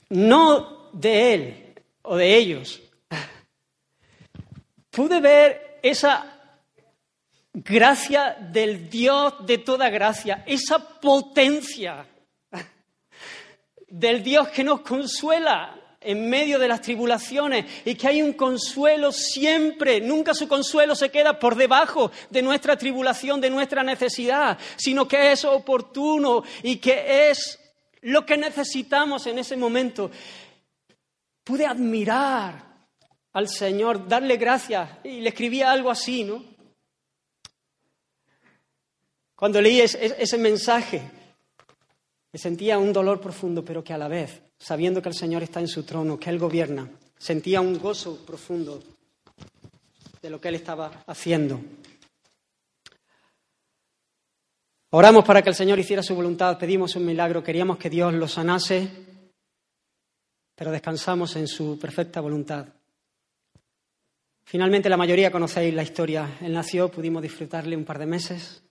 no 0.09 0.89
de 0.93 1.33
él 1.33 1.73
o 2.03 2.15
de 2.15 2.37
ellos. 2.37 2.81
Pude 4.89 5.19
ver 5.21 5.79
esa 5.81 6.39
gracia 7.53 8.35
del 8.39 8.89
Dios 8.89 9.45
de 9.45 9.57
toda 9.57 9.89
gracia, 9.89 10.43
esa 10.45 10.79
potencia 10.99 12.05
del 13.87 14.23
Dios 14.23 14.47
que 14.49 14.63
nos 14.63 14.81
consuela 14.81 15.80
en 16.01 16.29
medio 16.29 16.57
de 16.57 16.67
las 16.67 16.81
tribulaciones 16.81 17.65
y 17.85 17.95
que 17.95 18.07
hay 18.07 18.21
un 18.21 18.33
consuelo 18.33 19.11
siempre. 19.11 20.01
Nunca 20.01 20.33
su 20.33 20.47
consuelo 20.47 20.95
se 20.95 21.09
queda 21.09 21.39
por 21.39 21.55
debajo 21.55 22.11
de 22.29 22.41
nuestra 22.41 22.75
tribulación, 22.75 23.39
de 23.39 23.51
nuestra 23.51 23.83
necesidad, 23.83 24.57
sino 24.75 25.07
que 25.07 25.31
es 25.31 25.45
oportuno 25.45 26.43
y 26.63 26.77
que 26.77 27.29
es 27.29 27.59
lo 28.01 28.25
que 28.25 28.35
necesitamos 28.35 29.27
en 29.27 29.37
ese 29.37 29.55
momento. 29.55 30.09
Pude 31.43 31.67
admirar 31.67 32.71
al 33.33 33.47
Señor, 33.47 34.07
darle 34.07 34.37
gracias 34.37 34.89
y 35.03 35.21
le 35.21 35.29
escribía 35.29 35.71
algo 35.71 35.91
así, 35.91 36.23
¿no? 36.23 36.43
Cuando 39.35 39.59
leí 39.59 39.81
ese, 39.81 40.37
mensaje, 40.37 41.01
me 42.31 42.37
sentía 42.37 42.77
un 42.77 42.93
dolor 42.93 43.19
profundo, 43.19 43.65
pero 43.65 43.83
que 43.83 43.91
a 43.91 43.97
la 43.97 44.07
vez 44.07 44.39
sabiendo 44.61 45.01
que 45.01 45.09
el 45.09 45.15
Señor 45.15 45.41
está 45.41 45.59
en 45.59 45.67
su 45.67 45.83
trono, 45.83 46.19
que 46.19 46.29
Él 46.29 46.37
gobierna, 46.37 46.87
sentía 47.17 47.61
un 47.61 47.79
gozo 47.79 48.23
profundo 48.25 48.81
de 50.21 50.29
lo 50.29 50.39
que 50.39 50.49
Él 50.49 50.55
estaba 50.55 51.03
haciendo. 51.07 51.59
Oramos 54.91 55.25
para 55.25 55.41
que 55.41 55.49
el 55.49 55.55
Señor 55.55 55.79
hiciera 55.79 56.03
su 56.03 56.13
voluntad, 56.13 56.59
pedimos 56.59 56.95
un 56.95 57.05
milagro, 57.05 57.43
queríamos 57.43 57.77
que 57.77 57.89
Dios 57.89 58.13
lo 58.13 58.27
sanase, 58.27 58.87
pero 60.53 60.69
descansamos 60.69 61.35
en 61.37 61.47
su 61.47 61.79
perfecta 61.79 62.21
voluntad. 62.21 62.67
Finalmente, 64.43 64.89
la 64.89 64.97
mayoría 64.97 65.31
conocéis 65.31 65.73
la 65.73 65.83
historia. 65.83 66.37
Él 66.41 66.53
nació, 66.53 66.91
pudimos 66.91 67.23
disfrutarle 67.23 67.75
un 67.75 67.85
par 67.85 67.97
de 67.97 68.05
meses 68.05 68.61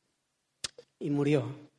y 1.00 1.10
murió 1.10 1.69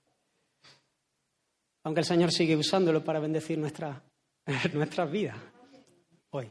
aunque 1.83 2.01
el 2.01 2.05
Señor 2.05 2.31
sigue 2.31 2.55
usándolo 2.55 3.03
para 3.03 3.19
bendecir 3.19 3.57
nuestra, 3.57 4.01
nuestras 4.73 5.11
vidas 5.11 5.37
hoy. 6.31 6.47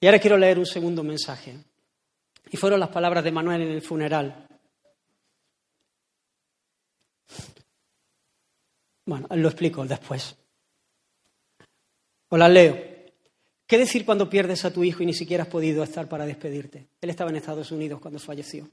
Y 0.00 0.06
ahora 0.06 0.18
quiero 0.18 0.38
leer 0.38 0.58
un 0.58 0.66
segundo 0.66 1.02
mensaje. 1.02 1.56
Y 2.50 2.56
fueron 2.56 2.80
las 2.80 2.88
palabras 2.88 3.22
de 3.22 3.30
Manuel 3.30 3.62
en 3.62 3.70
el 3.70 3.82
funeral. 3.82 4.48
Bueno, 9.04 9.26
lo 9.30 9.48
explico 9.48 9.84
después. 9.84 10.36
Hola, 12.30 12.48
leo. 12.48 12.90
¿Qué 13.66 13.78
decir 13.78 14.04
cuando 14.04 14.28
pierdes 14.28 14.64
a 14.64 14.72
tu 14.72 14.82
hijo 14.82 15.02
y 15.02 15.06
ni 15.06 15.14
siquiera 15.14 15.44
has 15.44 15.48
podido 15.48 15.82
estar 15.84 16.08
para 16.08 16.26
despedirte? 16.26 16.88
Él 17.00 17.10
estaba 17.10 17.30
en 17.30 17.36
Estados 17.36 17.70
Unidos 17.70 18.00
cuando 18.00 18.18
falleció. 18.18 18.68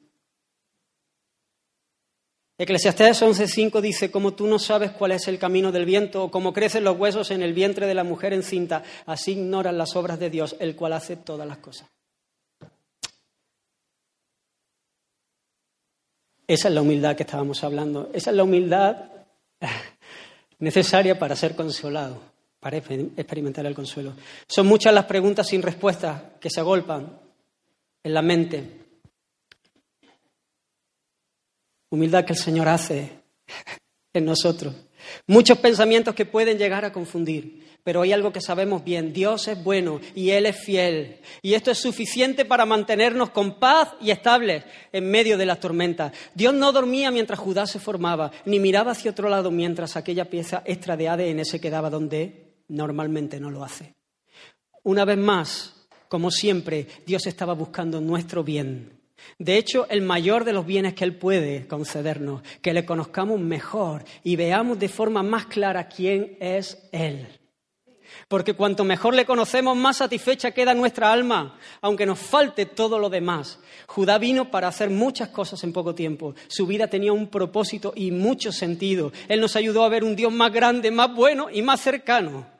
Eclesiastés 2.59 3.21
11:5 3.21 3.81
dice, 3.81 4.09
como 4.09 4.33
tú 4.33 4.47
no 4.47 4.57
sabes 4.57 4.91
cuál 4.91 5.11
es 5.11 5.27
el 5.27 5.37
camino 5.37 5.71
del 5.71 5.85
viento 5.85 6.23
o 6.23 6.31
cómo 6.31 6.53
crecen 6.53 6.83
los 6.83 6.97
huesos 6.97 7.29
en 7.29 7.43
el 7.43 7.53
vientre 7.53 7.85
de 7.85 7.93
la 7.93 8.03
mujer 8.03 8.33
encinta, 8.33 8.83
así 9.05 9.33
ignoran 9.33 9.77
las 9.77 9.95
obras 9.95 10.19
de 10.19 10.31
Dios, 10.31 10.55
el 10.59 10.75
cual 10.75 10.93
hace 10.93 11.17
todas 11.17 11.47
las 11.47 11.59
cosas. 11.59 11.87
Esa 16.47 16.69
es 16.69 16.73
la 16.73 16.81
humildad 16.81 17.15
que 17.15 17.23
estábamos 17.23 17.63
hablando. 17.63 18.09
Esa 18.11 18.31
es 18.31 18.35
la 18.35 18.43
humildad 18.43 19.11
necesaria 20.59 21.19
para 21.19 21.35
ser 21.35 21.55
consolado, 21.55 22.19
para 22.59 22.77
experimentar 22.77 23.67
el 23.67 23.75
consuelo. 23.75 24.13
Son 24.47 24.65
muchas 24.65 24.93
las 24.93 25.05
preguntas 25.05 25.47
sin 25.47 25.61
respuesta 25.61 26.37
que 26.39 26.49
se 26.49 26.61
agolpan 26.61 27.19
en 28.01 28.13
la 28.13 28.21
mente 28.23 28.86
Humildad 31.89 32.25
que 32.25 32.33
el 32.33 32.39
Señor 32.39 32.67
hace 32.67 33.11
en 34.13 34.25
nosotros. 34.25 34.75
Muchos 35.25 35.57
pensamientos 35.59 36.13
que 36.15 36.25
pueden 36.25 36.57
llegar 36.57 36.83
a 36.83 36.91
confundir, 36.91 37.65
pero 37.83 38.01
hay 38.01 38.11
algo 38.11 38.33
que 38.33 38.41
sabemos 38.41 38.83
bien, 38.83 39.13
Dios 39.13 39.47
es 39.47 39.63
bueno 39.63 40.01
y 40.13 40.31
Él 40.31 40.45
es 40.45 40.57
fiel. 40.57 41.21
Y 41.41 41.53
esto 41.53 41.71
es 41.71 41.77
suficiente 41.77 42.43
para 42.43 42.65
mantenernos 42.65 43.29
con 43.29 43.59
paz 43.59 43.89
y 44.01 44.11
estables 44.11 44.65
en 44.91 45.09
medio 45.09 45.37
de 45.37 45.45
las 45.45 45.59
tormentas. 45.59 46.11
Dios 46.33 46.53
no 46.53 46.73
dormía 46.73 47.11
mientras 47.11 47.39
Judá 47.39 47.65
se 47.65 47.79
formaba, 47.79 48.31
ni 48.45 48.59
miraba 48.59 48.91
hacia 48.91 49.11
otro 49.11 49.29
lado 49.29 49.51
mientras 49.51 49.95
aquella 49.95 50.29
pieza 50.29 50.63
extra 50.65 50.97
de 50.97 51.07
ADN 51.07 51.45
se 51.45 51.61
quedaba 51.61 51.89
donde 51.89 52.55
normalmente 52.67 53.39
no 53.39 53.49
lo 53.49 53.63
hace. 53.63 53.93
Una 54.83 55.05
vez 55.05 55.17
más, 55.17 55.87
como 56.09 56.31
siempre, 56.31 56.87
Dios 57.05 57.25
estaba 57.27 57.53
buscando 57.53 58.01
nuestro 58.01 58.43
bien 58.43 58.96
de 59.39 59.57
hecho, 59.57 59.87
el 59.89 60.01
mayor 60.01 60.43
de 60.43 60.53
los 60.53 60.65
bienes 60.65 60.93
que 60.93 61.03
Él 61.03 61.15
puede 61.15 61.67
concedernos, 61.67 62.41
que 62.61 62.73
le 62.73 62.85
conozcamos 62.85 63.39
mejor 63.39 64.03
y 64.23 64.35
veamos 64.35 64.79
de 64.79 64.89
forma 64.89 65.23
más 65.23 65.45
clara 65.45 65.87
quién 65.87 66.37
es 66.39 66.89
Él. 66.91 67.27
Porque 68.27 68.53
cuanto 68.53 68.83
mejor 68.83 69.13
le 69.13 69.25
conocemos, 69.25 69.77
más 69.77 69.97
satisfecha 69.97 70.51
queda 70.51 70.73
nuestra 70.73 71.11
alma, 71.11 71.57
aunque 71.81 72.05
nos 72.05 72.19
falte 72.19 72.65
todo 72.65 72.99
lo 72.99 73.09
demás. 73.09 73.59
Judá 73.85 74.17
vino 74.17 74.49
para 74.49 74.67
hacer 74.67 74.89
muchas 74.89 75.29
cosas 75.29 75.63
en 75.63 75.73
poco 75.73 75.93
tiempo. 75.93 76.33
Su 76.47 76.65
vida 76.65 76.87
tenía 76.87 77.13
un 77.13 77.27
propósito 77.27 77.93
y 77.95 78.11
mucho 78.11 78.51
sentido. 78.51 79.11
Él 79.27 79.39
nos 79.39 79.55
ayudó 79.55 79.83
a 79.83 79.89
ver 79.89 80.03
un 80.03 80.15
Dios 80.15 80.33
más 80.33 80.51
grande, 80.51 80.91
más 80.91 81.13
bueno 81.13 81.47
y 81.51 81.61
más 81.61 81.81
cercano. 81.81 82.56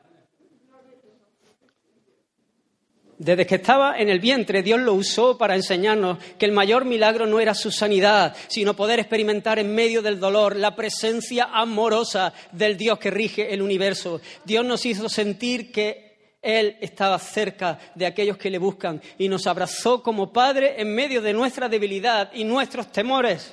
Desde 3.18 3.46
que 3.46 3.56
estaba 3.56 3.98
en 3.98 4.08
el 4.08 4.20
vientre, 4.20 4.62
Dios 4.62 4.78
lo 4.78 4.94
usó 4.94 5.36
para 5.36 5.56
enseñarnos 5.56 6.18
que 6.38 6.46
el 6.46 6.52
mayor 6.52 6.84
milagro 6.84 7.26
no 7.26 7.40
era 7.40 7.52
su 7.52 7.72
sanidad, 7.72 8.36
sino 8.46 8.76
poder 8.76 9.00
experimentar 9.00 9.58
en 9.58 9.74
medio 9.74 10.02
del 10.02 10.20
dolor 10.20 10.54
la 10.54 10.76
presencia 10.76 11.48
amorosa 11.52 12.32
del 12.52 12.76
Dios 12.76 13.00
que 13.00 13.10
rige 13.10 13.52
el 13.52 13.60
universo. 13.60 14.20
Dios 14.44 14.64
nos 14.64 14.86
hizo 14.86 15.08
sentir 15.08 15.72
que 15.72 16.36
Él 16.40 16.76
estaba 16.80 17.18
cerca 17.18 17.80
de 17.96 18.06
aquellos 18.06 18.36
que 18.36 18.50
le 18.50 18.58
buscan 18.58 19.02
y 19.18 19.28
nos 19.28 19.48
abrazó 19.48 20.00
como 20.00 20.32
Padre 20.32 20.80
en 20.80 20.94
medio 20.94 21.20
de 21.20 21.32
nuestra 21.32 21.68
debilidad 21.68 22.30
y 22.32 22.44
nuestros 22.44 22.92
temores. 22.92 23.52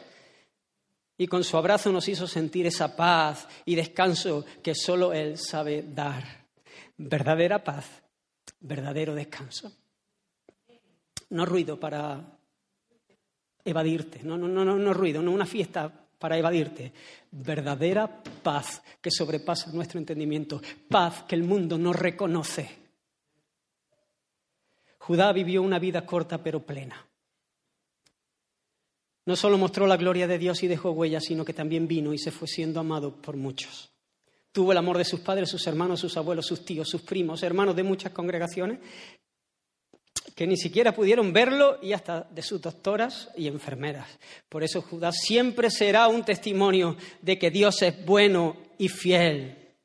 Y 1.18 1.26
con 1.26 1.44
su 1.44 1.58
abrazo 1.58 1.92
nos 1.92 2.08
hizo 2.08 2.28
sentir 2.28 2.68
esa 2.68 2.96
paz 2.96 3.48
y 3.66 3.74
descanso 3.74 4.46
que 4.62 4.76
solo 4.76 5.12
Él 5.12 5.40
sabe 5.40 5.84
dar. 5.88 6.46
Verdadera 6.98 7.64
paz 7.64 8.05
verdadero 8.66 9.16
descanso. 9.16 9.72
No 11.30 11.46
ruido 11.46 11.80
para 11.80 12.38
evadirte, 13.64 14.24
no, 14.24 14.38
no, 14.38 14.48
no, 14.48 14.64
no 14.64 14.94
ruido, 14.94 15.22
no 15.22 15.32
una 15.32 15.46
fiesta 15.46 15.92
para 16.20 16.38
evadirte. 16.38 16.94
Verdadera 17.32 18.24
paz 18.24 18.82
que 19.02 19.12
sobrepasa 19.12 19.72
nuestro 19.72 20.00
entendimiento, 20.00 20.62
paz 20.90 21.24
que 21.24 21.36
el 21.36 21.44
mundo 21.44 21.78
no 21.78 21.94
reconoce. 21.94 22.86
Judá 25.00 25.32
vivió 25.34 25.62
una 25.62 25.80
vida 25.80 26.06
corta 26.06 26.42
pero 26.42 26.66
plena. 26.66 27.06
No 29.26 29.36
solo 29.36 29.58
mostró 29.58 29.88
la 29.88 29.98
gloria 29.98 30.28
de 30.28 30.38
Dios 30.38 30.62
y 30.62 30.68
dejó 30.68 30.92
huellas, 30.92 31.26
sino 31.26 31.44
que 31.44 31.54
también 31.54 31.88
vino 31.88 32.14
y 32.14 32.20
se 32.20 32.32
fue 32.32 32.48
siendo 32.48 32.80
amado 32.80 33.16
por 33.16 33.36
muchos. 33.36 33.95
Tuvo 34.56 34.72
el 34.72 34.78
amor 34.78 34.98
de 34.98 35.04
sus 35.04 35.20
padres, 35.20 35.50
sus 35.50 35.68
hermanos, 35.68 36.00
sus 36.00 36.16
abuelos, 36.16 36.46
sus 36.46 36.64
tíos, 36.64 36.88
sus 36.88 37.02
primos, 37.02 37.44
hermanos 37.44 37.76
de 37.76 37.84
muchas 37.84 38.14
congregaciones, 38.14 38.80
que 40.34 40.48
ni 40.48 40.56
siquiera 40.56 40.96
pudieron 40.96 41.34
verlo 41.34 41.78
y 41.82 41.92
hasta 41.92 42.22
de 42.22 42.42
sus 42.42 42.62
doctoras 42.62 43.28
y 43.36 43.48
enfermeras. 43.48 44.08
Por 44.48 44.64
eso 44.64 44.82
Judá 44.82 45.12
siempre 45.12 45.70
será 45.70 46.08
un 46.08 46.24
testimonio 46.24 46.96
de 47.22 47.38
que 47.38 47.52
Dios 47.52 47.82
es 47.82 48.06
bueno 48.06 48.56
y 48.78 48.88
fiel. 48.88 49.76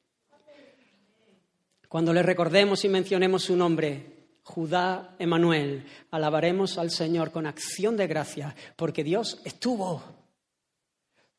Cuando 1.89 2.13
le 2.13 2.23
recordemos 2.23 2.85
y 2.85 2.89
mencionemos 2.89 3.43
su 3.43 3.57
nombre, 3.57 4.39
Judá 4.45 5.17
Emanuel, 5.19 5.85
alabaremos 6.13 6.79
al 6.79 6.93
Señor 6.93 7.33
con 7.33 7.45
acción 7.45 7.97
de 7.97 8.07
gracia, 8.07 8.55
porque 8.77 9.03
Dios 9.03 9.41
estuvo, 9.45 10.01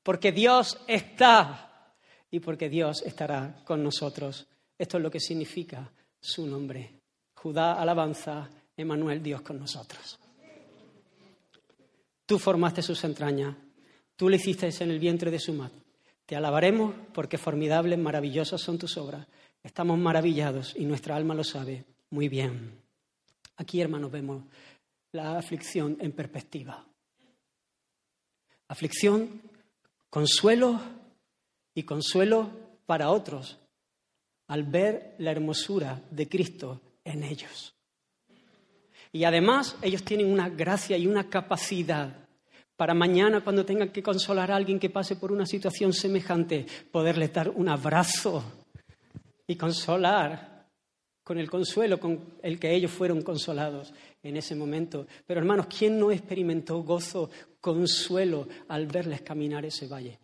porque 0.03 0.33
Dios 0.33 0.77
está 0.85 1.70
y 2.31 2.39
porque 2.39 2.69
Dios 2.69 3.03
estará 3.05 3.61
con 3.65 3.83
nosotros. 3.83 4.47
Esto 4.77 4.97
es 4.97 5.03
lo 5.03 5.11
que 5.11 5.19
significa 5.19 5.91
su 6.19 6.47
nombre. 6.47 6.93
Judá, 7.35 7.73
alabanza, 7.73 8.49
Emanuel, 8.75 9.21
Dios 9.21 9.41
con 9.41 9.59
nosotros. 9.59 10.17
Tú 12.25 12.39
formaste 12.39 12.81
sus 12.81 13.03
entrañas, 13.03 13.55
tú 14.15 14.29
le 14.29 14.37
hiciste 14.37 14.69
en 14.79 14.91
el 14.91 14.99
vientre 14.99 15.29
de 15.29 15.39
su 15.39 15.53
madre. 15.53 15.75
Te 16.25 16.35
alabaremos 16.35 16.95
porque 17.13 17.37
formidables, 17.37 17.99
maravillosas 17.99 18.61
son 18.61 18.77
tus 18.77 18.95
obras. 18.95 19.27
Estamos 19.61 19.99
maravillados 19.99 20.73
y 20.77 20.85
nuestra 20.85 21.15
alma 21.15 21.35
lo 21.35 21.43
sabe 21.43 21.83
muy 22.09 22.29
bien. 22.29 22.79
Aquí, 23.57 23.81
hermanos, 23.81 24.11
vemos 24.11 24.45
la 25.11 25.37
aflicción 25.37 25.97
en 25.99 26.13
perspectiva. 26.13 26.85
Aflicción, 28.69 29.41
consuelo 30.09 30.79
y 31.73 31.83
consuelo 31.83 32.49
para 32.85 33.09
otros 33.09 33.59
al 34.47 34.63
ver 34.63 35.15
la 35.19 35.31
hermosura 35.31 36.01
de 36.11 36.27
Cristo 36.27 36.81
en 37.05 37.23
ellos. 37.23 37.73
Y 39.13 39.23
además 39.23 39.75
ellos 39.81 40.03
tienen 40.03 40.31
una 40.31 40.49
gracia 40.49 40.97
y 40.97 41.07
una 41.07 41.29
capacidad 41.29 42.27
para 42.75 42.93
mañana 42.93 43.43
cuando 43.43 43.65
tengan 43.65 43.89
que 43.89 44.01
consolar 44.01 44.51
a 44.51 44.55
alguien 44.55 44.79
que 44.79 44.89
pase 44.89 45.15
por 45.15 45.31
una 45.31 45.45
situación 45.45 45.93
semejante, 45.93 46.65
poderle 46.91 47.27
dar 47.27 47.49
un 47.49 47.69
abrazo 47.69 48.43
y 49.45 49.55
consolar 49.55 50.67
con 51.23 51.37
el 51.37 51.49
consuelo 51.49 51.99
con 51.99 52.35
el 52.41 52.59
que 52.59 52.73
ellos 52.73 52.91
fueron 52.91 53.21
consolados 53.21 53.93
en 54.23 54.35
ese 54.35 54.55
momento. 54.55 55.05
Pero 55.25 55.39
hermanos, 55.39 55.67
¿quién 55.67 55.99
no 55.99 56.11
experimentó 56.11 56.81
gozo, 56.83 57.29
consuelo 57.59 58.47
al 58.67 58.87
verles 58.87 59.21
caminar 59.21 59.63
ese 59.63 59.87
valle? 59.87 60.19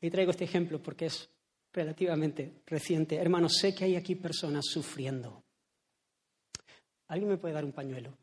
Y 0.00 0.10
traigo 0.10 0.30
este 0.30 0.44
ejemplo 0.44 0.82
porque 0.82 1.06
es 1.06 1.28
relativamente 1.72 2.62
reciente. 2.66 3.16
Hermanos, 3.16 3.56
sé 3.56 3.74
que 3.74 3.84
hay 3.84 3.96
aquí 3.96 4.14
personas 4.14 4.66
sufriendo. 4.66 5.42
¿Alguien 7.08 7.30
me 7.30 7.36
puede 7.36 7.54
dar 7.54 7.64
un 7.64 7.72
pañuelo? 7.72 8.16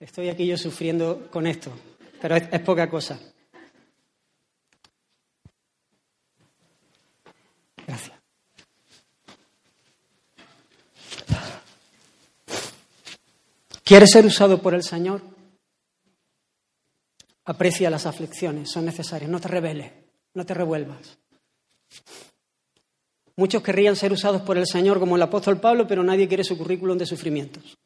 Estoy 0.00 0.30
aquí 0.30 0.46
yo 0.46 0.56
sufriendo 0.56 1.28
con 1.30 1.46
esto, 1.46 1.70
pero 2.22 2.36
es, 2.36 2.60
poca 2.60 2.88
cosa. 2.88 3.20
Gracias. 7.86 8.18
¿Quieres 13.84 14.10
ser 14.10 14.24
usado 14.24 14.62
por 14.62 14.74
el 14.74 14.82
Señor? 14.82 15.20
Aprecia 17.44 17.90
las 17.90 18.06
aflicciones, 18.06 18.70
son 18.70 18.84
necesarias. 18.84 19.30
No 19.30 19.40
te 19.40 19.48
rebeles, 19.48 19.92
no 20.34 20.44
te 20.44 20.54
revuelvas. 20.54 21.18
Muchos 23.36 23.62
querrían 23.62 23.96
ser 23.96 24.12
usados 24.12 24.42
por 24.42 24.58
el 24.58 24.66
Señor 24.66 25.00
como 25.00 25.16
el 25.16 25.22
apóstol 25.22 25.60
Pablo, 25.60 25.86
pero 25.86 26.02
nadie 26.02 26.28
quiere 26.28 26.44
su 26.44 26.58
currículum 26.58 26.98
de 26.98 27.06
sufrimientos. 27.06 27.76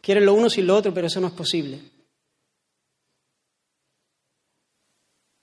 Quieren 0.00 0.24
lo 0.24 0.34
uno 0.34 0.48
sin 0.48 0.66
lo 0.66 0.76
otro, 0.76 0.94
pero 0.94 1.08
eso 1.08 1.20
no 1.20 1.26
es 1.26 1.32
posible. 1.34 1.80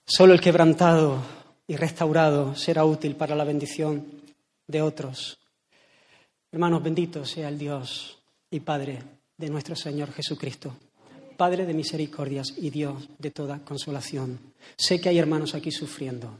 Solo 0.06 0.32
el 0.32 0.40
quebrantado 0.40 1.22
y 1.66 1.76
restaurado 1.76 2.54
será 2.54 2.84
útil 2.84 3.16
para 3.16 3.34
la 3.34 3.44
bendición 3.44 4.22
de 4.66 4.82
otros. 4.82 5.38
Hermanos, 6.50 6.82
bendito 6.82 7.24
sea 7.24 7.48
el 7.48 7.58
Dios 7.58 8.18
y 8.50 8.60
Padre 8.60 9.02
de 9.36 9.48
nuestro 9.48 9.74
Señor 9.74 10.12
Jesucristo. 10.12 10.76
Padre 11.36 11.66
de 11.66 11.74
misericordias 11.74 12.54
y 12.56 12.70
Dios 12.70 13.08
de 13.18 13.30
toda 13.30 13.60
consolación. 13.60 14.38
Sé 14.76 15.00
que 15.00 15.08
hay 15.08 15.18
hermanos 15.18 15.54
aquí 15.54 15.70
sufriendo 15.70 16.36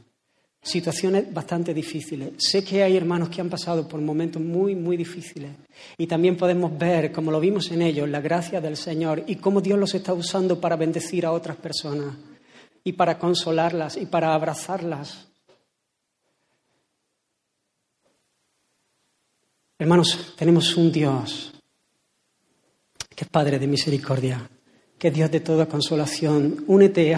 situaciones 0.65 1.31
bastante 1.31 1.73
difíciles. 1.73 2.33
Sé 2.37 2.63
que 2.63 2.81
hay 2.81 2.97
hermanos 2.97 3.29
que 3.29 3.39
han 3.39 3.49
pasado 3.49 3.87
por 3.87 4.01
momentos 4.01 4.41
muy, 4.41 4.75
muy 4.75 4.97
difíciles. 4.97 5.51
Y 5.97 6.07
también 6.07 6.35
podemos 6.35 6.75
ver, 6.77 7.11
como 7.11 7.31
lo 7.31 7.39
vimos 7.39 7.71
en 7.71 7.83
ellos, 7.83 8.09
la 8.09 8.19
gracia 8.19 8.59
del 8.59 8.75
Señor 8.75 9.23
y 9.27 9.35
cómo 9.35 9.61
Dios 9.61 9.77
los 9.77 9.93
está 9.93 10.13
usando 10.13 10.59
para 10.59 10.75
bendecir 10.75 11.25
a 11.25 11.31
otras 11.31 11.57
personas 11.57 12.15
y 12.83 12.93
para 12.93 13.19
consolarlas 13.19 13.95
y 13.95 14.07
para 14.07 14.33
abrazarlas. 14.33 15.27
Hermanos, 19.77 20.33
tenemos 20.35 20.75
un 20.75 20.91
Dios 20.91 21.51
que 23.15 23.23
es 23.23 23.29
Padre 23.29 23.59
de 23.59 23.67
misericordia 23.67 24.49
que 25.05 25.11
Dios 25.11 25.29
de 25.29 25.39
toda 25.39 25.67
consolación, 25.67 26.63
únete 26.65 27.15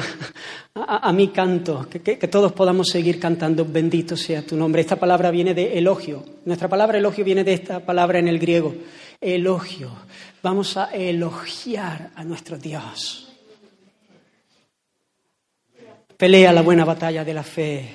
a, 0.76 1.14
mi 1.14 1.30
canto, 1.30 1.88
que, 1.90 2.02
que, 2.02 2.28
todos 2.28 2.52
podamos 2.52 2.90
seguir 2.90 3.18
cantando, 3.18 3.64
bendito 3.64 4.18
sea 4.18 4.42
tu 4.42 4.58
nombre. 4.58 4.82
Esta 4.82 4.98
palabra 4.98 5.32
viene 5.32 5.54
de 5.54 5.78
elogio. 5.78 6.22
Nuestra 6.44 6.68
palabra 6.68 6.98
elogio 6.98 7.24
viene 7.24 7.46
de 7.46 7.54
esta 7.54 7.80
palabra 7.80 8.20
en 8.20 8.28
el 8.28 8.40
griego, 8.40 8.76
elogio. 9.22 9.90
Vamos 10.44 10.76
a 10.76 10.88
elogiar 10.88 12.12
a 12.14 12.26
nuestro 12.26 12.58
Dios. 12.58 13.32
Pelea 16.18 16.52
la 16.52 16.64
buena 16.64 16.84
batalla 16.84 17.24
de 17.24 17.34
la 17.34 17.44
fe. 17.44 17.90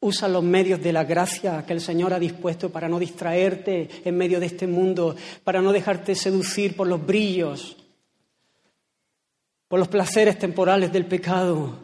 Usa 0.00 0.28
los 0.28 0.42
medios 0.42 0.82
de 0.82 0.94
la 0.94 1.04
gracia 1.04 1.62
que 1.66 1.74
el 1.74 1.82
Señor 1.82 2.14
ha 2.14 2.18
dispuesto 2.18 2.70
para 2.70 2.88
no 2.88 2.98
distraerte 2.98 3.86
en 4.02 4.16
medio 4.16 4.40
de 4.40 4.46
este 4.46 4.66
mundo, 4.66 5.14
para 5.44 5.60
no 5.60 5.72
dejarte 5.72 6.14
seducir 6.14 6.74
por 6.74 6.86
los 6.86 7.04
brillos 7.04 7.76
por 9.70 9.78
los 9.78 9.86
placeres 9.86 10.36
temporales 10.36 10.92
del 10.92 11.06
pecado. 11.06 11.78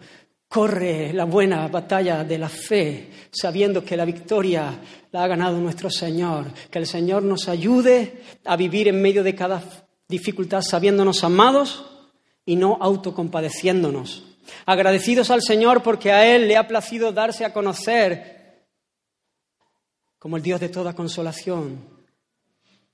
Corre 0.48 1.12
la 1.12 1.24
buena 1.24 1.68
batalla 1.68 2.24
de 2.24 2.36
la 2.36 2.48
fe, 2.48 3.10
sabiendo 3.30 3.84
que 3.84 3.96
la 3.96 4.04
victoria 4.04 4.80
la 5.12 5.22
ha 5.22 5.28
ganado 5.28 5.60
nuestro 5.60 5.88
Señor. 5.88 6.46
Que 6.68 6.80
el 6.80 6.86
Señor 6.88 7.22
nos 7.22 7.48
ayude 7.48 8.22
a 8.44 8.56
vivir 8.56 8.88
en 8.88 9.00
medio 9.00 9.22
de 9.22 9.36
cada 9.36 9.62
dificultad 10.08 10.62
sabiéndonos 10.62 11.22
amados 11.22 11.86
y 12.44 12.56
no 12.56 12.76
autocompadeciéndonos. 12.80 14.24
Agradecidos 14.66 15.30
al 15.30 15.42
Señor 15.42 15.84
porque 15.84 16.10
a 16.10 16.34
Él 16.34 16.48
le 16.48 16.56
ha 16.56 16.66
placido 16.66 17.12
darse 17.12 17.44
a 17.44 17.52
conocer 17.52 18.66
como 20.18 20.38
el 20.38 20.42
Dios 20.42 20.58
de 20.58 20.70
toda 20.70 20.92
consolación. 20.92 21.95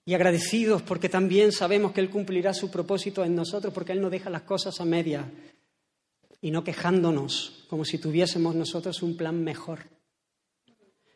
Y 0.04 0.14
agradecidos 0.14 0.82
porque 0.82 1.08
también 1.08 1.52
sabemos 1.52 1.92
que 1.92 2.00
Él 2.00 2.10
cumplirá 2.10 2.52
su 2.54 2.70
propósito 2.70 3.24
en 3.24 3.34
nosotros, 3.34 3.72
porque 3.72 3.92
Él 3.92 4.00
no 4.00 4.10
deja 4.10 4.30
las 4.30 4.42
cosas 4.42 4.80
a 4.80 4.84
media 4.84 5.30
y 6.40 6.50
no 6.50 6.64
quejándonos 6.64 7.64
como 7.68 7.84
si 7.84 7.98
tuviésemos 7.98 8.54
nosotros 8.54 9.02
un 9.02 9.16
plan 9.16 9.42
mejor. 9.42 9.80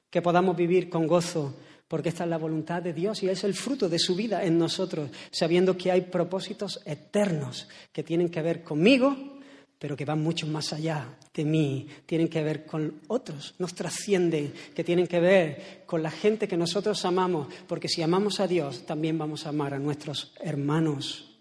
Que 0.09 0.23
podamos 0.23 0.57
vivir 0.57 0.89
con 0.89 1.07
gozo, 1.07 1.57
porque 1.89 2.11
esta 2.11 2.25
es 2.25 2.31
la 2.31 2.39
voluntad 2.39 2.81
de 2.81 2.93
Dios 2.93 3.23
y 3.23 3.29
es 3.29 3.43
el 3.45 3.55
fruto 3.55 3.89
de 3.89 3.99
su 3.99 4.15
vida 4.15 4.45
en 4.45 4.57
nosotros, 4.57 5.11
sabiendo 5.31 5.77
que 5.77 5.91
hay 5.91 6.03
propósitos 6.03 6.81
eternos 6.85 7.69
que 7.93 8.05
tienen 8.05 8.29
que 8.29 8.43
ver 8.43 8.63
conmigo 8.63 9.36
pero 9.79 9.97
que 9.97 10.05
van 10.05 10.23
mucho 10.23 10.47
más 10.47 10.73
allá 10.73 11.17
de 11.35 11.45
mí, 11.45 11.87
tienen 12.07 12.29
que 12.29 12.43
ver 12.43 12.65
con 12.65 13.01
otros, 13.09 13.55
nos 13.59 13.75
trascienden, 13.75 14.53
que 14.75 14.85
tienen 14.85 15.07
que 15.07 15.21
ver 15.21 15.83
con 15.87 16.03
la 16.03 16.11
gente 16.11 16.49
que 16.49 16.57
nosotros 16.57 17.05
amamos, 17.05 17.49
porque 17.67 17.89
si 17.89 18.03
amamos 18.03 18.41
a 18.41 18.47
Dios, 18.47 18.87
también 18.87 19.19
vamos 19.19 19.45
a 19.45 19.51
amar 19.51 19.75
a 19.75 19.79
nuestros 19.79 20.33
hermanos. 20.41 21.37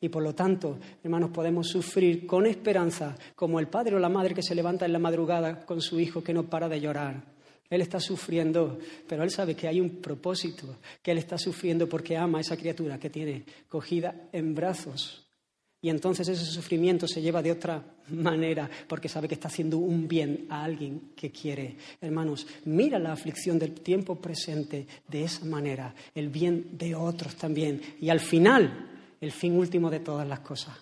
Y 0.00 0.08
por 0.08 0.22
lo 0.22 0.34
tanto, 0.34 0.78
hermanos, 1.02 1.30
podemos 1.30 1.68
sufrir 1.68 2.26
con 2.26 2.46
esperanza, 2.46 3.16
como 3.36 3.60
el 3.60 3.68
padre 3.68 3.94
o 3.96 4.00
la 4.00 4.08
madre 4.08 4.34
que 4.34 4.42
se 4.42 4.54
levanta 4.54 4.84
en 4.84 4.92
la 4.92 4.98
madrugada 4.98 5.64
con 5.64 5.80
su 5.80 6.00
hijo 6.00 6.24
que 6.24 6.34
no 6.34 6.50
para 6.50 6.68
de 6.68 6.80
llorar. 6.80 7.22
Él 7.70 7.80
está 7.80 8.00
sufriendo, 8.00 8.78
pero 9.08 9.22
él 9.22 9.30
sabe 9.30 9.54
que 9.54 9.66
hay 9.66 9.80
un 9.80 10.02
propósito, 10.02 10.76
que 11.02 11.12
él 11.12 11.18
está 11.18 11.38
sufriendo 11.38 11.88
porque 11.88 12.16
ama 12.16 12.38
a 12.38 12.40
esa 12.42 12.56
criatura 12.56 12.98
que 12.98 13.10
tiene 13.10 13.44
cogida 13.68 14.28
en 14.32 14.54
brazos. 14.54 15.26
Y 15.84 15.90
entonces 15.90 16.28
ese 16.28 16.44
sufrimiento 16.44 17.08
se 17.08 17.20
lleva 17.20 17.42
de 17.42 17.50
otra 17.50 17.84
manera 18.10 18.70
porque 18.86 19.08
sabe 19.08 19.26
que 19.26 19.34
está 19.34 19.48
haciendo 19.48 19.78
un 19.78 20.06
bien 20.06 20.46
a 20.48 20.62
alguien 20.62 21.10
que 21.16 21.32
quiere. 21.32 21.76
Hermanos, 22.00 22.46
mira 22.66 23.00
la 23.00 23.12
aflicción 23.12 23.58
del 23.58 23.72
tiempo 23.72 24.14
presente 24.14 24.86
de 25.08 25.24
esa 25.24 25.44
manera, 25.44 25.92
el 26.14 26.28
bien 26.28 26.78
de 26.78 26.94
otros 26.94 27.34
también. 27.34 27.82
Y 28.00 28.10
al 28.10 28.20
final, 28.20 28.90
el 29.20 29.32
fin 29.32 29.56
último 29.56 29.90
de 29.90 29.98
todas 29.98 30.26
las 30.26 30.38
cosas, 30.38 30.76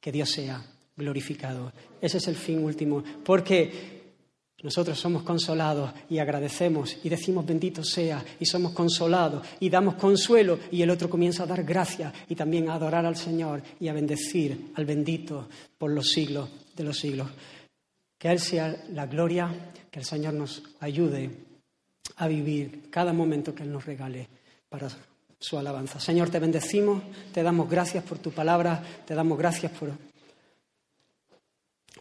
que 0.00 0.12
Dios 0.12 0.30
sea 0.30 0.64
glorificado. 0.96 1.72
Ese 2.00 2.18
es 2.18 2.28
el 2.28 2.36
fin 2.36 2.62
último. 2.62 3.02
Porque 3.24 3.97
nosotros 4.62 4.98
somos 4.98 5.22
consolados 5.22 5.92
y 6.10 6.18
agradecemos 6.18 6.96
y 7.04 7.08
decimos 7.08 7.46
bendito 7.46 7.84
sea 7.84 8.24
y 8.40 8.46
somos 8.46 8.72
consolados 8.72 9.46
y 9.60 9.70
damos 9.70 9.94
consuelo 9.94 10.58
y 10.72 10.82
el 10.82 10.90
otro 10.90 11.08
comienza 11.08 11.44
a 11.44 11.46
dar 11.46 11.62
gracias 11.62 12.12
y 12.28 12.34
también 12.34 12.68
a 12.68 12.74
adorar 12.74 13.06
al 13.06 13.16
Señor 13.16 13.62
y 13.78 13.86
a 13.86 13.92
bendecir 13.92 14.72
al 14.74 14.84
bendito 14.84 15.48
por 15.78 15.92
los 15.92 16.10
siglos 16.10 16.48
de 16.76 16.84
los 16.84 16.98
siglos. 16.98 17.28
Que 18.18 18.30
Él 18.32 18.40
sea 18.40 18.84
la 18.92 19.06
gloria, 19.06 19.72
que 19.92 20.00
el 20.00 20.04
Señor 20.04 20.34
nos 20.34 20.62
ayude 20.80 21.30
a 22.16 22.26
vivir 22.26 22.90
cada 22.90 23.12
momento 23.12 23.54
que 23.54 23.62
Él 23.62 23.72
nos 23.72 23.86
regale 23.86 24.28
para 24.68 24.88
su 25.38 25.56
alabanza. 25.56 26.00
Señor, 26.00 26.30
te 26.30 26.40
bendecimos, 26.40 27.00
te 27.32 27.44
damos 27.44 27.70
gracias 27.70 28.02
por 28.02 28.18
tu 28.18 28.32
palabra, 28.32 28.82
te 29.06 29.14
damos 29.14 29.38
gracias 29.38 29.70
por 29.70 30.07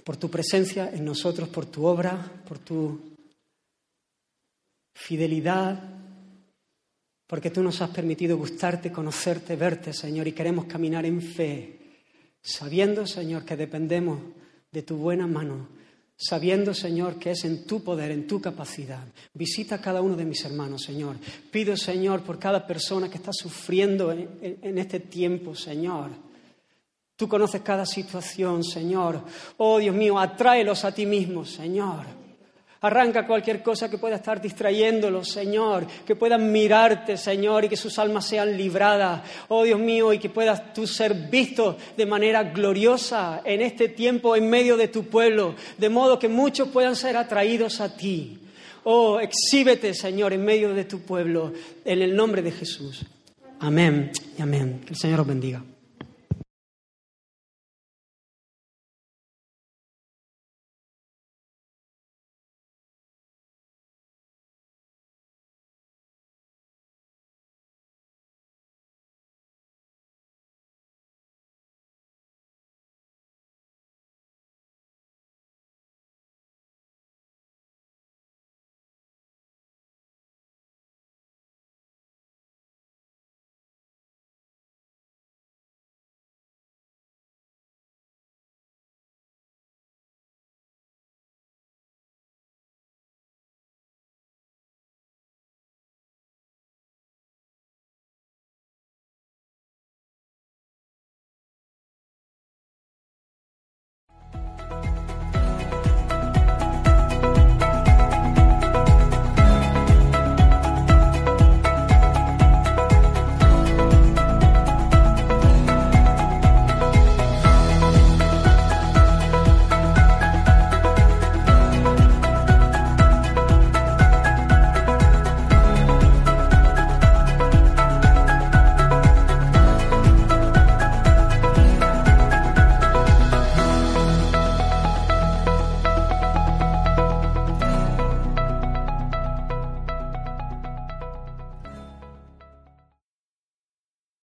por 0.07 0.15
tu 0.15 0.31
presencia 0.31 0.89
en 0.93 1.03
nosotros, 1.03 1.49
por 1.49 1.65
tu 1.65 1.83
obra, 1.83 2.31
por 2.47 2.59
tu 2.59 2.97
fidelidad, 4.95 5.83
porque 7.27 7.51
tú 7.51 7.61
nos 7.61 7.81
has 7.81 7.89
permitido 7.89 8.37
gustarte, 8.37 8.89
conocerte, 8.89 9.57
verte, 9.57 9.91
Señor, 9.91 10.25
y 10.25 10.31
queremos 10.31 10.63
caminar 10.63 11.05
en 11.05 11.21
fe, 11.21 11.79
sabiendo, 12.41 13.05
Señor, 13.05 13.43
que 13.43 13.57
dependemos 13.57 14.21
de 14.71 14.81
tu 14.83 14.95
buena 14.95 15.27
mano, 15.27 15.67
sabiendo, 16.15 16.73
Señor, 16.73 17.19
que 17.19 17.31
es 17.31 17.43
en 17.43 17.67
tu 17.67 17.83
poder, 17.83 18.11
en 18.11 18.27
tu 18.27 18.39
capacidad. 18.39 19.05
Visita 19.33 19.75
a 19.75 19.81
cada 19.81 20.01
uno 20.01 20.15
de 20.15 20.23
mis 20.23 20.41
hermanos, 20.45 20.83
Señor. 20.83 21.17
Pido, 21.51 21.75
Señor, 21.75 22.23
por 22.23 22.39
cada 22.39 22.65
persona 22.65 23.09
que 23.09 23.17
está 23.17 23.33
sufriendo 23.33 24.13
en, 24.13 24.77
este 24.77 25.01
tiempo, 25.01 25.53
Señor 25.53 26.26
Tú 27.17 27.27
conoces 27.27 27.61
cada 27.61 27.83
situación, 27.83 28.63
Señor. 28.63 29.19
Oh, 29.57 29.79
Dios 29.79 29.95
mío, 29.95 30.19
atráelos 30.19 30.85
a 30.85 30.93
ti 30.93 31.07
mismo, 31.07 31.43
Señor. 31.43 32.05
Arranca 32.81 33.25
cualquier 33.25 33.63
cosa 33.63 33.89
que 33.89 33.97
pueda 33.97 34.17
estar 34.17 34.39
distrayéndolos, 34.39 35.27
Señor. 35.27 35.87
Que 36.05 36.15
puedan 36.15 36.51
mirarte, 36.51 37.17
Señor, 37.17 37.65
y 37.65 37.69
que 37.69 37.75
sus 37.75 37.97
almas 37.97 38.27
sean 38.27 38.55
libradas. 38.55 39.23
Oh, 39.47 39.63
Dios 39.63 39.79
mío, 39.79 40.13
y 40.13 40.19
que 40.19 40.29
puedas 40.29 40.75
tú 40.75 40.85
ser 40.85 41.15
visto 41.15 41.75
de 41.97 42.05
manera 42.05 42.43
gloriosa 42.43 43.41
en 43.43 43.61
este 43.61 43.89
tiempo 43.89 44.35
en 44.35 44.47
medio 44.47 44.77
de 44.77 44.89
tu 44.89 45.05
pueblo. 45.05 45.55
De 45.75 45.89
modo 45.89 46.19
que 46.19 46.29
muchos 46.29 46.67
puedan 46.67 46.95
ser 46.95 47.17
atraídos 47.17 47.81
a 47.81 47.97
ti. 47.97 48.37
Oh, 48.83 49.19
exhíbete, 49.19 49.95
Señor, 49.95 50.33
en 50.33 50.45
medio 50.45 50.71
de 50.71 50.85
tu 50.85 50.99
pueblo. 50.99 51.51
En 51.83 52.03
el 52.03 52.15
nombre 52.15 52.43
de 52.43 52.51
Jesús. 52.51 53.07
Amén 53.59 54.11
y 54.37 54.41
amén. 54.43 54.81
Que 54.85 54.93
el 54.93 54.99
Señor 54.99 55.21
os 55.21 55.27
bendiga. 55.27 55.63